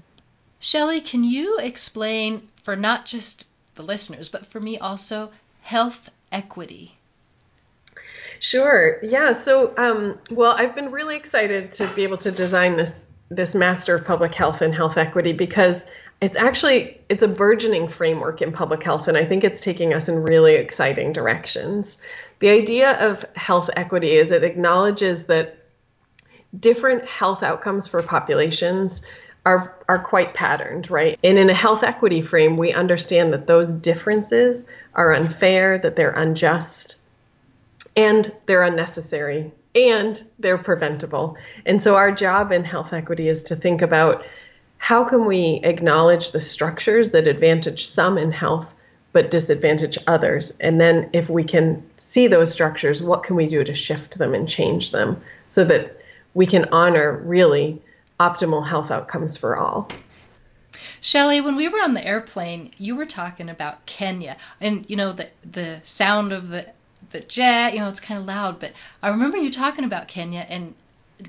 Shelley, 0.59 1.03
can 1.03 1.23
you 1.23 1.59
explain 1.59 2.49
for 2.63 2.77
not 2.77 3.05
just 3.05 3.51
the 3.75 3.83
listeners, 3.83 4.31
but 4.31 4.47
for 4.47 4.59
me 4.59 4.79
also, 4.79 5.33
health 5.61 6.11
equity? 6.33 6.96
Sure. 8.47 9.01
Yeah. 9.03 9.33
So, 9.33 9.75
um, 9.77 10.21
well, 10.31 10.53
I've 10.53 10.73
been 10.73 10.93
really 10.93 11.17
excited 11.17 11.73
to 11.73 11.89
be 11.97 12.05
able 12.05 12.19
to 12.19 12.31
design 12.31 12.77
this 12.77 13.05
this 13.29 13.57
Master 13.57 13.97
of 13.97 14.05
Public 14.05 14.33
Health 14.33 14.61
and 14.61 14.73
Health 14.73 14.97
Equity 14.97 15.33
because 15.33 15.85
it's 16.21 16.37
actually 16.37 17.01
it's 17.09 17.25
a 17.25 17.29
burgeoning 17.29 17.89
framework 17.89 18.41
in 18.41 18.53
public 18.53 18.85
health, 18.85 19.09
and 19.09 19.17
I 19.17 19.25
think 19.25 19.43
it's 19.43 19.61
taking 19.61 19.93
us 19.93 20.09
in 20.09 20.23
really 20.23 20.55
exciting 20.55 21.13
directions. 21.13 21.99
The 22.39 22.51
idea 22.51 22.93
of 22.99 23.25
health 23.35 23.69
equity 23.75 24.13
is 24.13 24.31
it 24.31 24.45
acknowledges 24.45 25.25
that 25.25 25.59
different 26.61 27.05
health 27.05 27.43
outcomes 27.43 27.89
for 27.89 28.01
populations 28.01 29.03
are 29.45 29.75
are 29.89 29.99
quite 29.99 30.35
patterned, 30.35 30.89
right? 30.89 31.19
And 31.25 31.37
in 31.37 31.51
a 31.51 31.55
health 31.55 31.83
equity 31.83 32.23
frame, 32.23 32.57
we 32.57 32.73
understand 32.73 33.33
that 33.33 33.49
those 33.49 33.73
differences 33.73 34.67
are 34.95 35.13
unfair, 35.13 35.79
that 35.79 35.97
they're 35.97 36.13
unjust, 36.13 36.95
and 37.97 38.33
they're 38.47 38.63
unnecessary 38.63 39.51
and 39.75 40.25
they're 40.39 40.59
preventable. 40.59 41.37
And 41.65 41.83
so 41.83 41.97
our 41.97 42.13
job 42.13 42.53
in 42.53 42.65
health 42.65 42.93
equity 42.93 43.29
is 43.29 43.43
to 43.45 43.57
think 43.57 43.83
about 43.83 44.25
how 44.79 45.05
can 45.05 45.25
we 45.25 45.61
acknowledge 45.65 46.33
the 46.33 46.41
structures 46.41 47.11
that 47.11 47.27
advantage 47.27 47.87
some 47.87 48.19
in 48.19 48.31
health 48.31 48.67
but 49.13 49.31
disadvantage 49.31 49.99
others? 50.07 50.57
And 50.61 50.81
then 50.81 51.09
if 51.13 51.31
we 51.31 51.43
can 51.43 51.83
see 51.97 52.27
those 52.27 52.53
structures, 52.53 53.03
what 53.03 53.23
can 53.23 53.37
we 53.37 53.49
do 53.49 53.65
to 53.65 53.75
shift 53.75 54.19
them 54.19 54.35
and 54.35 54.49
change 54.49 54.93
them 54.93 55.21
so 55.47 55.65
that 55.65 55.99
we 56.35 56.47
can 56.47 56.67
honor 56.67 57.23
really 57.25 57.81
optimal 58.21 58.67
health 58.67 58.91
outcomes 58.91 59.37
for 59.37 59.57
all? 59.57 59.89
Shelley, 61.01 61.41
when 61.41 61.57
we 61.57 61.69
were 61.69 61.81
on 61.81 61.95
the 61.95 62.07
airplane, 62.07 62.73
you 62.79 62.97
were 62.97 63.07
talking 63.07 63.49
about 63.49 63.87
Kenya, 63.87 64.37
and 64.61 64.85
you 64.89 64.97
know 64.97 65.13
the 65.13 65.29
the 65.51 65.81
sound 65.83 66.33
of 66.33 66.49
the 66.49 66.67
the 67.11 67.21
jet. 67.21 67.73
You 67.75 67.81
know, 67.81 67.89
it's 67.89 68.01
kind 68.01 68.19
of 68.19 68.27
loud, 68.27 68.61
but 68.61 68.73
I 69.03 69.11
remember 69.11 69.39
you 69.39 69.51
talking 69.51 69.85
about 69.85 70.09
Kenya. 70.09 70.47
And 70.49 70.75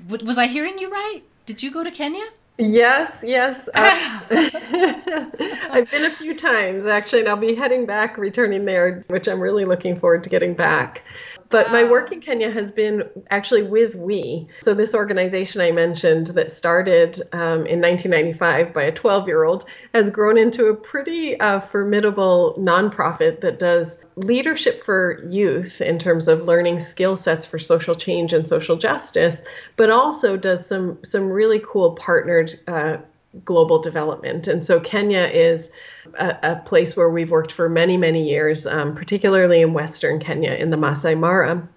was 0.08 0.38
I 0.38 0.46
hearing 0.46 0.78
you 0.78 0.90
right? 0.90 1.22
Did 1.46 1.62
you 1.62 1.70
go 1.70 1.82
to 1.82 1.90
Kenya? 1.90 2.24
Yes, 2.58 3.22
yes. 3.24 3.68
Uh, 3.72 3.96
I've 5.70 5.88
been 5.90 6.04
a 6.04 6.10
few 6.10 6.34
times 6.34 6.86
actually, 6.86 7.20
and 7.20 7.28
I'll 7.28 7.36
be 7.36 7.54
heading 7.54 7.86
back, 7.86 8.18
returning 8.18 8.64
there, 8.64 9.00
which 9.06 9.28
I'm 9.28 9.40
really 9.40 9.64
looking 9.64 9.98
forward 9.98 10.24
to 10.24 10.28
getting 10.28 10.54
back. 10.54 11.04
But 11.50 11.70
my 11.70 11.82
work 11.82 12.12
in 12.12 12.20
Kenya 12.20 12.50
has 12.50 12.70
been 12.70 13.04
actually 13.30 13.62
with 13.62 13.94
We. 13.94 14.46
So, 14.60 14.74
this 14.74 14.94
organization 14.94 15.60
I 15.60 15.70
mentioned 15.70 16.28
that 16.28 16.50
started 16.50 17.20
um, 17.32 17.66
in 17.66 17.80
1995 17.80 18.74
by 18.74 18.82
a 18.84 18.92
12 18.92 19.26
year 19.26 19.44
old 19.44 19.64
has 19.94 20.10
grown 20.10 20.36
into 20.36 20.66
a 20.66 20.74
pretty 20.74 21.40
uh, 21.40 21.60
formidable 21.60 22.54
nonprofit 22.58 23.40
that 23.40 23.58
does 23.58 23.98
leadership 24.16 24.84
for 24.84 25.24
youth 25.28 25.80
in 25.80 25.98
terms 25.98 26.28
of 26.28 26.44
learning 26.44 26.80
skill 26.80 27.16
sets 27.16 27.46
for 27.46 27.58
social 27.58 27.94
change 27.94 28.32
and 28.32 28.46
social 28.46 28.76
justice, 28.76 29.42
but 29.76 29.90
also 29.90 30.36
does 30.36 30.66
some, 30.66 30.98
some 31.04 31.30
really 31.30 31.62
cool 31.66 31.92
partnered. 31.92 32.58
Uh, 32.66 32.98
global 33.44 33.80
development. 33.80 34.48
And 34.48 34.64
so 34.64 34.80
Kenya 34.80 35.22
is 35.22 35.70
a, 36.18 36.36
a, 36.42 36.56
place 36.56 36.96
where 36.96 37.10
we've 37.10 37.30
worked 37.30 37.52
for 37.52 37.68
many, 37.68 37.96
many 37.96 38.28
years, 38.28 38.66
um, 38.66 38.94
particularly 38.94 39.60
in 39.60 39.74
Western 39.74 40.18
Kenya 40.18 40.52
in 40.52 40.70
the 40.70 40.76
Masai 40.76 41.14
Mara. 41.14 41.68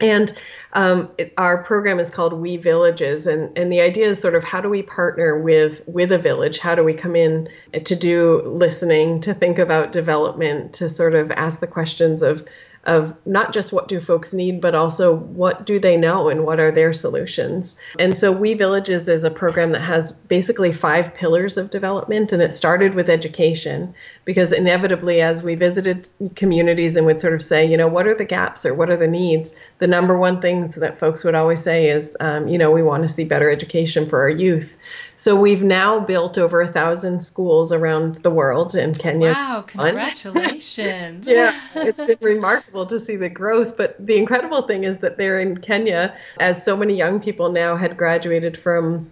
And 0.00 0.32
um, 0.72 1.10
it, 1.18 1.32
our 1.38 1.62
program 1.62 1.98
is 1.98 2.10
called 2.10 2.32
We 2.32 2.56
Villages, 2.56 3.26
and, 3.26 3.56
and 3.56 3.72
the 3.72 3.80
idea 3.80 4.10
is 4.10 4.20
sort 4.20 4.34
of 4.34 4.44
how 4.44 4.60
do 4.60 4.68
we 4.68 4.82
partner 4.82 5.38
with 5.38 5.82
with 5.88 6.12
a 6.12 6.18
village? 6.18 6.58
How 6.58 6.74
do 6.74 6.84
we 6.84 6.94
come 6.94 7.16
in 7.16 7.48
to 7.72 7.96
do 7.96 8.42
listening, 8.44 9.20
to 9.22 9.34
think 9.34 9.58
about 9.58 9.90
development, 9.90 10.74
to 10.74 10.88
sort 10.88 11.14
of 11.14 11.30
ask 11.32 11.60
the 11.60 11.66
questions 11.66 12.22
of 12.22 12.46
of 12.84 13.14
not 13.26 13.52
just 13.52 13.72
what 13.72 13.88
do 13.88 14.00
folks 14.00 14.32
need, 14.32 14.60
but 14.60 14.74
also 14.74 15.14
what 15.14 15.66
do 15.66 15.78
they 15.78 15.96
know 15.96 16.28
and 16.28 16.44
what 16.44 16.60
are 16.60 16.70
their 16.70 16.92
solutions. 16.92 17.76
And 17.98 18.16
so 18.16 18.32
We 18.32 18.54
Villages 18.54 19.08
is 19.08 19.24
a 19.24 19.30
program 19.30 19.72
that 19.72 19.82
has 19.82 20.12
basically 20.12 20.72
five 20.72 21.14
pillars 21.14 21.56
of 21.56 21.70
development, 21.70 22.32
and 22.32 22.42
it 22.42 22.54
started 22.54 22.94
with 22.94 23.10
education 23.10 23.94
because 24.24 24.52
inevitably, 24.52 25.20
as 25.20 25.42
we 25.42 25.54
visited 25.54 26.08
communities 26.36 26.96
and 26.96 27.06
would 27.06 27.20
sort 27.20 27.34
of 27.34 27.42
say, 27.42 27.64
you 27.64 27.76
know, 27.76 27.88
what 27.88 28.06
are 28.06 28.14
the 28.14 28.24
gaps 28.24 28.64
or 28.64 28.74
what 28.74 28.90
are 28.90 28.96
the 28.96 29.08
needs, 29.08 29.52
the 29.78 29.86
number 29.86 30.18
one 30.18 30.40
things 30.40 30.76
that 30.76 30.98
folks 30.98 31.24
would 31.24 31.34
always 31.34 31.62
say 31.62 31.88
is, 31.88 32.16
um, 32.20 32.48
you 32.48 32.58
know, 32.58 32.70
we 32.70 32.82
want 32.82 33.02
to 33.02 33.08
see 33.08 33.24
better 33.24 33.50
education 33.50 34.08
for 34.08 34.20
our 34.20 34.30
youth. 34.30 34.76
So 35.18 35.34
we've 35.34 35.64
now 35.64 35.98
built 35.98 36.38
over 36.38 36.62
a 36.62 36.72
thousand 36.72 37.18
schools 37.20 37.72
around 37.72 38.22
the 38.22 38.30
world 38.30 38.76
in 38.76 38.94
Kenya. 38.94 39.32
Wow, 39.32 39.62
congratulations. 39.66 41.28
yeah, 41.28 41.60
it's 41.74 41.98
been 41.98 42.18
remarkable 42.20 42.86
to 42.86 43.00
see 43.00 43.16
the 43.16 43.28
growth. 43.28 43.76
But 43.76 43.96
the 43.98 44.16
incredible 44.16 44.62
thing 44.68 44.84
is 44.84 44.98
that 44.98 45.16
they're 45.16 45.40
in 45.40 45.58
Kenya, 45.58 46.16
as 46.38 46.64
so 46.64 46.76
many 46.76 46.96
young 46.96 47.18
people 47.18 47.50
now 47.50 47.76
had 47.76 47.96
graduated 47.96 48.56
from 48.56 49.10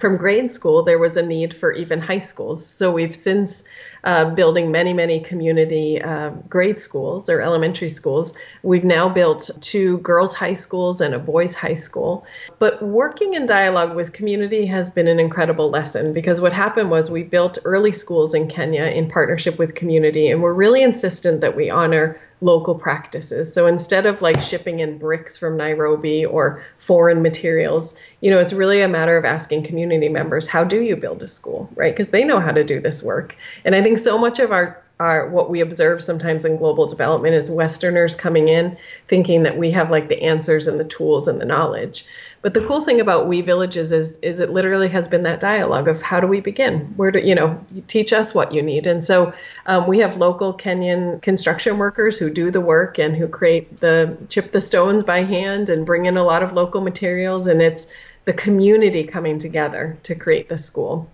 from 0.00 0.16
grade 0.16 0.52
school, 0.52 0.82
there 0.82 0.98
was 0.98 1.16
a 1.16 1.22
need 1.22 1.56
for 1.56 1.72
even 1.72 2.00
high 2.00 2.18
schools. 2.18 2.66
So 2.66 2.90
we've 2.90 3.14
since 3.14 3.62
uh, 4.06 4.30
building 4.30 4.70
many, 4.70 4.92
many 4.92 5.18
community 5.18 6.00
uh, 6.00 6.30
grade 6.48 6.80
schools 6.80 7.28
or 7.28 7.40
elementary 7.40 7.88
schools. 7.88 8.32
We've 8.62 8.84
now 8.84 9.08
built 9.08 9.50
two 9.60 9.98
girls' 9.98 10.32
high 10.32 10.54
schools 10.54 11.00
and 11.00 11.12
a 11.12 11.18
boys' 11.18 11.54
high 11.54 11.74
school. 11.74 12.24
But 12.60 12.80
working 12.80 13.34
in 13.34 13.46
dialogue 13.46 13.96
with 13.96 14.12
community 14.12 14.64
has 14.66 14.90
been 14.90 15.08
an 15.08 15.18
incredible 15.18 15.70
lesson 15.70 16.12
because 16.12 16.40
what 16.40 16.52
happened 16.52 16.88
was 16.88 17.10
we 17.10 17.24
built 17.24 17.58
early 17.64 17.92
schools 17.92 18.32
in 18.32 18.46
Kenya 18.46 18.84
in 18.84 19.10
partnership 19.10 19.58
with 19.58 19.74
community, 19.74 20.28
and 20.28 20.40
we're 20.40 20.54
really 20.54 20.82
insistent 20.82 21.40
that 21.40 21.56
we 21.56 21.68
honor 21.68 22.18
local 22.40 22.74
practices. 22.74 23.52
So 23.52 23.66
instead 23.66 24.04
of 24.04 24.20
like 24.20 24.40
shipping 24.42 24.80
in 24.80 24.98
bricks 24.98 25.36
from 25.36 25.56
Nairobi 25.56 26.24
or 26.24 26.62
foreign 26.78 27.22
materials, 27.22 27.94
you 28.20 28.30
know, 28.30 28.38
it's 28.38 28.52
really 28.52 28.82
a 28.82 28.88
matter 28.88 29.16
of 29.16 29.24
asking 29.24 29.64
community 29.64 30.08
members, 30.08 30.46
how 30.46 30.62
do 30.62 30.82
you 30.82 30.96
build 30.96 31.22
a 31.22 31.28
school, 31.28 31.68
right? 31.74 31.94
Because 31.96 32.10
they 32.10 32.24
know 32.24 32.40
how 32.40 32.52
to 32.52 32.62
do 32.62 32.80
this 32.80 33.02
work. 33.02 33.34
And 33.64 33.74
I 33.74 33.82
think 33.82 33.95
so 33.96 34.18
much 34.18 34.38
of 34.38 34.52
our 34.52 34.82
our 34.98 35.28
what 35.28 35.50
we 35.50 35.60
observe 35.60 36.02
sometimes 36.02 36.46
in 36.46 36.56
global 36.56 36.86
development 36.86 37.34
is 37.34 37.50
westerners 37.50 38.16
coming 38.16 38.48
in 38.48 38.76
thinking 39.08 39.42
that 39.42 39.58
we 39.58 39.70
have 39.70 39.90
like 39.90 40.08
the 40.08 40.22
answers 40.22 40.66
and 40.66 40.80
the 40.80 40.84
tools 40.84 41.28
and 41.28 41.40
the 41.40 41.44
knowledge 41.44 42.04
but 42.46 42.54
the 42.54 42.64
cool 42.64 42.84
thing 42.84 43.00
about 43.00 43.26
We 43.26 43.40
Villages 43.40 43.90
is 43.90 44.18
is 44.18 44.38
it 44.38 44.50
literally 44.50 44.88
has 44.90 45.08
been 45.08 45.24
that 45.24 45.40
dialogue 45.40 45.88
of 45.88 46.00
how 46.00 46.20
do 46.20 46.28
we 46.28 46.40
begin? 46.40 46.80
Where 46.96 47.10
do 47.10 47.18
you 47.18 47.34
know? 47.34 47.58
Teach 47.88 48.12
us 48.12 48.34
what 48.34 48.52
you 48.52 48.62
need, 48.62 48.86
and 48.86 49.04
so 49.04 49.32
um, 49.66 49.88
we 49.88 49.98
have 49.98 50.16
local 50.16 50.54
Kenyan 50.54 51.20
construction 51.22 51.76
workers 51.76 52.16
who 52.16 52.30
do 52.30 52.52
the 52.52 52.60
work 52.60 52.98
and 52.98 53.16
who 53.16 53.26
create 53.26 53.80
the 53.80 54.16
chip 54.28 54.52
the 54.52 54.60
stones 54.60 55.02
by 55.02 55.24
hand 55.24 55.70
and 55.70 55.84
bring 55.84 56.06
in 56.06 56.16
a 56.16 56.22
lot 56.22 56.44
of 56.44 56.52
local 56.52 56.80
materials, 56.80 57.48
and 57.48 57.60
it's 57.60 57.88
the 58.26 58.32
community 58.32 59.02
coming 59.02 59.40
together 59.40 59.98
to 60.04 60.14
create 60.14 60.48
the 60.48 60.56
school. 60.56 61.10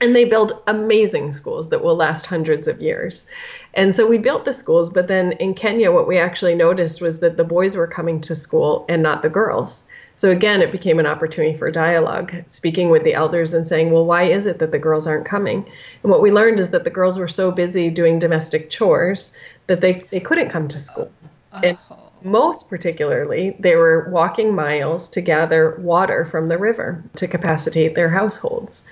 And 0.00 0.14
they 0.14 0.24
build 0.24 0.62
amazing 0.66 1.32
schools 1.32 1.70
that 1.70 1.82
will 1.82 1.96
last 1.96 2.26
hundreds 2.26 2.68
of 2.68 2.82
years. 2.82 3.26
And 3.74 3.96
so 3.96 4.06
we 4.06 4.18
built 4.18 4.44
the 4.44 4.52
schools, 4.52 4.90
but 4.90 5.08
then 5.08 5.32
in 5.32 5.54
Kenya, 5.54 5.90
what 5.90 6.06
we 6.06 6.18
actually 6.18 6.54
noticed 6.54 7.00
was 7.00 7.20
that 7.20 7.36
the 7.36 7.44
boys 7.44 7.76
were 7.76 7.86
coming 7.86 8.20
to 8.22 8.34
school 8.34 8.84
and 8.88 9.02
not 9.02 9.22
the 9.22 9.30
girls. 9.30 9.84
So 10.16 10.30
again, 10.30 10.62
it 10.62 10.72
became 10.72 10.98
an 10.98 11.06
opportunity 11.06 11.56
for 11.58 11.70
dialogue, 11.70 12.34
speaking 12.48 12.88
with 12.88 13.04
the 13.04 13.12
elders 13.12 13.52
and 13.52 13.68
saying, 13.68 13.90
well, 13.90 14.06
why 14.06 14.24
is 14.24 14.46
it 14.46 14.58
that 14.58 14.72
the 14.72 14.78
girls 14.78 15.06
aren't 15.06 15.26
coming? 15.26 15.70
And 16.02 16.10
what 16.10 16.22
we 16.22 16.32
learned 16.32 16.58
is 16.58 16.70
that 16.70 16.84
the 16.84 16.90
girls 16.90 17.18
were 17.18 17.28
so 17.28 17.52
busy 17.52 17.90
doing 17.90 18.18
domestic 18.18 18.70
chores 18.70 19.36
that 19.66 19.82
they, 19.82 19.92
they 20.10 20.20
couldn't 20.20 20.50
come 20.50 20.68
to 20.68 20.80
school. 20.80 21.10
Oh. 21.52 21.60
And 21.62 21.78
most 22.22 22.70
particularly, 22.70 23.56
they 23.60 23.76
were 23.76 24.08
walking 24.10 24.54
miles 24.54 25.10
to 25.10 25.20
gather 25.20 25.76
water 25.78 26.24
from 26.24 26.48
the 26.48 26.58
river 26.58 27.04
to 27.16 27.28
capacitate 27.28 27.94
their 27.94 28.08
households. 28.08 28.86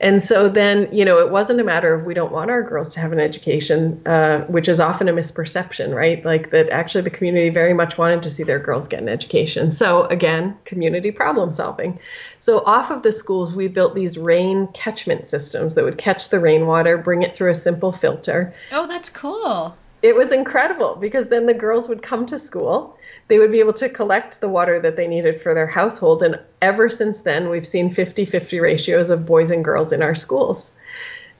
And 0.00 0.22
so 0.22 0.48
then, 0.48 0.88
you 0.92 1.04
know, 1.04 1.18
it 1.18 1.30
wasn't 1.30 1.60
a 1.60 1.64
matter 1.64 1.94
of 1.94 2.04
we 2.04 2.12
don't 2.12 2.32
want 2.32 2.50
our 2.50 2.62
girls 2.62 2.92
to 2.94 3.00
have 3.00 3.12
an 3.12 3.20
education, 3.20 4.00
uh, 4.06 4.40
which 4.42 4.68
is 4.68 4.78
often 4.78 5.08
a 5.08 5.12
misperception, 5.12 5.94
right? 5.94 6.24
Like 6.24 6.50
that 6.50 6.68
actually 6.70 7.02
the 7.02 7.10
community 7.10 7.48
very 7.48 7.72
much 7.72 7.96
wanted 7.96 8.22
to 8.24 8.30
see 8.30 8.42
their 8.42 8.58
girls 8.58 8.88
get 8.88 9.00
an 9.00 9.08
education. 9.08 9.72
So 9.72 10.04
again, 10.04 10.56
community 10.64 11.10
problem 11.10 11.52
solving. 11.52 11.98
So 12.40 12.60
off 12.60 12.90
of 12.90 13.02
the 13.02 13.12
schools, 13.12 13.54
we 13.54 13.68
built 13.68 13.94
these 13.94 14.18
rain 14.18 14.68
catchment 14.74 15.30
systems 15.30 15.74
that 15.74 15.84
would 15.84 15.98
catch 15.98 16.28
the 16.28 16.40
rainwater, 16.40 16.98
bring 16.98 17.22
it 17.22 17.34
through 17.34 17.50
a 17.50 17.54
simple 17.54 17.92
filter. 17.92 18.54
Oh, 18.72 18.86
that's 18.86 19.08
cool. 19.08 19.76
It 20.02 20.14
was 20.14 20.30
incredible 20.30 20.96
because 20.96 21.28
then 21.28 21.46
the 21.46 21.54
girls 21.54 21.88
would 21.88 22.02
come 22.02 22.26
to 22.26 22.38
school 22.38 22.95
they 23.28 23.38
would 23.38 23.50
be 23.50 23.60
able 23.60 23.72
to 23.74 23.88
collect 23.88 24.40
the 24.40 24.48
water 24.48 24.80
that 24.80 24.96
they 24.96 25.06
needed 25.06 25.40
for 25.40 25.54
their 25.54 25.66
household. 25.66 26.22
And 26.22 26.38
ever 26.62 26.88
since 26.88 27.20
then, 27.20 27.48
we've 27.48 27.66
seen 27.66 27.92
50 27.92 28.24
50 28.24 28.60
ratios 28.60 29.10
of 29.10 29.26
boys 29.26 29.50
and 29.50 29.64
girls 29.64 29.92
in 29.92 30.02
our 30.02 30.14
schools. 30.14 30.70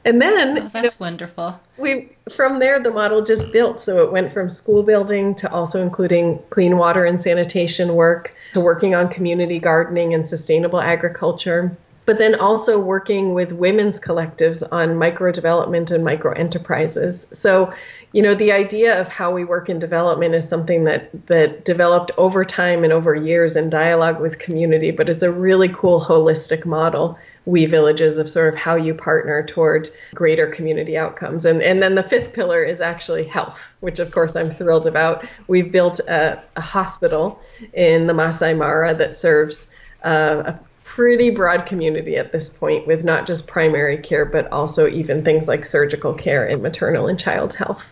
And 0.05 0.23
then 0.23 0.59
oh, 0.59 0.69
that's 0.69 0.75
you 0.75 0.83
know, 0.83 1.11
wonderful. 1.11 1.61
We 1.79 2.11
from 2.35 2.61
there 2.61 2.81
the 2.81 2.91
model 2.91 3.25
just 3.25 3.53
built. 3.53 3.81
So 3.81 4.05
it 4.05 4.13
went 4.13 4.33
from 4.33 4.49
school 4.51 4.83
building 4.83 5.35
to 5.37 5.51
also 5.51 5.83
including 5.83 6.41
clean 6.51 6.77
water 6.79 7.05
and 7.05 7.21
sanitation 7.21 7.95
work 7.95 8.33
to 8.55 8.61
working 8.61 8.95
on 8.95 9.09
community 9.09 9.59
gardening 9.59 10.15
and 10.15 10.29
sustainable 10.29 10.81
agriculture 10.81 11.77
but 12.07 12.19
then 12.19 12.37
also 12.37 12.79
working 12.79 13.35
with 13.35 13.51
women's 13.53 14.01
collectives 14.01 14.63
on 14.73 14.97
micro 14.97 15.33
development 15.33 15.91
and 15.91 16.05
micro 16.05 16.33
enterprises. 16.33 17.27
So, 17.33 17.73
you 18.13 18.23
know, 18.23 18.35
the 18.35 18.53
idea 18.53 18.99
of 19.01 19.09
how 19.09 19.33
we 19.33 19.45
work 19.45 19.69
in 19.69 19.79
development 19.79 20.35
is 20.35 20.49
something 20.49 20.85
that 20.85 21.11
that 21.27 21.65
developed 21.65 22.13
over 22.17 22.45
time 22.45 22.85
and 22.85 22.93
over 22.93 23.15
years 23.15 23.57
in 23.57 23.69
dialogue 23.69 24.21
with 24.21 24.39
community, 24.39 24.91
but 24.91 25.09
it's 25.09 25.23
a 25.23 25.31
really 25.31 25.69
cool 25.69 26.01
holistic 26.01 26.65
model 26.65 27.19
we 27.47 27.65
villages 27.65 28.19
of 28.19 28.29
sort 28.29 28.53
of 28.53 28.59
how 28.59 28.75
you 28.75 28.93
partner 28.93 29.43
toward 29.45 29.89
greater 30.15 30.49
community 30.49 30.97
outcomes. 30.99 31.47
And 31.47 31.63
and 31.63 31.83
then 31.83 31.95
the 31.95 32.03
fifth 32.03 32.33
pillar 32.33 32.63
is 32.63 32.81
actually 32.81 33.25
health, 33.25 33.59
which 33.81 33.99
of 33.99 34.11
course 34.11 34.37
I'm 34.37 34.51
thrilled 34.51 34.87
about. 34.87 35.25
We've 35.47 35.73
built 35.73 36.01
a, 36.01 36.43
a 36.57 36.61
hospital 36.61 37.41
in 37.73 38.09
the 38.09 38.15
Masai 38.15 38.53
Mara 38.53 38.95
that 38.95 39.17
serves 39.17 39.69
uh, 40.05 40.43
a 40.47 40.61
pretty 40.85 41.31
broad 41.31 41.67
community 41.67 42.17
at 42.17 42.33
this 42.33 42.49
point 42.49 42.87
with 42.87 43.05
not 43.05 43.27
just 43.27 43.47
primary 43.47 43.99
care, 43.99 44.25
but 44.25 44.51
also 44.51 44.89
even 44.89 45.25
things 45.25 45.47
like 45.47 45.65
surgical 45.65 46.15
care 46.15 46.47
and 46.47 46.63
maternal 46.63 47.07
and 47.07 47.19
child 47.19 47.55
health. 47.55 47.83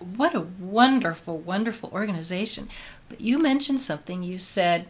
What 0.00 0.34
a 0.34 0.40
wonderful, 0.40 1.38
wonderful 1.38 1.90
organization. 1.92 2.68
But 3.08 3.20
you 3.20 3.38
mentioned 3.38 3.80
something. 3.80 4.22
You 4.22 4.38
said 4.38 4.86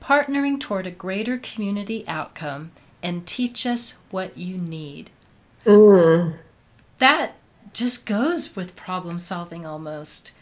partnering 0.00 0.60
toward 0.60 0.86
a 0.86 0.90
greater 0.90 1.38
community 1.38 2.04
outcome 2.06 2.72
and 3.02 3.26
teach 3.26 3.66
us 3.66 3.98
what 4.10 4.36
you 4.36 4.56
need. 4.56 5.10
Mm. 5.64 6.36
That 6.98 7.34
just 7.72 8.06
goes 8.06 8.56
with 8.56 8.76
problem 8.76 9.18
solving 9.18 9.66
almost. 9.66 10.32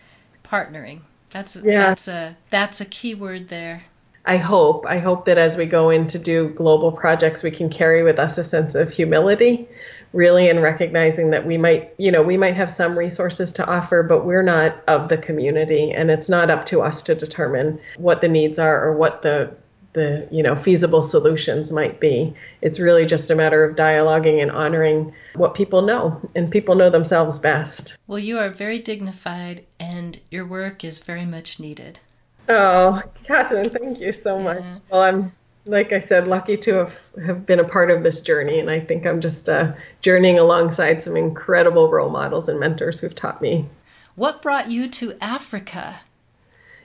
Partnering. 0.45 1.01
That's 1.31 1.57
yeah. 1.57 1.89
that's 1.89 2.09
a 2.09 2.37
that's 2.51 2.81
a 2.81 2.87
key 2.87 3.15
word 3.15 3.49
there. 3.49 3.85
I 4.25 4.37
hope. 4.37 4.87
I 4.87 4.99
hope 4.99 5.25
that 5.27 5.39
as 5.39 5.57
we 5.57 5.67
go 5.67 5.91
in 5.91 6.07
to 6.09 6.19
do 6.19 6.51
global 6.51 6.93
projects, 6.93 7.43
we 7.43 7.51
can 7.51 7.71
carry 7.71 8.03
with 8.03 8.19
us 8.19 8.37
a 8.39 8.45
sense 8.45 8.75
of 8.75 8.91
humility, 8.91 9.69
really, 10.13 10.49
in 10.49 10.61
recognizing 10.61 11.31
that 11.31 11.47
we 11.47 11.59
might, 11.59 11.95
you 11.99 12.11
know, 12.11 12.23
we 12.23 12.37
might 12.37 12.57
have 12.57 12.71
some 12.71 12.99
resources 12.99 13.53
to 13.55 13.67
offer, 13.67 14.03
but 14.03 14.25
we're 14.25 14.43
not 14.43 14.83
of 14.89 15.09
the 15.09 15.19
community, 15.19 15.91
and 15.91 16.11
it's 16.11 16.29
not 16.29 16.51
up 16.51 16.67
to 16.67 16.83
us 16.83 17.03
to 17.05 17.15
determine 17.15 17.81
what 17.97 18.21
the 18.21 18.29
needs 18.29 18.59
are 18.59 18.85
or 18.85 18.97
what 18.97 19.23
the 19.23 19.55
the 19.95 20.29
you 20.31 20.43
know 20.43 20.55
feasible 20.55 21.03
solutions 21.03 21.73
might 21.73 21.99
be. 21.99 22.35
It's 22.63 22.79
really 22.79 23.07
just 23.07 23.31
a 23.31 23.35
matter 23.35 23.65
of 23.65 23.77
dialoguing 23.77 24.41
and 24.41 24.51
honoring 24.51 25.13
what 25.35 25.55
people 25.55 25.83
know, 25.83 26.21
and 26.35 26.51
people 26.51 26.75
know 26.75 26.91
themselves 26.91 27.39
best. 27.39 27.97
Well, 28.07 28.19
you 28.19 28.39
are 28.39 28.51
very 28.51 28.79
dignified, 28.79 29.67
and 29.81 30.19
your 30.31 30.47
work 30.47 30.85
is 30.85 30.99
very 31.01 31.25
much 31.25 31.59
needed. 31.59 31.99
Oh, 32.49 33.03
Catherine, 33.25 33.69
thank 33.69 34.01
you 34.01 34.13
so 34.13 34.39
much. 34.39 34.61
Yeah. 34.61 34.79
Well, 34.91 35.03
I'm, 35.03 35.33
like 35.69 35.93
I 35.93 36.01
said, 36.01 36.27
lucky 36.27 36.57
to 36.57 36.75
have, 36.75 36.97
have 37.25 37.47
been 37.47 37.61
a 37.61 37.69
part 37.69 37.91
of 37.91 38.03
this 38.03 38.23
journey. 38.23 38.59
And 38.59 38.71
I 38.71 38.81
think 38.81 39.07
I'm 39.07 39.21
just 39.21 39.49
uh, 39.49 39.73
journeying 40.01 40.39
alongside 40.39 41.03
some 41.03 41.17
incredible 41.17 41.91
role 41.91 42.11
models 42.11 42.49
and 42.49 42.59
mentors 42.59 42.99
who've 42.99 43.15
taught 43.15 43.43
me. 43.43 43.69
What 44.17 44.41
brought 44.41 44.69
you 44.69 44.89
to 44.89 45.15
Africa? 45.21 46.01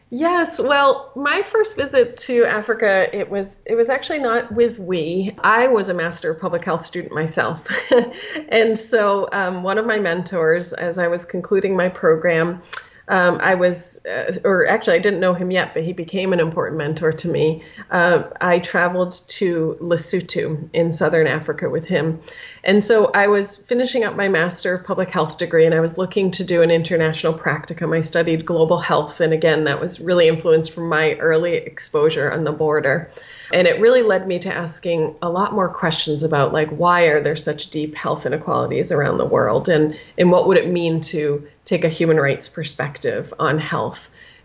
Yes, 0.09 0.59
well, 0.59 1.11
my 1.15 1.41
first 1.41 1.75
visit 1.75 2.17
to 2.17 2.45
Africa, 2.45 3.09
it 3.11 3.31
was 3.31 3.61
it 3.65 3.73
was 3.73 3.89
actually 3.89 4.19
not 4.19 4.51
with 4.51 4.77
we. 4.77 5.33
I 5.39 5.65
was 5.65 5.89
a 5.89 5.93
master 5.95 6.29
of 6.29 6.39
public 6.39 6.63
health 6.63 6.85
student 6.85 7.15
myself, 7.15 7.59
and 8.49 8.77
so 8.77 9.27
um, 9.31 9.63
one 9.63 9.79
of 9.79 9.87
my 9.87 9.97
mentors, 9.97 10.71
as 10.71 10.99
I 10.99 11.07
was 11.07 11.25
concluding 11.25 11.75
my 11.75 11.89
program, 11.89 12.61
um, 13.07 13.39
I 13.41 13.55
was, 13.55 13.92
uh, 14.09 14.33
or 14.43 14.67
actually, 14.67 14.95
I 14.95 14.99
didn't 14.99 15.21
know 15.21 15.33
him 15.33 15.49
yet, 15.49 15.73
but 15.73 15.83
he 15.83 15.93
became 15.93 16.33
an 16.33 16.41
important 16.41 16.77
mentor 16.77 17.13
to 17.13 17.27
me. 17.29 17.63
Uh, 17.89 18.23
I 18.41 18.59
traveled 18.59 19.21
to 19.29 19.77
Lesotho 19.79 20.69
in 20.73 20.91
southern 20.91 21.25
Africa 21.25 21.69
with 21.69 21.85
him. 21.85 22.21
And 22.65 22.83
so 22.83 23.11
I 23.13 23.27
was 23.27 23.55
finishing 23.55 24.03
up 24.03 24.15
my 24.15 24.27
Master 24.27 24.75
of 24.75 24.85
Public 24.85 25.09
Health 25.09 25.37
degree, 25.37 25.65
and 25.65 25.73
I 25.73 25.79
was 25.79 25.97
looking 25.97 26.31
to 26.31 26.43
do 26.43 26.61
an 26.61 26.71
international 26.71 27.33
practicum. 27.33 27.95
I 27.95 28.01
studied 28.01 28.45
global 28.45 28.79
health, 28.79 29.21
and 29.21 29.31
again, 29.31 29.63
that 29.65 29.79
was 29.79 30.01
really 30.01 30.27
influenced 30.27 30.71
from 30.71 30.89
my 30.89 31.13
early 31.15 31.55
exposure 31.55 32.29
on 32.29 32.43
the 32.43 32.51
border. 32.51 33.09
And 33.53 33.67
it 33.67 33.79
really 33.79 34.01
led 34.01 34.27
me 34.27 34.39
to 34.39 34.53
asking 34.53 35.15
a 35.21 35.29
lot 35.29 35.53
more 35.53 35.69
questions 35.69 36.23
about 36.23 36.53
like 36.53 36.69
why 36.69 37.03
are 37.03 37.21
there 37.21 37.35
such 37.35 37.69
deep 37.69 37.93
health 37.93 38.25
inequalities 38.25 38.91
around 38.91 39.19
the 39.19 39.25
world 39.25 39.69
and 39.69 39.97
and 40.17 40.31
what 40.31 40.47
would 40.47 40.57
it 40.57 40.67
mean 40.69 41.01
to 41.01 41.47
take 41.63 41.83
a 41.83 41.89
human 41.89 42.17
rights 42.17 42.49
perspective 42.49 43.31
on 43.39 43.59
health 43.59 43.92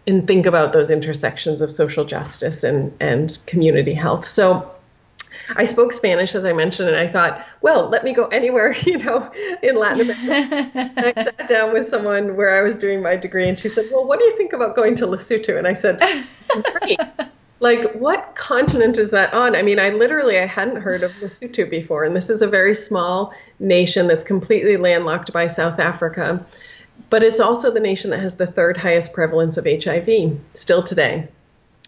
and 0.06 0.26
think 0.26 0.46
about 0.46 0.72
those 0.72 0.90
intersections 0.90 1.60
of 1.60 1.72
social 1.72 2.04
justice 2.04 2.62
and 2.62 2.92
and 3.00 3.38
community 3.46 3.94
health. 3.94 4.26
So 4.26 4.70
I 5.56 5.64
spoke 5.64 5.92
Spanish, 5.92 6.34
as 6.34 6.44
I 6.44 6.52
mentioned, 6.52 6.88
and 6.88 6.96
I 6.96 7.10
thought, 7.10 7.44
well, 7.62 7.88
let 7.88 8.04
me 8.04 8.12
go 8.12 8.26
anywhere, 8.26 8.72
you 8.86 8.98
know, 8.98 9.30
in 9.62 9.76
Latin 9.76 10.10
America. 10.10 10.92
I 10.96 11.12
sat 11.22 11.48
down 11.48 11.72
with 11.72 11.88
someone 11.88 12.36
where 12.36 12.58
I 12.58 12.62
was 12.62 12.76
doing 12.76 13.02
my 13.02 13.16
degree, 13.16 13.48
and 13.48 13.58
she 13.58 13.68
said, 13.68 13.88
well, 13.92 14.06
what 14.06 14.18
do 14.18 14.24
you 14.24 14.36
think 14.36 14.52
about 14.52 14.76
going 14.76 14.94
to 14.96 15.06
Lesotho? 15.06 15.56
And 15.56 15.66
I 15.66 15.74
said, 15.74 16.02
great 16.80 17.00
like 17.60 17.92
what 17.94 18.34
continent 18.36 18.98
is 18.98 19.10
that 19.10 19.32
on 19.34 19.56
i 19.56 19.62
mean 19.62 19.78
i 19.78 19.90
literally 19.90 20.38
i 20.38 20.46
hadn't 20.46 20.80
heard 20.80 21.02
of 21.02 21.10
lesotho 21.14 21.68
before 21.68 22.04
and 22.04 22.14
this 22.14 22.30
is 22.30 22.42
a 22.42 22.46
very 22.46 22.74
small 22.74 23.32
nation 23.58 24.06
that's 24.06 24.24
completely 24.24 24.76
landlocked 24.76 25.32
by 25.32 25.46
south 25.46 25.78
africa 25.78 26.44
but 27.10 27.22
it's 27.22 27.40
also 27.40 27.70
the 27.70 27.80
nation 27.80 28.10
that 28.10 28.20
has 28.20 28.36
the 28.36 28.46
third 28.46 28.76
highest 28.76 29.12
prevalence 29.12 29.56
of 29.56 29.66
hiv 29.66 30.38
still 30.54 30.82
today. 30.82 31.28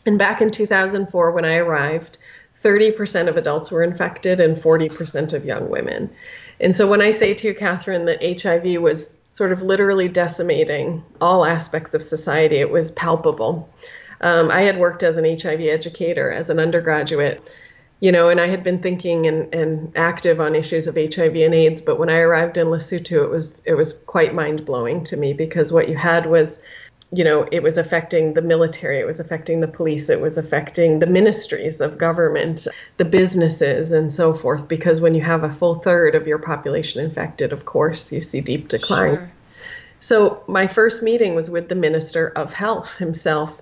And 0.06 0.18
back 0.18 0.40
in 0.40 0.50
2004 0.50 1.32
when 1.32 1.44
i 1.44 1.56
arrived 1.56 2.18
30% 2.62 3.28
of 3.28 3.38
adults 3.38 3.70
were 3.70 3.82
infected 3.82 4.38
and 4.38 4.56
40% 4.56 5.32
of 5.32 5.46
young 5.46 5.70
women. 5.70 6.10
And 6.60 6.76
so 6.76 6.88
when 6.88 7.02
i 7.02 7.10
say 7.10 7.34
to 7.34 7.48
you 7.48 7.54
catherine 7.54 8.06
that 8.06 8.22
hiv 8.22 8.80
was 8.82 9.16
sort 9.30 9.52
of 9.52 9.62
literally 9.62 10.08
decimating 10.08 11.04
all 11.20 11.44
aspects 11.44 11.94
of 11.94 12.02
society 12.02 12.56
it 12.56 12.70
was 12.70 12.90
palpable. 12.92 13.68
Um, 14.22 14.50
I 14.50 14.62
had 14.62 14.78
worked 14.78 15.02
as 15.02 15.16
an 15.16 15.24
HIV 15.24 15.60
educator 15.60 16.30
as 16.30 16.50
an 16.50 16.58
undergraduate, 16.58 17.42
you 18.00 18.10
know, 18.10 18.30
and 18.30 18.40
I 18.40 18.48
had 18.48 18.64
been 18.64 18.80
thinking 18.82 19.26
and, 19.26 19.52
and 19.54 19.92
active 19.94 20.40
on 20.40 20.54
issues 20.54 20.86
of 20.86 20.96
HIV 20.96 21.36
and 21.36 21.54
AIDS. 21.54 21.82
But 21.82 21.98
when 21.98 22.08
I 22.08 22.18
arrived 22.18 22.56
in 22.56 22.68
Lesotho, 22.68 23.24
it 23.24 23.30
was 23.30 23.62
it 23.66 23.74
was 23.74 23.92
quite 24.06 24.34
mind 24.34 24.64
blowing 24.64 25.04
to 25.04 25.16
me 25.16 25.34
because 25.34 25.70
what 25.70 25.88
you 25.88 25.96
had 25.96 26.24
was, 26.24 26.62
you 27.12 27.22
know, 27.22 27.46
it 27.52 27.62
was 27.62 27.76
affecting 27.76 28.32
the 28.32 28.40
military, 28.40 28.98
it 28.98 29.06
was 29.06 29.20
affecting 29.20 29.60
the 29.60 29.68
police, 29.68 30.08
it 30.08 30.20
was 30.20 30.38
affecting 30.38 30.98
the 30.98 31.06
ministries 31.06 31.82
of 31.82 31.98
government, 31.98 32.66
the 32.96 33.04
businesses, 33.04 33.92
and 33.92 34.10
so 34.10 34.32
forth. 34.32 34.66
Because 34.66 35.02
when 35.02 35.14
you 35.14 35.22
have 35.22 35.44
a 35.44 35.52
full 35.52 35.74
third 35.76 36.14
of 36.14 36.26
your 36.26 36.38
population 36.38 37.04
infected, 37.04 37.52
of 37.52 37.66
course, 37.66 38.10
you 38.10 38.22
see 38.22 38.40
deep 38.40 38.68
decline. 38.68 39.16
Sure. 39.16 39.32
So 40.02 40.42
my 40.48 40.66
first 40.66 41.02
meeting 41.02 41.34
was 41.34 41.50
with 41.50 41.68
the 41.68 41.74
Minister 41.74 42.28
of 42.28 42.54
Health 42.54 42.96
himself 42.96 43.60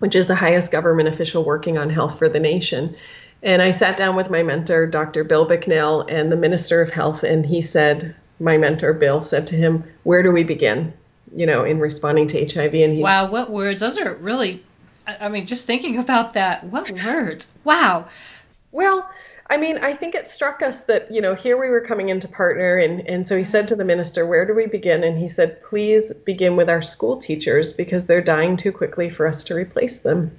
which 0.00 0.14
is 0.14 0.26
the 0.26 0.34
highest 0.34 0.70
government 0.70 1.08
official 1.08 1.44
working 1.44 1.78
on 1.78 1.88
health 1.88 2.18
for 2.18 2.28
the 2.28 2.38
nation. 2.38 2.94
And 3.44 3.62
I 3.62 3.70
sat 3.70 3.96
down 3.96 4.16
with 4.16 4.30
my 4.30 4.42
mentor, 4.42 4.86
Dr. 4.86 5.22
Bill 5.22 5.44
Bicknell, 5.44 6.00
and 6.08 6.32
the 6.32 6.36
Minister 6.36 6.82
of 6.82 6.90
Health, 6.90 7.22
and 7.22 7.44
he 7.44 7.60
said, 7.60 8.16
my 8.40 8.56
mentor, 8.56 8.92
Bill, 8.92 9.22
said 9.22 9.46
to 9.48 9.56
him, 9.56 9.84
Where 10.02 10.22
do 10.22 10.32
we 10.32 10.44
begin? 10.44 10.92
You 11.34 11.46
know, 11.46 11.64
in 11.64 11.78
responding 11.78 12.28
to 12.28 12.46
HIV. 12.46 12.74
And 12.74 12.94
he 12.94 13.02
Wow, 13.02 13.30
what 13.30 13.50
words? 13.50 13.80
Those 13.80 13.98
are 13.98 14.14
really, 14.14 14.62
I 15.06 15.28
mean, 15.28 15.46
just 15.46 15.66
thinking 15.66 15.98
about 15.98 16.34
that, 16.34 16.64
what 16.64 16.90
words? 16.90 17.52
Wow. 17.64 18.06
Well, 18.72 19.08
I 19.50 19.56
mean, 19.56 19.78
I 19.78 19.94
think 19.94 20.14
it 20.14 20.26
struck 20.26 20.62
us 20.62 20.84
that, 20.84 21.12
you 21.12 21.20
know, 21.20 21.34
here 21.34 21.60
we 21.60 21.68
were 21.68 21.80
coming 21.80 22.08
into 22.08 22.26
partner. 22.28 22.78
And, 22.78 23.06
and 23.06 23.26
so 23.26 23.36
he 23.36 23.44
said 23.44 23.68
to 23.68 23.76
the 23.76 23.84
minister, 23.84 24.26
Where 24.26 24.46
do 24.46 24.54
we 24.54 24.66
begin? 24.66 25.04
And 25.04 25.18
he 25.18 25.28
said, 25.28 25.62
Please 25.62 26.12
begin 26.12 26.56
with 26.56 26.68
our 26.68 26.82
school 26.82 27.18
teachers 27.18 27.72
because 27.72 28.06
they're 28.06 28.22
dying 28.22 28.56
too 28.56 28.72
quickly 28.72 29.10
for 29.10 29.26
us 29.26 29.44
to 29.44 29.54
replace 29.54 29.98
them. 30.00 30.36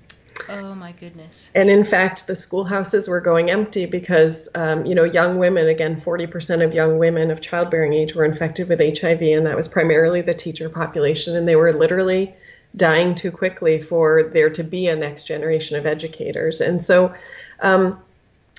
Oh, 0.50 0.76
my 0.76 0.92
goodness. 0.92 1.50
And 1.56 1.70
in 1.70 1.84
fact, 1.84 2.28
the 2.28 2.36
schoolhouses 2.36 3.08
were 3.08 3.22
going 3.22 3.50
empty 3.50 3.86
because, 3.86 4.50
um, 4.56 4.86
you 4.86 4.94
know, 4.94 5.04
young 5.04 5.38
women, 5.38 5.68
again, 5.68 6.00
40% 6.00 6.64
of 6.64 6.74
young 6.74 6.98
women 6.98 7.32
of 7.32 7.42
childbearing 7.42 7.94
age 7.94 8.16
were 8.16 8.26
infected 8.26 8.70
with 8.70 8.80
HIV, 8.80 9.22
and 9.22 9.46
that 9.46 9.56
was 9.56 9.68
primarily 9.68 10.22
the 10.22 10.34
teacher 10.34 10.70
population. 10.70 11.36
And 11.36 11.48
they 11.48 11.56
were 11.56 11.74
literally 11.74 12.34
dying 12.76 13.16
too 13.16 13.32
quickly 13.32 13.82
for 13.82 14.30
there 14.34 14.50
to 14.50 14.64
be 14.64 14.88
a 14.88 14.96
next 14.96 15.24
generation 15.24 15.78
of 15.78 15.86
educators. 15.86 16.62
And 16.62 16.84
so, 16.84 17.14
um, 17.62 18.00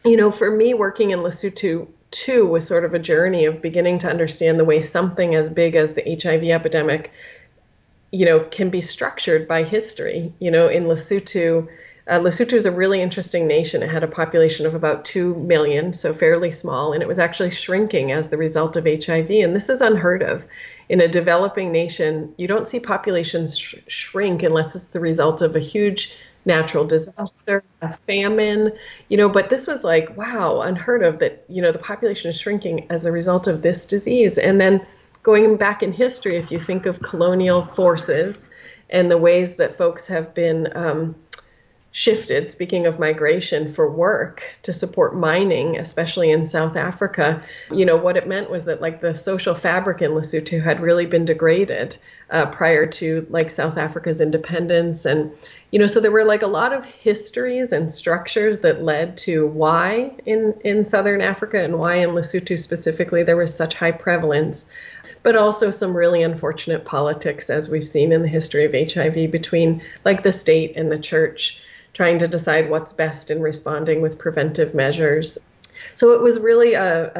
you 0.05 0.17
know, 0.17 0.31
for 0.31 0.51
me, 0.51 0.75
working 0.75 1.11
in 1.11 1.21
Lesotho 1.21 1.87
too 2.11 2.47
was 2.47 2.67
sort 2.67 2.85
of 2.85 2.95
a 2.95 2.99
journey 2.99 3.45
of 3.45 3.61
beginning 3.61 3.99
to 3.99 4.09
understand 4.09 4.59
the 4.59 4.65
way 4.65 4.81
something 4.81 5.35
as 5.35 5.51
big 5.51 5.75
as 5.75 5.95
the 5.95 6.19
HIV 6.23 6.45
epidemic, 6.45 7.13
you 8.13 8.25
know, 8.25 8.41
can 8.41 8.71
be 8.71 8.81
structured 8.81 9.49
by 9.49 9.63
history. 9.63 10.33
You 10.39 10.51
know, 10.51 10.69
in 10.69 10.85
Lesotho, 10.85 11.69
uh, 12.09 12.21
Lesotho 12.21 12.53
is 12.53 12.67
a 12.67 12.71
really 12.71 13.03
interesting 13.03 13.47
nation. 13.47 13.83
It 13.83 13.91
had 13.91 14.05
a 14.05 14.09
population 14.09 14.65
of 14.65 14.75
about 14.75 15.05
2 15.05 15.35
million, 15.35 15.93
so 15.93 16.15
fairly 16.15 16.51
small, 16.51 16.93
and 16.93 17.03
it 17.03 17.09
was 17.09 17.19
actually 17.19 17.51
shrinking 17.51 18.13
as 18.13 18.29
the 18.29 18.37
result 18.37 18.77
of 18.77 18.87
HIV. 18.87 19.31
And 19.31 19.57
this 19.57 19.69
is 19.69 19.81
unheard 19.81 20.23
of. 20.23 20.45
In 20.89 21.01
a 21.01 21.09
developing 21.09 21.73
nation, 21.73 22.33
you 22.39 22.47
don't 22.47 22.69
see 22.69 22.79
populations 22.79 23.59
sh- 23.59 23.75
shrink 23.89 24.45
unless 24.45 24.77
it's 24.77 24.87
the 24.87 25.01
result 25.01 25.43
of 25.43 25.57
a 25.57 25.61
huge 25.61 26.13
natural 26.45 26.85
disaster, 26.85 27.65
a 27.83 27.93
famine, 28.07 28.71
you 29.09 29.17
know, 29.17 29.29
but 29.29 29.51
this 29.51 29.67
was 29.67 29.83
like, 29.83 30.17
wow, 30.17 30.61
unheard 30.61 31.03
of 31.03 31.19
that, 31.19 31.45
you 31.49 31.61
know, 31.61 31.73
the 31.73 31.79
population 31.79 32.31
is 32.31 32.39
shrinking 32.39 32.87
as 32.89 33.05
a 33.05 33.11
result 33.11 33.49
of 33.49 33.63
this 33.63 33.85
disease. 33.85 34.39
And 34.39 34.61
then 34.61 34.87
going 35.27 35.57
back 35.57 35.83
in 35.83 35.93
history, 35.93 36.37
if 36.37 36.53
you 36.53 36.61
think 36.61 36.87
of 36.87 37.03
colonial 37.03 37.67
forces 37.75 38.49
and 38.91 39.11
the 39.11 39.19
ways 39.19 39.57
that 39.57 39.77
folks 39.77 40.07
have 40.07 40.33
been 40.35 40.69
um, 40.77 41.17
shifted, 41.91 42.49
speaking 42.49 42.87
of 42.87 43.01
migration, 43.01 43.73
for 43.73 43.91
work 43.91 44.45
to 44.63 44.73
support 44.73 45.17
mining, 45.17 45.79
especially 45.79 46.31
in 46.31 46.47
South 46.47 46.77
Africa, 46.77 47.43
you 47.73 47.85
know, 47.85 47.97
what 47.97 48.17
it 48.17 48.29
meant 48.29 48.49
was 48.49 48.67
that 48.67 48.81
like 48.81 49.01
the 49.01 49.15
social 49.15 49.55
fabric 49.55 50.01
in 50.01 50.13
Lesotho 50.13 50.63
had 50.63 50.79
really 50.79 51.07
been 51.07 51.25
degraded 51.25 51.97
uh, 52.31 52.47
prior 52.47 52.87
to 52.87 53.27
like 53.31 53.51
South 53.51 53.79
Africa's 53.79 54.21
independence. 54.21 55.07
And, 55.07 55.33
you 55.71 55.79
know, 55.79 55.87
so 55.87 55.99
there 55.99 56.13
were 56.13 56.25
like 56.25 56.43
a 56.43 56.47
lot 56.47 56.73
of 56.73 56.85
histories 56.85 57.73
and 57.73 57.91
structures 57.91 58.59
that 58.59 58.85
led 58.85 59.17
to 59.19 59.47
why 59.47 60.13
in, 60.27 60.55
in 60.65 60.85
Southern 60.85 61.21
Africa 61.21 61.65
and 61.65 61.79
why 61.79 61.97
in 61.97 62.11
Lesotho 62.11 62.59
specifically 62.59 63.23
there 63.23 63.37
was 63.37 63.57
such 63.57 63.75
high 63.75 63.93
prevalence 63.93 64.67
but 65.27 65.35
also 65.35 65.73
some 65.73 65.97
really 65.97 66.23
unfortunate 66.23 66.85
politics 66.85 67.51
as 67.51 67.69
we've 67.69 67.89
seen 67.89 68.13
in 68.13 68.23
the 68.23 68.29
history 68.29 68.65
of 68.65 68.93
HIV 68.93 69.29
between 69.33 69.83
like 70.05 70.23
the 70.23 70.31
state 70.31 70.77
and 70.77 70.89
the 70.89 71.01
church 71.01 71.59
trying 71.95 72.21
to 72.21 72.29
decide 72.29 72.71
what's 72.71 72.93
best 72.93 73.29
in 73.29 73.41
responding 73.43 74.01
with 74.01 74.21
preventive 74.21 74.73
measures. 74.73 75.37
So 75.97 76.13
it 76.13 76.23
was 76.23 76.39
really 76.39 76.75
a, 76.75 77.11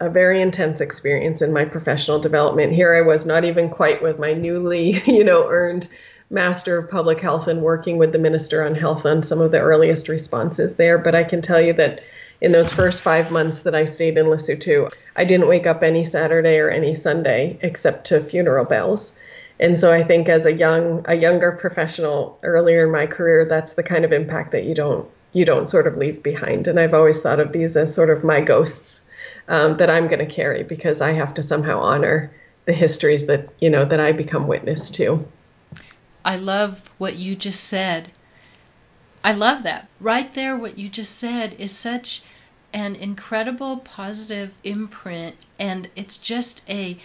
a, 0.00 0.06
a, 0.06 0.08
very 0.08 0.40
intense 0.40 0.80
experience 0.80 1.42
in 1.42 1.52
my 1.52 1.66
professional 1.66 2.18
development. 2.18 2.72
Here 2.72 2.94
I 2.94 3.02
was, 3.02 3.26
not 3.26 3.44
even 3.44 3.68
quite 3.68 4.02
with 4.02 4.18
my 4.18 4.32
newly, 4.32 5.02
you 5.06 5.22
know, 5.22 5.46
earned 5.50 5.88
Master 6.30 6.78
of 6.78 6.88
Public 6.88 7.20
Health 7.20 7.46
and 7.46 7.60
working 7.60 7.98
with 7.98 8.12
the 8.12 8.18
Minister 8.18 8.64
on 8.64 8.74
Health 8.74 9.04
on 9.04 9.22
some 9.22 9.42
of 9.42 9.50
the 9.50 9.60
earliest 9.60 10.08
responses 10.08 10.76
there. 10.76 10.96
But 10.96 11.14
I 11.14 11.24
can 11.24 11.42
tell 11.42 11.60
you 11.60 11.74
that 11.74 12.00
in 12.42 12.50
those 12.50 12.68
first 12.68 13.00
five 13.00 13.30
months 13.30 13.62
that 13.62 13.74
I 13.74 13.84
stayed 13.84 14.18
in 14.18 14.26
Lesotho, 14.26 14.92
I 15.14 15.24
didn't 15.24 15.46
wake 15.46 15.64
up 15.64 15.84
any 15.84 16.04
Saturday 16.04 16.58
or 16.58 16.68
any 16.68 16.96
Sunday 16.96 17.56
except 17.62 18.04
to 18.08 18.22
funeral 18.22 18.64
bells. 18.64 19.12
And 19.60 19.78
so 19.78 19.92
I 19.92 20.02
think 20.02 20.28
as 20.28 20.44
a 20.44 20.52
young 20.52 21.04
a 21.06 21.14
younger 21.14 21.52
professional 21.52 22.38
earlier 22.42 22.84
in 22.84 22.90
my 22.90 23.06
career, 23.06 23.44
that's 23.44 23.74
the 23.74 23.84
kind 23.84 24.04
of 24.04 24.12
impact 24.12 24.50
that 24.52 24.64
you 24.64 24.74
don't 24.74 25.08
you 25.32 25.44
don't 25.44 25.68
sort 25.68 25.86
of 25.86 25.96
leave 25.96 26.20
behind. 26.22 26.66
And 26.66 26.80
I've 26.80 26.94
always 26.94 27.20
thought 27.20 27.38
of 27.38 27.52
these 27.52 27.76
as 27.76 27.94
sort 27.94 28.10
of 28.10 28.24
my 28.24 28.40
ghosts 28.40 29.00
um, 29.46 29.76
that 29.76 29.88
I'm 29.88 30.08
going 30.08 30.26
to 30.26 30.34
carry 30.34 30.64
because 30.64 31.00
I 31.00 31.12
have 31.12 31.34
to 31.34 31.44
somehow 31.44 31.78
honor 31.78 32.32
the 32.64 32.72
histories 32.72 33.26
that 33.26 33.50
you 33.60 33.70
know 33.70 33.84
that 33.84 34.00
I 34.00 34.10
become 34.10 34.48
witness 34.48 34.90
to. 34.90 35.24
I 36.24 36.38
love 36.38 36.90
what 36.98 37.14
you 37.14 37.36
just 37.36 37.62
said. 37.62 38.10
I 39.24 39.32
love 39.32 39.62
that. 39.62 39.88
Right 40.00 40.32
there, 40.34 40.56
what 40.56 40.78
you 40.78 40.88
just 40.88 41.16
said 41.16 41.54
is 41.58 41.70
such 41.76 42.22
an 42.72 42.96
incredible 42.96 43.78
positive 43.78 44.52
imprint, 44.64 45.36
and 45.58 45.88
it's 45.94 46.18
just 46.18 46.68
a 46.68 46.98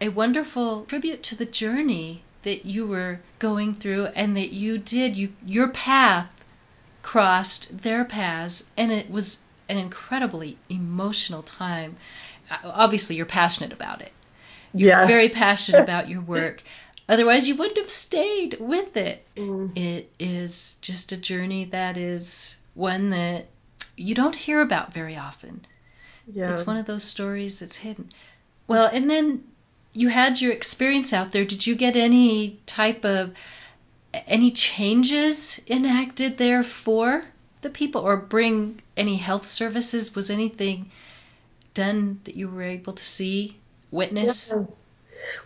a 0.00 0.08
wonderful 0.08 0.84
tribute 0.84 1.22
to 1.22 1.34
the 1.34 1.46
journey 1.46 2.22
that 2.42 2.66
you 2.66 2.86
were 2.86 3.20
going 3.38 3.74
through 3.74 4.06
and 4.14 4.36
that 4.36 4.52
you 4.52 4.76
did 4.78 5.16
you 5.16 5.32
your 5.46 5.68
path 5.68 6.44
crossed 7.02 7.82
their 7.82 8.04
paths 8.04 8.70
and 8.76 8.92
it 8.92 9.10
was 9.10 9.42
an 9.68 9.78
incredibly 9.78 10.58
emotional 10.68 11.42
time 11.42 11.96
obviously 12.64 13.16
you're 13.16 13.26
passionate 13.26 13.72
about 13.72 14.00
it 14.02 14.12
you're 14.74 14.90
yeah. 14.90 15.06
very 15.06 15.28
passionate 15.28 15.80
about 15.80 16.08
your 16.08 16.20
work 16.20 16.62
otherwise 17.08 17.48
you 17.48 17.54
wouldn't 17.54 17.78
have 17.78 17.90
stayed 17.90 18.56
with 18.60 18.96
it 18.96 19.26
mm. 19.36 19.76
it 19.76 20.10
is 20.18 20.76
just 20.80 21.12
a 21.12 21.16
journey 21.16 21.64
that 21.64 21.96
is 21.96 22.56
one 22.74 23.10
that 23.10 23.46
you 23.96 24.14
don't 24.14 24.34
hear 24.34 24.60
about 24.60 24.92
very 24.92 25.16
often 25.16 25.64
yeah. 26.32 26.50
it's 26.50 26.66
one 26.66 26.76
of 26.76 26.86
those 26.86 27.04
stories 27.04 27.60
that's 27.60 27.76
hidden 27.76 28.08
well 28.66 28.88
and 28.92 29.10
then 29.10 29.42
you 29.94 30.08
had 30.08 30.40
your 30.40 30.52
experience 30.52 31.12
out 31.12 31.32
there. 31.32 31.44
Did 31.44 31.66
you 31.66 31.76
get 31.76 31.96
any 31.96 32.58
type 32.66 33.04
of 33.04 33.32
any 34.26 34.50
changes 34.50 35.62
enacted 35.68 36.36
there 36.36 36.62
for 36.62 37.24
the 37.62 37.70
people 37.70 38.02
or 38.02 38.16
bring 38.16 38.82
any 38.96 39.16
health 39.16 39.46
services? 39.46 40.14
Was 40.14 40.30
anything 40.30 40.90
done 41.72 42.20
that 42.24 42.36
you 42.36 42.48
were 42.48 42.62
able 42.62 42.92
to 42.92 43.04
see, 43.04 43.56
witness? 43.90 44.52
Yes. 44.54 44.76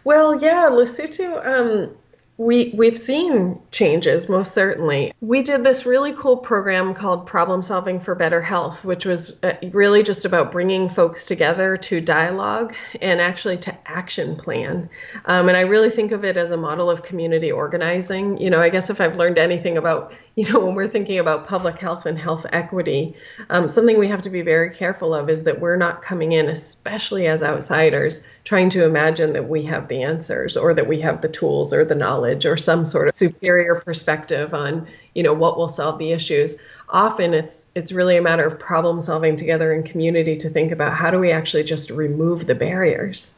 Well, 0.05 0.41
yeah, 0.41 0.69
Lesotho, 0.71 1.47
um, 1.47 1.97
we 2.39 2.73
we've 2.73 2.99
seen 2.99 3.61
changes 3.73 4.29
most 4.29 4.55
certainly. 4.55 5.13
We 5.21 5.43
did 5.43 5.65
this 5.65 5.85
really 5.85 6.13
cool 6.13 6.37
program 6.37 6.95
called 6.95 7.27
Problem 7.27 7.65
Solving 7.65 7.99
for 7.99 8.15
Better 8.15 8.41
Health, 8.41 8.85
which 8.85 9.05
was 9.05 9.35
uh, 9.43 9.55
really 9.73 10.05
just 10.05 10.25
about 10.25 10.53
bringing 10.53 10.89
folks 10.89 11.27
together 11.27 11.77
to 11.79 12.01
dialogue 12.01 12.75
and 13.03 13.21
actually 13.21 13.59
to 13.59 13.77
action 13.87 14.37
plan. 14.37 14.89
Um, 15.25 15.49
and 15.49 15.57
I 15.57 15.63
really 15.63 15.91
think 15.91 16.13
of 16.13 16.25
it 16.25 16.37
as 16.37 16.53
a 16.53 16.57
model 16.57 16.89
of 16.89 17.03
community 17.03 17.51
organizing. 17.51 18.39
You 18.39 18.51
know, 18.51 18.61
I 18.61 18.69
guess 18.69 18.89
if 18.89 19.01
I've 19.01 19.17
learned 19.17 19.39
anything 19.39 19.77
about 19.77 20.13
you 20.39 20.49
know, 20.53 20.61
when 20.61 20.77
we're 20.77 20.89
thinking 20.89 21.19
about 21.19 21.49
public 21.49 21.81
health 21.81 22.07
and 22.07 22.17
health 22.17 22.47
equity, 22.53 23.13
um, 23.51 23.69
something 23.69 23.99
we 23.99 24.07
have 24.07 24.23
to 24.23 24.31
be 24.31 24.41
very 24.41 24.71
careful 24.71 25.13
of 25.13 25.29
is 25.29 25.43
that 25.43 25.61
we're 25.61 25.75
not 25.75 26.01
coming 26.01 26.31
in, 26.31 26.49
especially 26.49 27.27
as 27.27 27.43
outsiders, 27.43 28.23
trying 28.45 28.71
to 28.71 28.85
imagine 28.85 29.33
that 29.33 29.49
we 29.49 29.65
have 29.65 29.89
the 29.89 30.01
answers 30.01 30.57
or 30.57 30.75
that 30.75 30.87
we 30.87 31.01
have 31.01 31.23
the 31.23 31.29
tools 31.29 31.73
or 31.73 31.85
the 31.85 31.97
knowledge 31.97 32.47
or 32.47 32.57
some 32.57 32.87
sort 32.87 33.09
of 33.09 33.17
superior 33.17 33.83
perspective 33.85 34.55
on, 34.55 34.87
you 35.13 35.25
know, 35.25 35.35
what 35.35 35.59
will 35.59 35.69
solve 35.69 35.99
the 35.99 36.13
issues. 36.13 36.57
Often 36.89 37.35
it's 37.35 37.67
it's 37.75 37.91
really 37.91 38.17
a 38.17 38.23
matter 38.23 38.47
of 38.47 38.61
problem 38.61 39.01
solving 39.01 39.35
together 39.35 39.73
in 39.73 39.83
community 39.83 40.37
to 40.37 40.49
think 40.49 40.71
about 40.71 40.95
how 40.95 41.11
do 41.11 41.19
we 41.19 41.33
actually 41.33 41.65
just 41.65 41.91
remove 41.91 42.47
the 42.47 42.55
barriers 42.55 43.35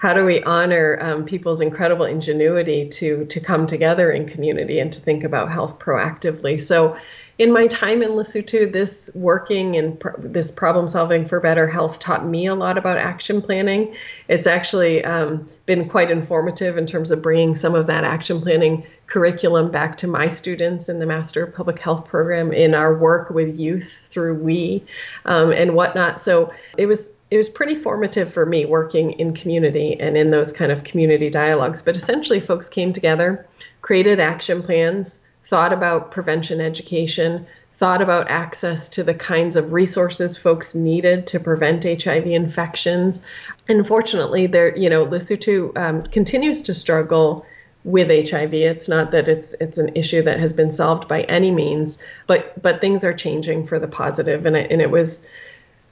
how 0.00 0.14
do 0.14 0.24
we 0.24 0.42
honor 0.44 0.98
um, 1.02 1.24
people's 1.24 1.60
incredible 1.60 2.06
ingenuity 2.06 2.88
to 2.88 3.24
to 3.26 3.38
come 3.38 3.66
together 3.66 4.10
in 4.10 4.28
community 4.28 4.80
and 4.80 4.92
to 4.92 5.00
think 5.00 5.24
about 5.24 5.50
health 5.52 5.78
proactively 5.78 6.60
so 6.60 6.96
in 7.40 7.54
my 7.54 7.66
time 7.68 8.02
in 8.02 8.10
Lesotho, 8.10 8.70
this 8.70 9.10
working 9.14 9.74
and 9.74 9.98
pr- 9.98 10.10
this 10.18 10.50
problem 10.50 10.86
solving 10.88 11.26
for 11.26 11.40
better 11.40 11.66
health 11.66 11.98
taught 11.98 12.26
me 12.26 12.46
a 12.46 12.54
lot 12.54 12.76
about 12.76 12.98
action 12.98 13.40
planning. 13.40 13.96
It's 14.28 14.46
actually 14.46 15.02
um, 15.06 15.48
been 15.64 15.88
quite 15.88 16.10
informative 16.10 16.76
in 16.76 16.84
terms 16.84 17.10
of 17.10 17.22
bringing 17.22 17.54
some 17.54 17.74
of 17.74 17.86
that 17.86 18.04
action 18.04 18.42
planning 18.42 18.84
curriculum 19.06 19.70
back 19.70 19.96
to 19.98 20.06
my 20.06 20.28
students 20.28 20.90
in 20.90 20.98
the 20.98 21.06
Master 21.06 21.42
of 21.42 21.54
Public 21.54 21.78
Health 21.78 22.04
program 22.04 22.52
in 22.52 22.74
our 22.74 22.94
work 22.94 23.30
with 23.30 23.58
youth 23.58 23.90
through 24.10 24.34
WE 24.34 24.84
um, 25.24 25.50
and 25.50 25.74
whatnot. 25.74 26.20
So 26.20 26.52
it 26.76 26.84
was 26.84 27.14
it 27.30 27.36
was 27.36 27.48
pretty 27.48 27.76
formative 27.76 28.32
for 28.32 28.44
me 28.44 28.64
working 28.64 29.12
in 29.12 29.34
community 29.34 29.98
and 30.00 30.16
in 30.16 30.30
those 30.30 30.52
kind 30.52 30.72
of 30.72 30.84
community 30.84 31.30
dialogues. 31.30 31.80
But 31.80 31.96
essentially, 31.96 32.40
folks 32.40 32.68
came 32.68 32.92
together, 32.92 33.46
created 33.82 34.18
action 34.18 34.62
plans, 34.62 35.20
thought 35.48 35.72
about 35.72 36.10
prevention 36.10 36.60
education, 36.60 37.46
thought 37.78 38.02
about 38.02 38.30
access 38.30 38.88
to 38.90 39.02
the 39.02 39.14
kinds 39.14 39.56
of 39.56 39.72
resources 39.72 40.36
folks 40.36 40.74
needed 40.74 41.26
to 41.28 41.40
prevent 41.40 41.84
HIV 41.84 42.26
infections. 42.26 43.22
Unfortunately, 43.68 44.46
there, 44.46 44.76
you 44.76 44.90
know, 44.90 45.06
Lesotho 45.06 45.76
um, 45.78 46.02
continues 46.02 46.62
to 46.62 46.74
struggle 46.74 47.46
with 47.84 48.08
HIV. 48.08 48.52
It's 48.52 48.88
not 48.88 49.12
that 49.12 49.28
it's 49.28 49.54
it's 49.60 49.78
an 49.78 49.90
issue 49.94 50.22
that 50.22 50.38
has 50.38 50.52
been 50.52 50.72
solved 50.72 51.08
by 51.08 51.22
any 51.22 51.50
means, 51.50 51.96
but 52.26 52.60
but 52.60 52.80
things 52.80 53.04
are 53.04 53.14
changing 53.14 53.66
for 53.66 53.78
the 53.78 53.88
positive, 53.88 54.44
and 54.44 54.56
it, 54.56 54.70
and 54.70 54.82
it 54.82 54.90
was 54.90 55.22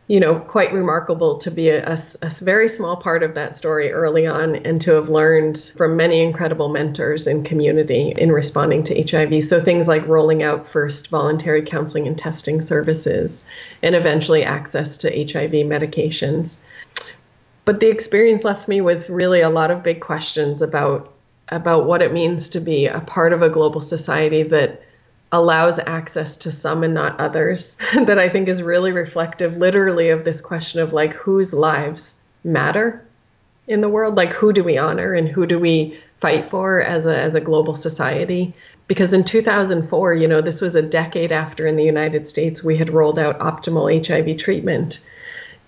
you 0.09 0.19
know, 0.19 0.41
quite 0.41 0.73
remarkable 0.73 1.37
to 1.37 1.51
be 1.51 1.69
a, 1.69 1.87
a, 1.87 1.99
a, 2.23 2.31
very 2.41 2.67
small 2.67 2.97
part 2.97 3.23
of 3.23 3.35
that 3.35 3.55
story 3.55 3.93
early 3.93 4.27
on 4.27 4.57
and 4.57 4.81
to 4.81 4.93
have 4.93 5.11
learned 5.11 5.71
from 5.77 5.99
many 5.99 6.23
incredible 6.23 6.71
mentors 6.71 7.27
in 7.27 7.45
community 7.45 8.15
in 8.17 8.33
responding 8.33 8.83
to 8.85 9.03
HIV. 9.03 9.45
So 9.45 9.63
things 9.63 9.87
like 9.87 10.07
rolling 10.07 10.43
out 10.43 10.67
first 10.67 11.09
voluntary 11.09 11.63
counseling 11.63 12.07
and 12.07 12.17
testing 12.17 12.63
services 12.63 13.45
and 13.83 13.95
eventually 13.95 14.43
access 14.43 14.97
to 14.99 15.11
HIV 15.11 15.53
medications. 15.67 16.57
But 17.67 17.81
the 17.81 17.91
experience 17.91 18.45
left 18.45 18.67
me 18.67 18.81
with 18.81 19.11
really 19.11 19.43
a 19.43 19.51
lot 19.51 19.71
of 19.71 19.83
big 19.83 20.01
questions 20.01 20.63
about 20.63 21.13
about 21.51 21.87
what 21.87 22.03
it 22.03 22.13
means 22.13 22.51
to 22.51 22.61
be 22.61 22.87
a 22.87 23.01
part 23.01 23.33
of 23.33 23.41
a 23.41 23.49
global 23.49 23.81
society 23.81 24.43
that 24.43 24.83
allows 25.33 25.79
access 25.79 26.37
to 26.39 26.53
some 26.53 26.83
and 26.83 26.95
not 26.95 27.19
others 27.21 27.77
that 27.95 28.19
I 28.19 28.29
think 28.29 28.49
is 28.49 28.63
really 28.63 28.93
reflective 28.93 29.57
literally 29.57 30.09
of 30.11 30.25
this 30.25 30.41
question 30.41 30.81
of 30.81 30.93
like 30.93 31.13
whose 31.13 31.53
lives 31.53 32.15
matter 32.45 33.05
in 33.67 33.81
the 33.81 33.89
world? 33.89 34.15
Like 34.15 34.31
who 34.31 34.53
do 34.53 34.65
we 34.65 34.79
honor 34.79 35.13
and 35.13 35.29
who 35.29 35.47
do 35.47 35.59
we 35.59 35.99
fight 36.21 36.51
for 36.51 36.81
as 36.81 37.07
a 37.07 37.17
as 37.17 37.35
a 37.35 37.41
global 37.41 37.77
society? 37.77 38.55
Because 38.87 39.13
in 39.13 39.25
2004 39.25 40.15
you 40.15 40.27
know 40.27 40.41
this 40.41 40.61
was 40.61 40.75
a 40.75 40.83
decade 40.83 41.33
after 41.33 41.67
in 41.67 41.77
the 41.77 41.85
United 41.85 42.29
States 42.29 42.65
we 42.65 42.79
had 42.79 42.91
rolled 42.93 43.19
out 43.19 43.39
optimal 43.39 44.07
HIV 44.07 44.39
treatment. 44.39 45.01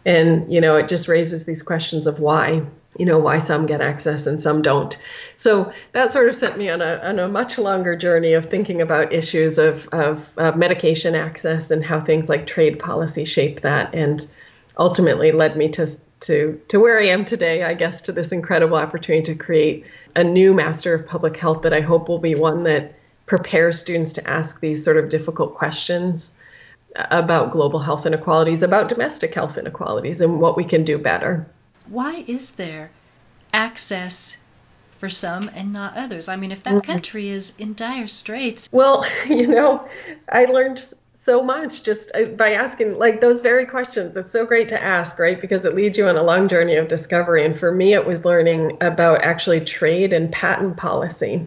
And 0.07 0.51
you 0.51 0.61
know 0.61 0.77
it 0.77 0.89
just 0.89 1.09
raises 1.09 1.45
these 1.45 1.63
questions 1.63 2.07
of 2.07 2.19
why 2.19 2.63
you 2.99 3.05
know 3.05 3.19
why 3.19 3.39
some 3.39 3.67
get 3.67 3.81
access 3.81 4.27
and 4.27 4.43
some 4.43 4.63
don't. 4.63 4.99
So 5.37 5.73
that 5.93 6.13
sort 6.13 6.29
of 6.29 6.37
sent 6.37 6.59
me 6.59 6.69
on 6.69 6.83
a, 6.83 7.01
on 7.03 7.19
a 7.19 7.29
much 7.29 7.57
longer 7.57 7.97
journey 7.97 8.33
of 8.33 8.51
thinking 8.51 8.83
about 8.83 9.13
issues 9.13 9.59
of, 9.59 9.89
of 9.89 10.27
uh, 10.37 10.53
medication 10.53 11.15
access 11.15 11.71
and 11.71 11.85
how 11.85 12.01
things 12.01 12.29
like 12.29 12.47
trade 12.47 12.79
policy 12.79 13.25
shape 13.25 13.63
that 13.63 13.95
and 13.95 14.27
ultimately 14.77 15.33
led 15.33 15.57
me 15.57 15.69
to 15.69 15.89
to 16.21 16.61
to 16.69 16.79
where 16.79 16.99
I 16.99 17.07
am 17.07 17.25
today 17.25 17.63
I 17.63 17.75
guess 17.75 18.03
to 18.03 18.13
this 18.13 18.33
incredible 18.33 18.77
opportunity 18.77 19.33
to 19.33 19.39
create 19.39 19.87
a 20.17 20.25
new 20.25 20.53
master 20.53 20.93
of 20.93 21.07
public 21.07 21.37
health 21.37 21.63
that 21.63 21.73
I 21.73 21.81
hope 21.81 22.09
will 22.09 22.19
be 22.19 22.35
one 22.35 22.65
that 22.65 22.95
prepares 23.27 23.81
students 23.81 24.13
to 24.15 24.29
ask 24.29 24.61
these 24.61 24.85
sort 24.85 24.97
of 24.97 25.09
difficult 25.09 25.55
questions 25.55 26.35
about 26.97 27.53
global 27.53 27.79
health 27.79 28.05
inequalities 28.05 28.63
about 28.65 28.89
domestic 28.89 29.33
health 29.33 29.57
inequalities 29.57 30.21
and 30.21 30.41
what 30.41 30.57
we 30.57 30.65
can 30.65 30.85
do 30.85 30.99
better 30.99 31.47
why 31.91 32.25
is 32.27 32.53
there 32.53 32.93
access 33.53 34.39
for 34.97 35.09
some 35.09 35.51
and 35.55 35.73
not 35.73 35.97
others? 35.97 36.29
I 36.29 36.37
mean, 36.37 36.53
if 36.53 36.63
that 36.63 36.75
mm-hmm. 36.75 36.93
country 36.93 37.29
is 37.29 37.59
in 37.59 37.75
dire 37.75 38.07
straits. 38.07 38.69
Well, 38.73 39.05
you 39.29 39.47
know, 39.47 39.87
I 40.33 40.47
learned 40.47 40.83
so 41.13 41.43
much 41.43 41.83
just 41.83 42.11
uh, 42.15 42.25
by 42.25 42.53
asking 42.53 42.97
like 42.97 43.21
those 43.21 43.41
very 43.41 43.67
questions. 43.67 44.17
It's 44.17 44.33
so 44.33 44.47
great 44.47 44.71
to 44.71 44.83
ask, 44.83 45.19
right? 45.19 45.39
Because 45.39 45.67
it 45.67 45.75
leads 45.75 45.99
you 45.99 46.07
on 46.07 46.17
a 46.17 46.23
long 46.23 46.49
journey 46.49 46.77
of 46.77 46.89
discovery. 46.89 47.45
And 47.45 47.59
for 47.59 47.73
me, 47.73 47.93
it 47.93 48.07
was 48.07 48.25
learning 48.25 48.79
about 48.81 49.23
actually 49.23 49.61
trade 49.61 50.15
and 50.15 50.33
patent 50.33 50.79
policy, 50.79 51.47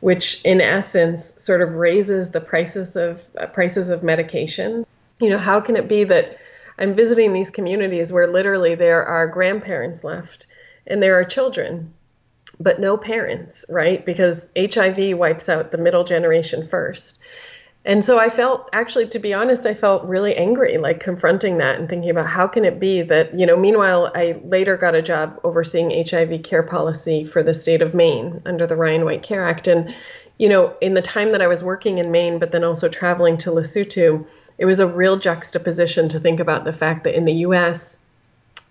which 0.00 0.40
in 0.44 0.60
essence 0.60 1.32
sort 1.36 1.62
of 1.62 1.74
raises 1.74 2.28
the 2.28 2.40
prices 2.40 2.94
of 2.94 3.20
uh, 3.40 3.46
prices 3.46 3.88
of 3.88 4.04
medication. 4.04 4.86
You 5.18 5.30
know, 5.30 5.38
how 5.38 5.60
can 5.60 5.74
it 5.76 5.88
be 5.88 6.04
that 6.04 6.38
I'm 6.78 6.94
visiting 6.94 7.32
these 7.32 7.50
communities 7.50 8.12
where 8.12 8.30
literally 8.30 8.74
there 8.74 9.04
are 9.04 9.26
grandparents 9.26 10.04
left 10.04 10.46
and 10.86 11.02
there 11.02 11.18
are 11.18 11.24
children, 11.24 11.92
but 12.60 12.80
no 12.80 12.96
parents, 12.96 13.64
right? 13.68 14.04
Because 14.04 14.48
HIV 14.56 15.18
wipes 15.18 15.48
out 15.48 15.70
the 15.70 15.78
middle 15.78 16.04
generation 16.04 16.68
first. 16.68 17.20
And 17.84 18.04
so 18.04 18.18
I 18.18 18.28
felt, 18.28 18.68
actually, 18.72 19.06
to 19.08 19.18
be 19.18 19.32
honest, 19.32 19.64
I 19.64 19.72
felt 19.72 20.04
really 20.04 20.36
angry, 20.36 20.78
like 20.78 21.00
confronting 21.00 21.58
that 21.58 21.78
and 21.78 21.88
thinking 21.88 22.10
about 22.10 22.26
how 22.26 22.46
can 22.46 22.64
it 22.64 22.78
be 22.78 23.02
that, 23.02 23.38
you 23.38 23.46
know, 23.46 23.56
meanwhile, 23.56 24.12
I 24.14 24.40
later 24.44 24.76
got 24.76 24.94
a 24.94 25.02
job 25.02 25.40
overseeing 25.42 26.06
HIV 26.06 26.42
care 26.42 26.62
policy 26.62 27.24
for 27.24 27.42
the 27.42 27.54
state 27.54 27.80
of 27.80 27.94
Maine 27.94 28.42
under 28.44 28.66
the 28.66 28.76
Ryan 28.76 29.04
White 29.04 29.22
Care 29.22 29.46
Act. 29.46 29.68
And, 29.68 29.94
you 30.38 30.48
know, 30.48 30.76
in 30.80 30.94
the 30.94 31.02
time 31.02 31.32
that 31.32 31.40
I 31.40 31.46
was 31.46 31.62
working 31.62 31.98
in 31.98 32.10
Maine, 32.10 32.38
but 32.38 32.52
then 32.52 32.64
also 32.64 32.88
traveling 32.88 33.38
to 33.38 33.50
Lesotho, 33.50 34.26
it 34.58 34.66
was 34.66 34.80
a 34.80 34.86
real 34.86 35.16
juxtaposition 35.16 36.08
to 36.08 36.20
think 36.20 36.40
about 36.40 36.64
the 36.64 36.72
fact 36.72 37.04
that 37.04 37.16
in 37.16 37.24
the 37.24 37.32
US, 37.34 37.98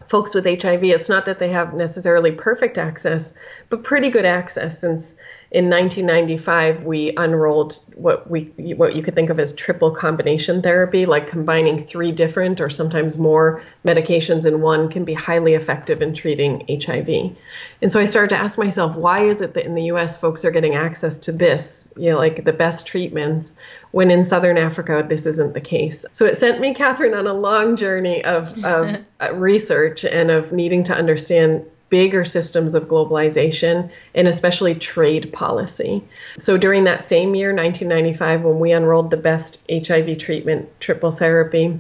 folks 0.08 0.34
with 0.34 0.46
HIV, 0.46 0.84
it's 0.84 1.10
not 1.10 1.26
that 1.26 1.40
they 1.40 1.50
have 1.50 1.74
necessarily 1.74 2.32
perfect 2.32 2.78
access, 2.78 3.34
but 3.70 3.84
pretty 3.84 4.10
good 4.10 4.26
access 4.26 4.80
since 4.80 5.16
in 5.50 5.70
1995 5.70 6.84
we 6.84 7.14
unrolled 7.16 7.80
what 7.96 8.30
we 8.30 8.42
what 8.76 8.96
you 8.96 9.02
could 9.02 9.16
think 9.16 9.30
of 9.30 9.40
as 9.40 9.54
triple 9.54 9.92
combination 9.92 10.62
therapy 10.62 11.06
like 11.06 11.30
combining 11.30 11.86
three 11.86 12.12
different 12.12 12.60
or 12.60 12.70
sometimes 12.70 13.18
more 13.18 13.64
medications 13.86 14.46
in 14.46 14.60
one 14.60 14.90
can 14.90 15.06
be 15.06 15.14
highly 15.14 15.54
effective 15.54 16.02
in 16.02 16.14
treating 16.14 16.66
HIV. 16.68 17.38
And 17.82 17.90
so 17.90 17.98
I 17.98 18.06
started 18.06 18.36
to 18.36 18.42
ask 18.42 18.58
myself 18.58 18.98
why 18.98 19.26
is 19.26 19.42
it 19.42 19.54
that 19.54 19.66
in 19.66 19.74
the 19.74 19.84
US 19.84 20.18
folks 20.18 20.44
are 20.44 20.52
getting 20.52 20.76
access 20.76 21.18
to 21.20 21.32
this, 21.32 21.88
you 21.96 22.12
know, 22.12 22.18
like 22.18 22.44
the 22.44 22.52
best 22.52 22.86
treatments 22.86 23.56
when 23.92 24.12
in 24.12 24.26
southern 24.26 24.58
Africa 24.58 25.06
this 25.08 25.26
isn't 25.26 25.54
the 25.54 25.62
case. 25.62 26.06
So 26.12 26.26
it 26.26 26.38
sent 26.38 26.60
me 26.60 26.74
Catherine 26.74 27.14
on 27.14 27.26
a 27.26 27.34
long 27.34 27.78
journey 27.78 28.22
of, 28.22 28.66
of 28.66 28.98
research 29.34 30.04
and 30.04 30.30
of 30.30 30.52
needing 30.52 30.84
to 30.84 30.94
understand 30.94 31.66
bigger 31.90 32.26
systems 32.26 32.76
of 32.76 32.88
globalization 32.88 33.90
and 34.14 34.28
especially 34.28 34.76
trade 34.76 35.32
policy. 35.32 36.04
So 36.38 36.58
during 36.58 36.84
that 36.86 37.06
same 37.06 37.36
year, 37.36 37.54
1995, 37.54 38.44
when 38.44 38.60
we 38.60 38.72
unrolled 38.72 39.10
the 39.10 39.18
best 39.18 39.62
HIV 39.72 40.18
treatment, 40.18 40.70
triple 40.80 41.12
therapy, 41.12 41.80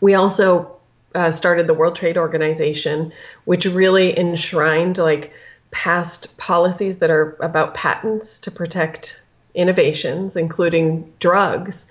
we 0.00 0.14
also 0.14 0.76
uh, 1.14 1.30
started 1.30 1.66
the 1.66 1.74
World 1.74 1.96
Trade 1.96 2.18
Organization, 2.18 3.12
which 3.44 3.66
really 3.66 4.18
enshrined 4.18 4.98
like 4.98 5.32
past 5.70 6.36
policies 6.36 6.98
that 6.98 7.10
are 7.10 7.36
about 7.40 7.74
patents 7.74 8.40
to 8.40 8.50
protect 8.50 9.20
innovations, 9.54 10.36
including 10.36 11.12
drugs. 11.20 11.86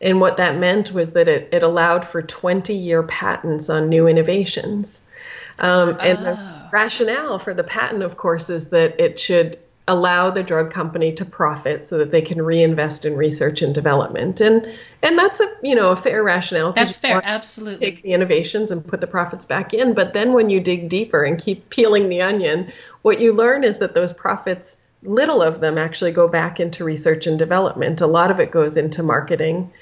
And 0.00 0.20
what 0.20 0.36
that 0.36 0.56
meant 0.56 0.92
was 0.92 1.12
that 1.12 1.26
it, 1.26 1.48
it 1.52 1.64
allowed 1.64 2.06
for 2.06 2.22
20 2.22 2.74
year 2.74 3.02
patents 3.02 3.68
on 3.68 3.88
new 3.88 4.06
innovations. 4.06 5.02
Um, 5.58 5.98
and 6.00 6.18
oh 6.24 6.38
rationale 6.72 7.38
for 7.38 7.54
the 7.54 7.64
patent, 7.64 8.02
of 8.02 8.16
course, 8.16 8.50
is 8.50 8.68
that 8.70 8.98
it 9.00 9.18
should 9.18 9.58
allow 9.88 10.30
the 10.30 10.42
drug 10.42 10.70
company 10.70 11.12
to 11.14 11.24
profit 11.24 11.86
so 11.86 11.96
that 11.96 12.10
they 12.10 12.20
can 12.20 12.40
reinvest 12.42 13.06
in 13.06 13.16
research 13.16 13.62
and 13.62 13.74
development. 13.74 14.40
And 14.40 14.68
and 15.02 15.18
that's 15.18 15.40
a 15.40 15.50
you 15.62 15.74
know 15.74 15.90
a 15.90 15.96
fair 15.96 16.22
rationale. 16.22 16.74
That's 16.74 16.96
fair. 16.96 17.20
absolutely. 17.24 17.92
take 17.92 18.02
the 18.02 18.12
innovations 18.12 18.70
and 18.70 18.86
put 18.86 19.00
the 19.00 19.06
profits 19.06 19.46
back 19.46 19.72
in. 19.72 19.94
But 19.94 20.12
then 20.12 20.34
when 20.34 20.50
you 20.50 20.60
dig 20.60 20.88
deeper 20.88 21.24
and 21.24 21.40
keep 21.40 21.70
peeling 21.70 22.08
the 22.08 22.20
onion 22.20 22.70
what 23.02 23.20
you 23.20 23.32
learn 23.32 23.64
is 23.64 23.78
that 23.78 23.94
those 23.94 24.12
profits 24.12 24.76
little 25.02 25.40
of 25.40 25.60
them 25.60 25.78
actually 25.78 26.12
go 26.12 26.28
back 26.28 26.60
into 26.60 26.84
research 26.84 27.26
and 27.26 27.38
development. 27.38 28.00
A 28.00 28.06
lot 28.06 28.30
of 28.30 28.40
it 28.40 28.50
goes 28.50 28.76
into 28.76 29.02
marketing. 29.02 29.72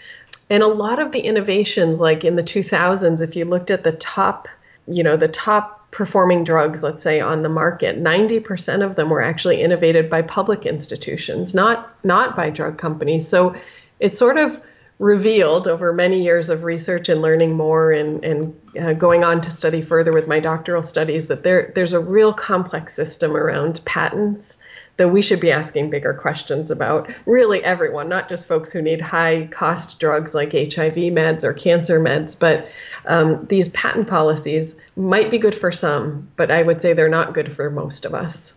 And 0.49 0.62
a 0.62 0.68
lot 0.68 1.01
of 1.01 1.11
the 1.11 1.20
innovations 1.20 1.99
like 1.99 2.22
in 2.24 2.37
the 2.37 2.43
2000s 2.43 3.20
if 3.20 3.34
you 3.34 3.45
looked 3.45 3.72
at 3.72 3.82
the 3.82 3.93
top 3.93 4.47
you 4.87 5.03
know 5.03 5.16
the 5.16 5.26
top 5.26 5.86
performing 5.91 6.45
drugs, 6.45 6.82
let's 6.82 7.03
say, 7.03 7.20
on 7.20 7.43
the 7.43 7.49
market, 7.49 8.03
90% 8.03 8.84
of 8.84 8.97
them 8.97 9.09
were 9.11 9.22
actually 9.22 9.62
innovated 9.62 10.11
by 10.11 10.22
public 10.22 10.66
institutions, 10.66 11.55
not 11.55 11.95
not 12.05 12.37
by 12.37 12.51
drug 12.51 12.78
companies. 12.78 13.26
So 13.28 13.55
it 13.99 14.16
sort 14.16 14.37
of 14.37 14.61
revealed 14.99 15.68
over 15.68 15.93
many 15.93 16.22
years 16.22 16.49
of 16.49 16.64
research 16.64 17.09
and 17.11 17.20
learning 17.20 17.55
more 17.55 17.93
and, 17.93 18.24
and 18.24 18.61
uh, 18.80 18.93
going 18.95 19.24
on 19.24 19.43
to 19.43 19.51
study 19.51 19.82
further 19.82 20.12
with 20.12 20.26
my 20.26 20.41
doctoral 20.41 20.82
studies 20.82 21.26
that 21.26 21.43
there 21.43 21.70
there's 21.74 21.93
a 21.93 22.01
real 22.01 22.32
complex 22.32 22.95
system 22.95 23.37
around 23.37 23.80
patents 23.84 24.57
that 24.97 25.09
we 25.09 25.20
should 25.20 25.40
be 25.40 25.53
asking 25.53 25.90
bigger 25.90 26.14
questions 26.14 26.70
about. 26.70 27.11
Really, 27.26 27.62
everyone, 27.62 28.09
not 28.09 28.28
just 28.28 28.49
folks 28.49 28.72
who 28.72 28.80
need 28.80 29.01
high 29.01 29.49
cost 29.51 29.99
drugs 29.99 30.34
like 30.34 30.53
HIV 30.53 30.94
meds 30.94 31.44
or 31.44 31.53
cancer 31.53 32.01
meds, 32.01 32.38
but 32.38 32.68
um, 33.07 33.47
these 33.49 33.68
patent 33.70 34.09
policies 34.09 34.76
might 34.97 35.30
be 35.30 35.38
good 35.38 35.55
for 35.55 35.70
some, 35.70 36.28
but 36.36 36.51
I 36.51 36.62
would 36.62 36.80
say 36.80 36.92
they're 36.92 37.09
not 37.09 37.34
good 37.34 37.55
for 37.55 37.70
most 37.70 38.05
of 38.05 38.14
us. 38.14 38.55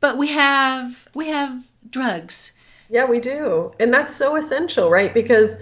But 0.00 0.18
we 0.18 0.28
have 0.28 1.08
we 1.14 1.28
have 1.28 1.66
drugs. 1.90 2.52
Yeah, 2.90 3.04
we 3.04 3.20
do, 3.20 3.72
and 3.80 3.92
that's 3.92 4.16
so 4.16 4.36
essential, 4.36 4.90
right? 4.90 5.12
Because, 5.12 5.58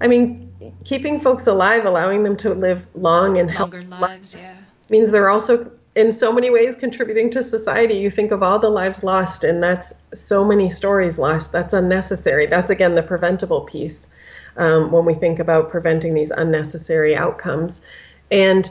I 0.00 0.06
mean, 0.06 0.52
keeping 0.84 1.20
folks 1.20 1.46
alive, 1.46 1.84
allowing 1.84 2.22
them 2.22 2.36
to 2.38 2.54
live 2.54 2.86
long 2.94 3.38
and 3.38 3.52
longer 3.54 3.82
lives, 3.82 4.36
yeah, 4.36 4.56
means 4.88 5.10
they're 5.10 5.30
also 5.30 5.70
in 5.96 6.12
so 6.12 6.32
many 6.32 6.50
ways 6.50 6.76
contributing 6.76 7.30
to 7.30 7.42
society. 7.42 7.94
You 7.94 8.10
think 8.10 8.30
of 8.30 8.42
all 8.42 8.58
the 8.58 8.68
lives 8.68 9.02
lost, 9.02 9.44
and 9.44 9.62
that's 9.62 9.92
so 10.14 10.44
many 10.44 10.70
stories 10.70 11.18
lost. 11.18 11.52
That's 11.52 11.74
unnecessary. 11.74 12.46
That's 12.46 12.70
again 12.70 12.94
the 12.94 13.02
preventable 13.02 13.62
piece 13.62 14.06
um, 14.56 14.90
when 14.92 15.04
we 15.04 15.14
think 15.14 15.38
about 15.38 15.70
preventing 15.70 16.14
these 16.14 16.30
unnecessary 16.30 17.16
outcomes. 17.16 17.82
And 18.30 18.70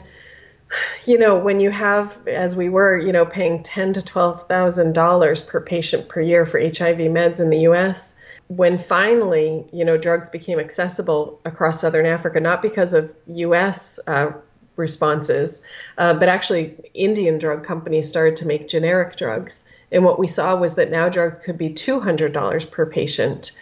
you 1.04 1.18
know, 1.18 1.36
when 1.36 1.58
you 1.58 1.70
have, 1.70 2.16
as 2.28 2.54
we 2.54 2.68
were, 2.68 2.96
you 2.96 3.12
know, 3.12 3.26
paying 3.26 3.62
ten 3.62 3.92
to 3.92 4.02
twelve 4.02 4.46
thousand 4.48 4.94
dollars 4.94 5.42
per 5.42 5.60
patient 5.60 6.08
per 6.08 6.20
year 6.20 6.46
for 6.46 6.60
HIV 6.60 6.98
meds 6.98 7.40
in 7.40 7.50
the 7.50 7.60
U.S., 7.60 8.14
when 8.48 8.78
finally, 8.78 9.64
you 9.72 9.84
know, 9.84 9.96
drugs 9.96 10.30
became 10.30 10.58
accessible 10.58 11.40
across 11.44 11.80
Southern 11.80 12.06
Africa, 12.06 12.40
not 12.40 12.62
because 12.62 12.94
of 12.94 13.12
U.S. 13.26 14.00
Uh, 14.06 14.32
responses, 14.80 15.62
uh, 15.98 16.14
but 16.14 16.28
actually 16.28 16.74
Indian 16.94 17.38
drug 17.38 17.64
companies 17.64 18.08
started 18.08 18.34
to 18.36 18.46
make 18.46 18.68
generic 18.68 19.16
drugs. 19.16 19.62
And 19.92 20.04
what 20.04 20.18
we 20.18 20.26
saw 20.26 20.56
was 20.56 20.74
that 20.74 20.90
now 20.90 21.08
drugs 21.08 21.38
could 21.44 21.58
be 21.58 21.70
$200 21.70 22.70
per 22.70 22.86
patient 22.86 23.52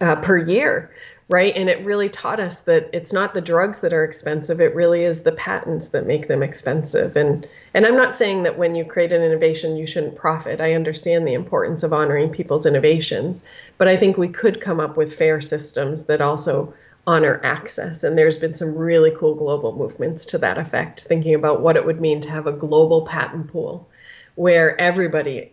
uh, 0.00 0.16
per 0.16 0.38
year, 0.38 0.90
right? 1.28 1.54
And 1.56 1.68
it 1.68 1.84
really 1.84 2.08
taught 2.08 2.40
us 2.40 2.60
that 2.60 2.90
it's 2.92 3.12
not 3.12 3.34
the 3.34 3.40
drugs 3.40 3.80
that 3.80 3.92
are 3.92 4.04
expensive; 4.04 4.60
it 4.60 4.74
really 4.74 5.04
is 5.04 5.22
the 5.22 5.32
patents 5.32 5.88
that 5.88 6.06
make 6.06 6.28
them 6.28 6.42
expensive. 6.42 7.16
And 7.16 7.48
and 7.72 7.86
I'm 7.86 7.96
not 7.96 8.14
saying 8.14 8.42
that 8.42 8.58
when 8.58 8.74
you 8.74 8.84
create 8.84 9.12
an 9.12 9.22
innovation 9.22 9.76
you 9.76 9.86
shouldn't 9.86 10.16
profit. 10.16 10.60
I 10.60 10.74
understand 10.74 11.26
the 11.26 11.34
importance 11.34 11.82
of 11.82 11.92
honoring 11.92 12.30
people's 12.30 12.66
innovations, 12.66 13.44
but 13.78 13.88
I 13.88 13.96
think 13.96 14.16
we 14.16 14.28
could 14.28 14.60
come 14.60 14.80
up 14.80 14.96
with 14.96 15.14
fair 15.14 15.40
systems 15.40 16.04
that 16.04 16.20
also 16.20 16.72
honor 17.06 17.40
access. 17.44 18.02
And 18.02 18.16
there's 18.16 18.38
been 18.38 18.54
some 18.54 18.74
really 18.74 19.12
cool 19.16 19.34
global 19.34 19.76
movements 19.76 20.24
to 20.26 20.38
that 20.38 20.58
effect, 20.58 21.02
thinking 21.02 21.34
about 21.34 21.60
what 21.60 21.76
it 21.76 21.84
would 21.84 22.00
mean 22.00 22.20
to 22.22 22.30
have 22.30 22.46
a 22.46 22.52
global 22.52 23.06
patent 23.06 23.48
pool 23.48 23.88
where 24.36 24.80
everybody 24.80 25.52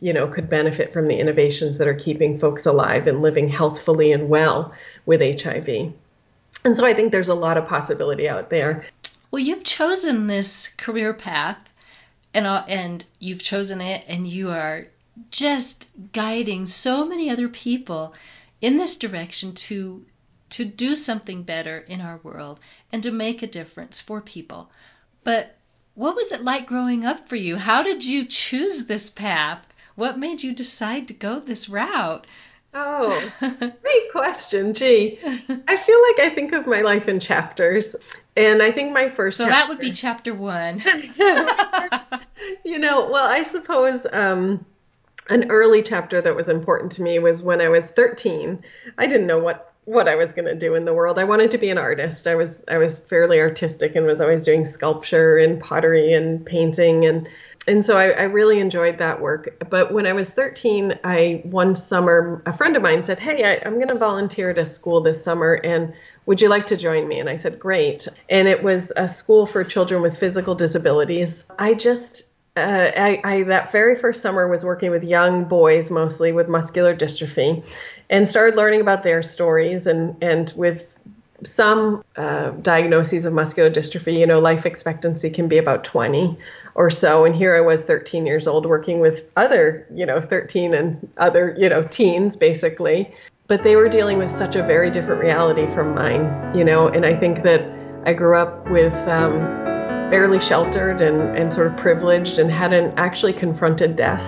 you 0.00 0.12
know 0.12 0.26
could 0.26 0.48
benefit 0.48 0.92
from 0.92 1.06
the 1.06 1.18
innovations 1.18 1.76
that 1.78 1.88
are 1.88 1.94
keeping 1.94 2.38
folks 2.38 2.64
alive 2.64 3.06
and 3.06 3.20
living 3.20 3.48
healthfully 3.48 4.12
and 4.12 4.28
well 4.28 4.72
with 5.06 5.20
HIV. 5.20 5.92
And 6.64 6.76
so 6.76 6.84
I 6.84 6.94
think 6.94 7.10
there's 7.10 7.28
a 7.28 7.34
lot 7.34 7.58
of 7.58 7.66
possibility 7.66 8.28
out 8.28 8.50
there. 8.50 8.86
Well, 9.30 9.42
you've 9.42 9.64
chosen 9.64 10.26
this 10.26 10.68
career 10.68 11.12
path 11.12 11.68
and 12.32 12.46
uh, 12.46 12.64
and 12.68 13.04
you've 13.18 13.42
chosen 13.42 13.80
it 13.80 14.04
and 14.06 14.26
you 14.28 14.50
are 14.50 14.86
just 15.30 15.90
guiding 16.12 16.64
so 16.64 17.04
many 17.04 17.28
other 17.28 17.48
people 17.48 18.14
in 18.60 18.76
this 18.78 18.96
direction 18.96 19.52
to 19.54 20.04
to 20.52 20.64
do 20.64 20.94
something 20.94 21.42
better 21.42 21.78
in 21.88 22.00
our 22.00 22.20
world 22.22 22.60
and 22.92 23.02
to 23.02 23.10
make 23.10 23.42
a 23.42 23.46
difference 23.46 24.00
for 24.00 24.20
people. 24.20 24.70
But 25.24 25.56
what 25.94 26.14
was 26.14 26.30
it 26.30 26.42
like 26.42 26.66
growing 26.66 27.04
up 27.04 27.28
for 27.28 27.36
you? 27.36 27.56
How 27.56 27.82
did 27.82 28.04
you 28.04 28.24
choose 28.24 28.86
this 28.86 29.10
path? 29.10 29.66
What 29.94 30.18
made 30.18 30.42
you 30.42 30.54
decide 30.54 31.08
to 31.08 31.14
go 31.14 31.40
this 31.40 31.68
route? 31.68 32.26
Oh, 32.74 33.32
great 33.40 34.12
question. 34.12 34.72
Gee, 34.74 35.18
I 35.68 35.76
feel 35.76 36.02
like 36.08 36.20
I 36.20 36.32
think 36.34 36.52
of 36.52 36.66
my 36.66 36.82
life 36.82 37.08
in 37.08 37.20
chapters. 37.20 37.96
And 38.36 38.62
I 38.62 38.72
think 38.72 38.92
my 38.92 39.10
first. 39.10 39.36
So 39.36 39.44
chapter, 39.44 39.58
that 39.58 39.68
would 39.68 39.78
be 39.78 39.92
chapter 39.92 40.34
one. 40.34 40.80
you 42.64 42.78
know, 42.78 43.10
well, 43.10 43.26
I 43.28 43.42
suppose 43.42 44.06
um, 44.12 44.64
an 45.28 45.50
early 45.50 45.82
chapter 45.82 46.22
that 46.22 46.34
was 46.34 46.48
important 46.48 46.92
to 46.92 47.02
me 47.02 47.18
was 47.18 47.42
when 47.42 47.60
I 47.60 47.68
was 47.68 47.90
13. 47.90 48.62
I 48.96 49.06
didn't 49.06 49.26
know 49.26 49.38
what 49.38 49.71
what 49.84 50.08
I 50.08 50.14
was 50.14 50.32
going 50.32 50.46
to 50.46 50.54
do 50.54 50.74
in 50.74 50.84
the 50.84 50.94
world. 50.94 51.18
I 51.18 51.24
wanted 51.24 51.50
to 51.52 51.58
be 51.58 51.70
an 51.70 51.78
artist. 51.78 52.26
I 52.26 52.34
was 52.34 52.64
I 52.68 52.78
was 52.78 52.98
fairly 52.98 53.40
artistic 53.40 53.96
and 53.96 54.06
was 54.06 54.20
always 54.20 54.44
doing 54.44 54.64
sculpture 54.64 55.38
and 55.38 55.60
pottery 55.60 56.12
and 56.12 56.44
painting 56.44 57.04
and 57.04 57.28
and 57.68 57.84
so 57.84 57.96
I, 57.96 58.08
I, 58.10 58.22
really 58.24 58.58
enjoyed 58.58 58.98
that 58.98 59.20
work. 59.20 59.64
But 59.70 59.92
when 59.92 60.04
I 60.04 60.12
was 60.12 60.30
13, 60.30 60.98
I 61.04 61.42
one 61.44 61.76
summer 61.76 62.42
a 62.44 62.56
friend 62.56 62.76
of 62.76 62.82
mine 62.82 63.04
said, 63.04 63.20
"Hey, 63.20 63.44
I, 63.44 63.62
I'm 63.64 63.74
going 63.74 63.86
to 63.88 63.94
volunteer 63.94 64.50
at 64.50 64.58
a 64.58 64.66
school 64.66 65.00
this 65.00 65.22
summer, 65.22 65.54
and 65.62 65.92
would 66.26 66.40
you 66.40 66.48
like 66.48 66.66
to 66.66 66.76
join 66.76 67.06
me?" 67.06 67.20
And 67.20 67.28
I 67.28 67.36
said, 67.36 67.60
"Great." 67.60 68.08
And 68.28 68.48
it 68.48 68.64
was 68.64 68.92
a 68.96 69.06
school 69.06 69.46
for 69.46 69.62
children 69.62 70.02
with 70.02 70.18
physical 70.18 70.56
disabilities. 70.56 71.44
I 71.56 71.74
just 71.74 72.24
uh, 72.56 72.90
I, 72.96 73.20
I 73.24 73.42
that 73.44 73.72
very 73.72 73.96
first 73.96 74.22
summer 74.22 74.48
was 74.48 74.64
working 74.64 74.90
with 74.90 75.04
young 75.04 75.44
boys 75.44 75.90
mostly 75.90 76.32
with 76.32 76.48
muscular 76.48 76.94
dystrophy, 76.94 77.64
and 78.12 78.28
started 78.28 78.56
learning 78.56 78.82
about 78.82 79.02
their 79.02 79.22
stories 79.22 79.88
and 79.88 80.22
and 80.22 80.52
with 80.54 80.86
some 81.44 82.04
uh, 82.14 82.50
diagnoses 82.50 83.24
of 83.24 83.32
muscular 83.32 83.68
dystrophy, 83.68 84.18
you 84.18 84.26
know, 84.26 84.38
life 84.38 84.64
expectancy 84.64 85.28
can 85.28 85.48
be 85.48 85.58
about 85.58 85.82
20 85.82 86.38
or 86.76 86.88
so. 86.88 87.24
And 87.24 87.34
here 87.34 87.56
I 87.56 87.60
was 87.60 87.82
13 87.82 88.26
years 88.26 88.46
old 88.46 88.64
working 88.64 89.00
with 89.00 89.24
other, 89.36 89.84
you 89.92 90.06
know, 90.06 90.20
13 90.20 90.72
and 90.72 91.08
other, 91.16 91.56
you 91.58 91.68
know, 91.68 91.82
teens 91.82 92.36
basically. 92.36 93.12
But 93.48 93.64
they 93.64 93.74
were 93.74 93.88
dealing 93.88 94.18
with 94.18 94.30
such 94.30 94.54
a 94.54 94.62
very 94.62 94.88
different 94.88 95.20
reality 95.20 95.66
from 95.74 95.96
mine, 95.96 96.56
you 96.56 96.62
know, 96.62 96.86
and 96.86 97.04
I 97.04 97.18
think 97.18 97.42
that 97.42 97.62
I 98.06 98.12
grew 98.12 98.36
up 98.36 98.70
with 98.70 98.94
um, 99.08 99.40
fairly 100.10 100.38
sheltered 100.40 101.00
and, 101.00 101.36
and 101.36 101.52
sort 101.52 101.66
of 101.66 101.76
privileged 101.76 102.38
and 102.38 102.52
hadn't 102.52 102.96
actually 102.96 103.32
confronted 103.32 103.96
death 103.96 104.22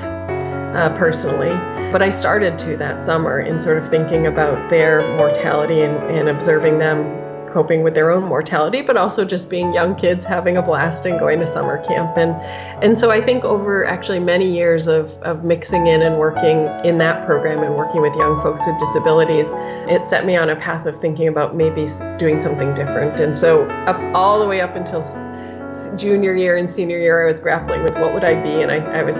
uh, 0.74 0.92
personally. 0.98 1.73
But 1.92 2.02
I 2.02 2.10
started 2.10 2.58
to 2.60 2.76
that 2.76 3.04
summer 3.04 3.40
in 3.40 3.60
sort 3.60 3.78
of 3.78 3.88
thinking 3.88 4.26
about 4.26 4.70
their 4.70 5.00
mortality 5.16 5.82
and, 5.82 5.96
and 6.10 6.28
observing 6.28 6.78
them 6.78 7.24
coping 7.54 7.84
with 7.84 7.94
their 7.94 8.10
own 8.10 8.24
mortality, 8.24 8.82
but 8.82 8.96
also 8.96 9.24
just 9.24 9.48
being 9.48 9.72
young 9.72 9.94
kids 9.94 10.24
having 10.24 10.56
a 10.56 10.62
blast 10.62 11.06
and 11.06 11.20
going 11.20 11.38
to 11.38 11.46
summer 11.46 11.78
camp. 11.86 12.16
And 12.16 12.32
and 12.82 12.98
so 12.98 13.12
I 13.12 13.24
think 13.24 13.44
over 13.44 13.86
actually 13.86 14.18
many 14.18 14.52
years 14.52 14.88
of, 14.88 15.12
of 15.22 15.44
mixing 15.44 15.86
in 15.86 16.02
and 16.02 16.16
working 16.16 16.66
in 16.84 16.98
that 16.98 17.24
program 17.24 17.62
and 17.62 17.76
working 17.76 18.02
with 18.02 18.12
young 18.16 18.42
folks 18.42 18.60
with 18.66 18.76
disabilities, 18.80 19.46
it 19.88 20.04
set 20.04 20.26
me 20.26 20.34
on 20.36 20.50
a 20.50 20.56
path 20.56 20.84
of 20.86 21.00
thinking 21.00 21.28
about 21.28 21.54
maybe 21.54 21.86
doing 22.18 22.40
something 22.40 22.74
different. 22.74 23.20
And 23.20 23.38
so 23.38 23.66
up 23.86 24.00
all 24.16 24.40
the 24.40 24.46
way 24.46 24.60
up 24.60 24.74
until 24.74 25.02
junior 25.96 26.34
year 26.34 26.56
and 26.56 26.72
senior 26.72 26.98
year, 26.98 27.24
I 27.24 27.30
was 27.30 27.38
grappling 27.38 27.84
with 27.84 27.94
what 27.94 28.12
would 28.12 28.24
I 28.24 28.42
be, 28.42 28.62
and 28.62 28.72
I, 28.72 28.78
I 28.78 29.02
was 29.04 29.16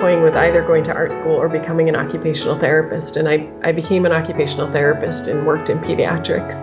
toying 0.00 0.22
with 0.22 0.34
either 0.34 0.62
going 0.62 0.82
to 0.84 0.92
art 0.94 1.12
school 1.12 1.34
or 1.34 1.48
becoming 1.48 1.88
an 1.88 1.94
occupational 1.94 2.58
therapist. 2.58 3.16
And 3.16 3.28
I, 3.28 3.48
I 3.62 3.72
became 3.72 4.06
an 4.06 4.12
occupational 4.12 4.72
therapist 4.72 5.26
and 5.26 5.46
worked 5.46 5.68
in 5.68 5.78
pediatrics. 5.78 6.56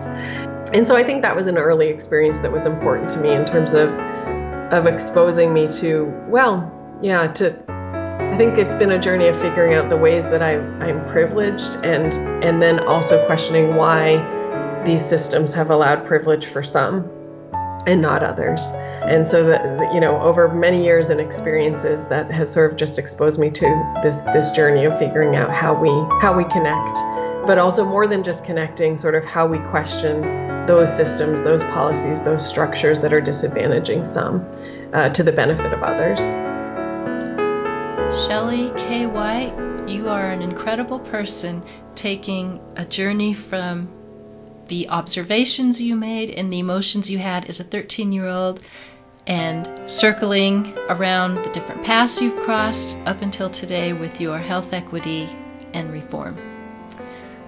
And 0.74 0.86
so 0.86 0.96
I 0.96 1.04
think 1.04 1.22
that 1.22 1.34
was 1.34 1.46
an 1.46 1.56
early 1.56 1.88
experience 1.88 2.38
that 2.40 2.52
was 2.52 2.66
important 2.66 3.08
to 3.10 3.18
me 3.18 3.32
in 3.32 3.44
terms 3.46 3.72
of 3.72 3.88
of 4.70 4.84
exposing 4.84 5.54
me 5.54 5.66
to 5.72 6.12
well, 6.28 6.70
yeah, 7.00 7.28
to 7.32 7.58
I 7.68 8.36
think 8.36 8.58
it's 8.58 8.74
been 8.74 8.90
a 8.90 9.00
journey 9.00 9.28
of 9.28 9.36
figuring 9.40 9.72
out 9.72 9.88
the 9.88 9.96
ways 9.96 10.24
that 10.24 10.42
I, 10.42 10.58
I'm 10.84 11.08
privileged 11.08 11.76
and 11.82 12.12
and 12.44 12.60
then 12.60 12.80
also 12.80 13.24
questioning 13.26 13.76
why 13.76 14.18
these 14.84 15.04
systems 15.04 15.52
have 15.54 15.70
allowed 15.70 16.06
privilege 16.06 16.46
for 16.46 16.62
some 16.62 17.08
and 17.86 18.02
not 18.02 18.22
others. 18.22 18.62
And 19.08 19.26
so 19.26 19.42
that 19.46 19.92
you 19.94 20.00
know, 20.00 20.20
over 20.20 20.52
many 20.52 20.84
years 20.84 21.08
and 21.08 21.18
experiences, 21.18 22.06
that 22.08 22.30
has 22.30 22.52
sort 22.52 22.70
of 22.70 22.76
just 22.76 22.98
exposed 22.98 23.38
me 23.38 23.50
to 23.50 24.00
this 24.02 24.16
this 24.34 24.50
journey 24.50 24.84
of 24.84 24.98
figuring 24.98 25.34
out 25.34 25.50
how 25.50 25.72
we 25.72 25.88
how 26.20 26.36
we 26.36 26.44
connect, 26.44 26.94
but 27.46 27.56
also 27.56 27.86
more 27.86 28.06
than 28.06 28.22
just 28.22 28.44
connecting, 28.44 28.98
sort 28.98 29.14
of 29.14 29.24
how 29.24 29.46
we 29.46 29.58
question 29.70 30.20
those 30.66 30.94
systems, 30.94 31.40
those 31.40 31.64
policies, 31.64 32.20
those 32.20 32.46
structures 32.46 33.00
that 33.00 33.10
are 33.10 33.22
disadvantaging 33.22 34.06
some 34.06 34.46
uh, 34.92 35.08
to 35.08 35.22
the 35.22 35.32
benefit 35.32 35.72
of 35.72 35.82
others. 35.82 36.20
Shelley 38.26 38.70
K. 38.76 39.06
White, 39.06 39.54
you 39.88 40.10
are 40.10 40.30
an 40.30 40.42
incredible 40.42 40.98
person 40.98 41.62
taking 41.94 42.60
a 42.76 42.84
journey 42.84 43.32
from 43.32 43.88
the 44.66 44.88
observations 44.90 45.80
you 45.80 45.96
made 45.96 46.30
and 46.30 46.52
the 46.52 46.58
emotions 46.58 47.10
you 47.10 47.18
had 47.18 47.46
as 47.46 47.58
a 47.58 47.64
13 47.64 48.12
year 48.12 48.28
old 48.28 48.62
and 49.28 49.68
circling 49.88 50.76
around 50.88 51.36
the 51.36 51.50
different 51.50 51.84
paths 51.84 52.20
you've 52.20 52.38
crossed 52.40 52.98
up 53.06 53.22
until 53.22 53.48
today 53.48 53.92
with 53.92 54.20
your 54.20 54.38
health 54.38 54.72
equity 54.72 55.28
and 55.74 55.92
reform. 55.92 56.36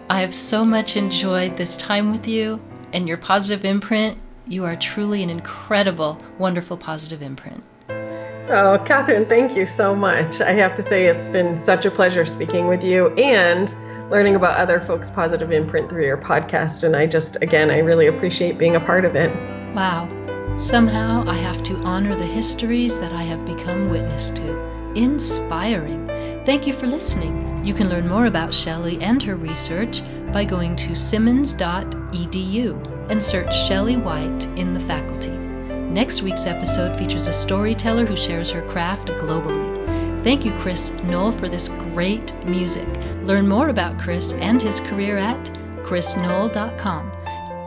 I 0.08 0.20
have 0.20 0.34
so 0.34 0.64
much 0.64 0.96
enjoyed 0.96 1.54
this 1.54 1.76
time 1.76 2.12
with 2.12 2.28
you 2.28 2.60
and 2.92 3.08
your 3.08 3.16
positive 3.16 3.64
imprint, 3.64 4.18
you 4.46 4.64
are 4.64 4.76
truly 4.76 5.22
an 5.22 5.30
incredible, 5.30 6.20
wonderful 6.38 6.76
positive 6.76 7.22
imprint. 7.22 7.62
Oh, 7.88 8.82
Catherine, 8.84 9.26
thank 9.26 9.56
you 9.56 9.64
so 9.64 9.94
much. 9.94 10.40
I 10.40 10.52
have 10.54 10.74
to 10.74 10.82
say, 10.82 11.06
it's 11.06 11.28
been 11.28 11.62
such 11.62 11.84
a 11.84 11.90
pleasure 11.90 12.26
speaking 12.26 12.66
with 12.66 12.82
you 12.82 13.10
and 13.10 13.72
learning 14.10 14.34
about 14.34 14.56
other 14.56 14.80
folks' 14.80 15.08
positive 15.08 15.52
imprint 15.52 15.88
through 15.88 16.04
your 16.04 16.18
podcast. 16.18 16.82
And 16.82 16.96
I 16.96 17.06
just, 17.06 17.40
again, 17.42 17.70
I 17.70 17.78
really 17.78 18.08
appreciate 18.08 18.58
being 18.58 18.74
a 18.74 18.80
part 18.80 19.04
of 19.04 19.14
it. 19.14 19.30
Wow. 19.72 20.08
Somehow 20.60 21.24
I 21.26 21.36
have 21.36 21.62
to 21.62 21.76
honor 21.84 22.14
the 22.14 22.26
histories 22.26 23.00
that 23.00 23.14
I 23.14 23.22
have 23.22 23.46
become 23.46 23.88
witness 23.88 24.30
to. 24.32 24.92
Inspiring. 24.94 26.06
Thank 26.44 26.66
you 26.66 26.74
for 26.74 26.86
listening. 26.86 27.64
You 27.64 27.72
can 27.72 27.88
learn 27.88 28.06
more 28.06 28.26
about 28.26 28.52
Shelley 28.52 29.00
and 29.00 29.22
her 29.22 29.36
research 29.36 30.02
by 30.34 30.44
going 30.44 30.76
to 30.76 30.94
simmons.edu 30.94 33.10
and 33.10 33.22
search 33.22 33.56
Shelley 33.66 33.96
White 33.96 34.44
in 34.58 34.74
the 34.74 34.80
faculty. 34.80 35.30
Next 35.30 36.20
week's 36.20 36.46
episode 36.46 36.98
features 36.98 37.28
a 37.28 37.32
storyteller 37.32 38.04
who 38.04 38.14
shares 38.14 38.50
her 38.50 38.68
craft 38.68 39.08
globally. 39.08 40.22
Thank 40.22 40.44
you, 40.44 40.52
Chris 40.58 41.02
Knoll, 41.04 41.32
for 41.32 41.48
this 41.48 41.70
great 41.70 42.34
music. 42.44 42.86
Learn 43.22 43.48
more 43.48 43.70
about 43.70 43.98
Chris 43.98 44.34
and 44.34 44.60
his 44.60 44.80
career 44.80 45.16
at 45.16 45.42
chrisknoll.com. 45.84 47.12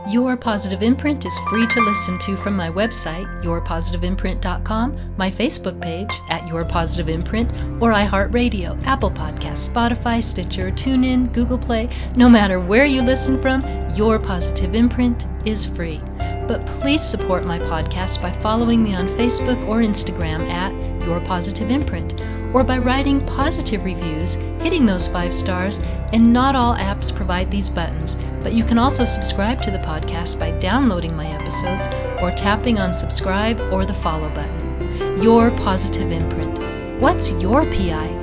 Your 0.06 0.36
Positive 0.36 0.82
Imprint 0.82 1.24
is 1.24 1.38
free 1.48 1.66
to 1.66 1.80
listen 1.80 2.18
to 2.18 2.36
from 2.36 2.54
my 2.54 2.68
website, 2.68 3.24
yourpositiveimprint.com, 3.42 5.16
my 5.16 5.30
Facebook 5.30 5.80
page 5.80 6.10
at 6.28 6.46
Your 6.46 6.62
Positive 6.62 7.08
Imprint, 7.08 7.50
or 7.80 7.90
iHeartRadio, 7.90 8.84
Apple 8.84 9.10
Podcasts, 9.10 9.70
Spotify, 9.70 10.22
Stitcher, 10.22 10.70
TuneIn, 10.70 11.32
Google 11.32 11.56
Play. 11.56 11.88
No 12.16 12.28
matter 12.28 12.60
where 12.60 12.84
you 12.84 13.00
listen 13.00 13.40
from, 13.40 13.62
Your 13.94 14.18
Positive 14.18 14.74
Imprint 14.74 15.26
is 15.46 15.66
free. 15.66 16.02
But 16.46 16.66
please 16.66 17.02
support 17.02 17.46
my 17.46 17.58
podcast 17.58 18.20
by 18.20 18.30
following 18.30 18.82
me 18.82 18.94
on 18.94 19.08
Facebook 19.08 19.66
or 19.66 19.78
Instagram 19.78 20.40
at 20.50 21.06
Your 21.06 21.18
Positive 21.20 21.70
Imprint 21.70 22.12
or 22.54 22.64
by 22.64 22.78
writing 22.78 23.20
positive 23.26 23.84
reviews, 23.84 24.36
hitting 24.62 24.86
those 24.86 25.08
five 25.08 25.34
stars, 25.34 25.80
and 26.12 26.32
not 26.32 26.54
all 26.54 26.74
apps 26.76 27.14
provide 27.14 27.50
these 27.50 27.68
buttons, 27.68 28.16
but 28.42 28.52
you 28.54 28.62
can 28.64 28.78
also 28.78 29.04
subscribe 29.04 29.60
to 29.60 29.72
the 29.72 29.78
podcast 29.78 30.38
by 30.38 30.52
downloading 30.60 31.16
my 31.16 31.26
episodes 31.26 31.88
or 32.22 32.30
tapping 32.30 32.78
on 32.78 32.94
subscribe 32.94 33.60
or 33.72 33.84
the 33.84 33.92
follow 33.92 34.28
button. 34.30 35.20
Your 35.20 35.50
positive 35.50 36.12
imprint. 36.12 36.58
What's 37.00 37.32
your 37.32 37.64
PI? 37.64 38.13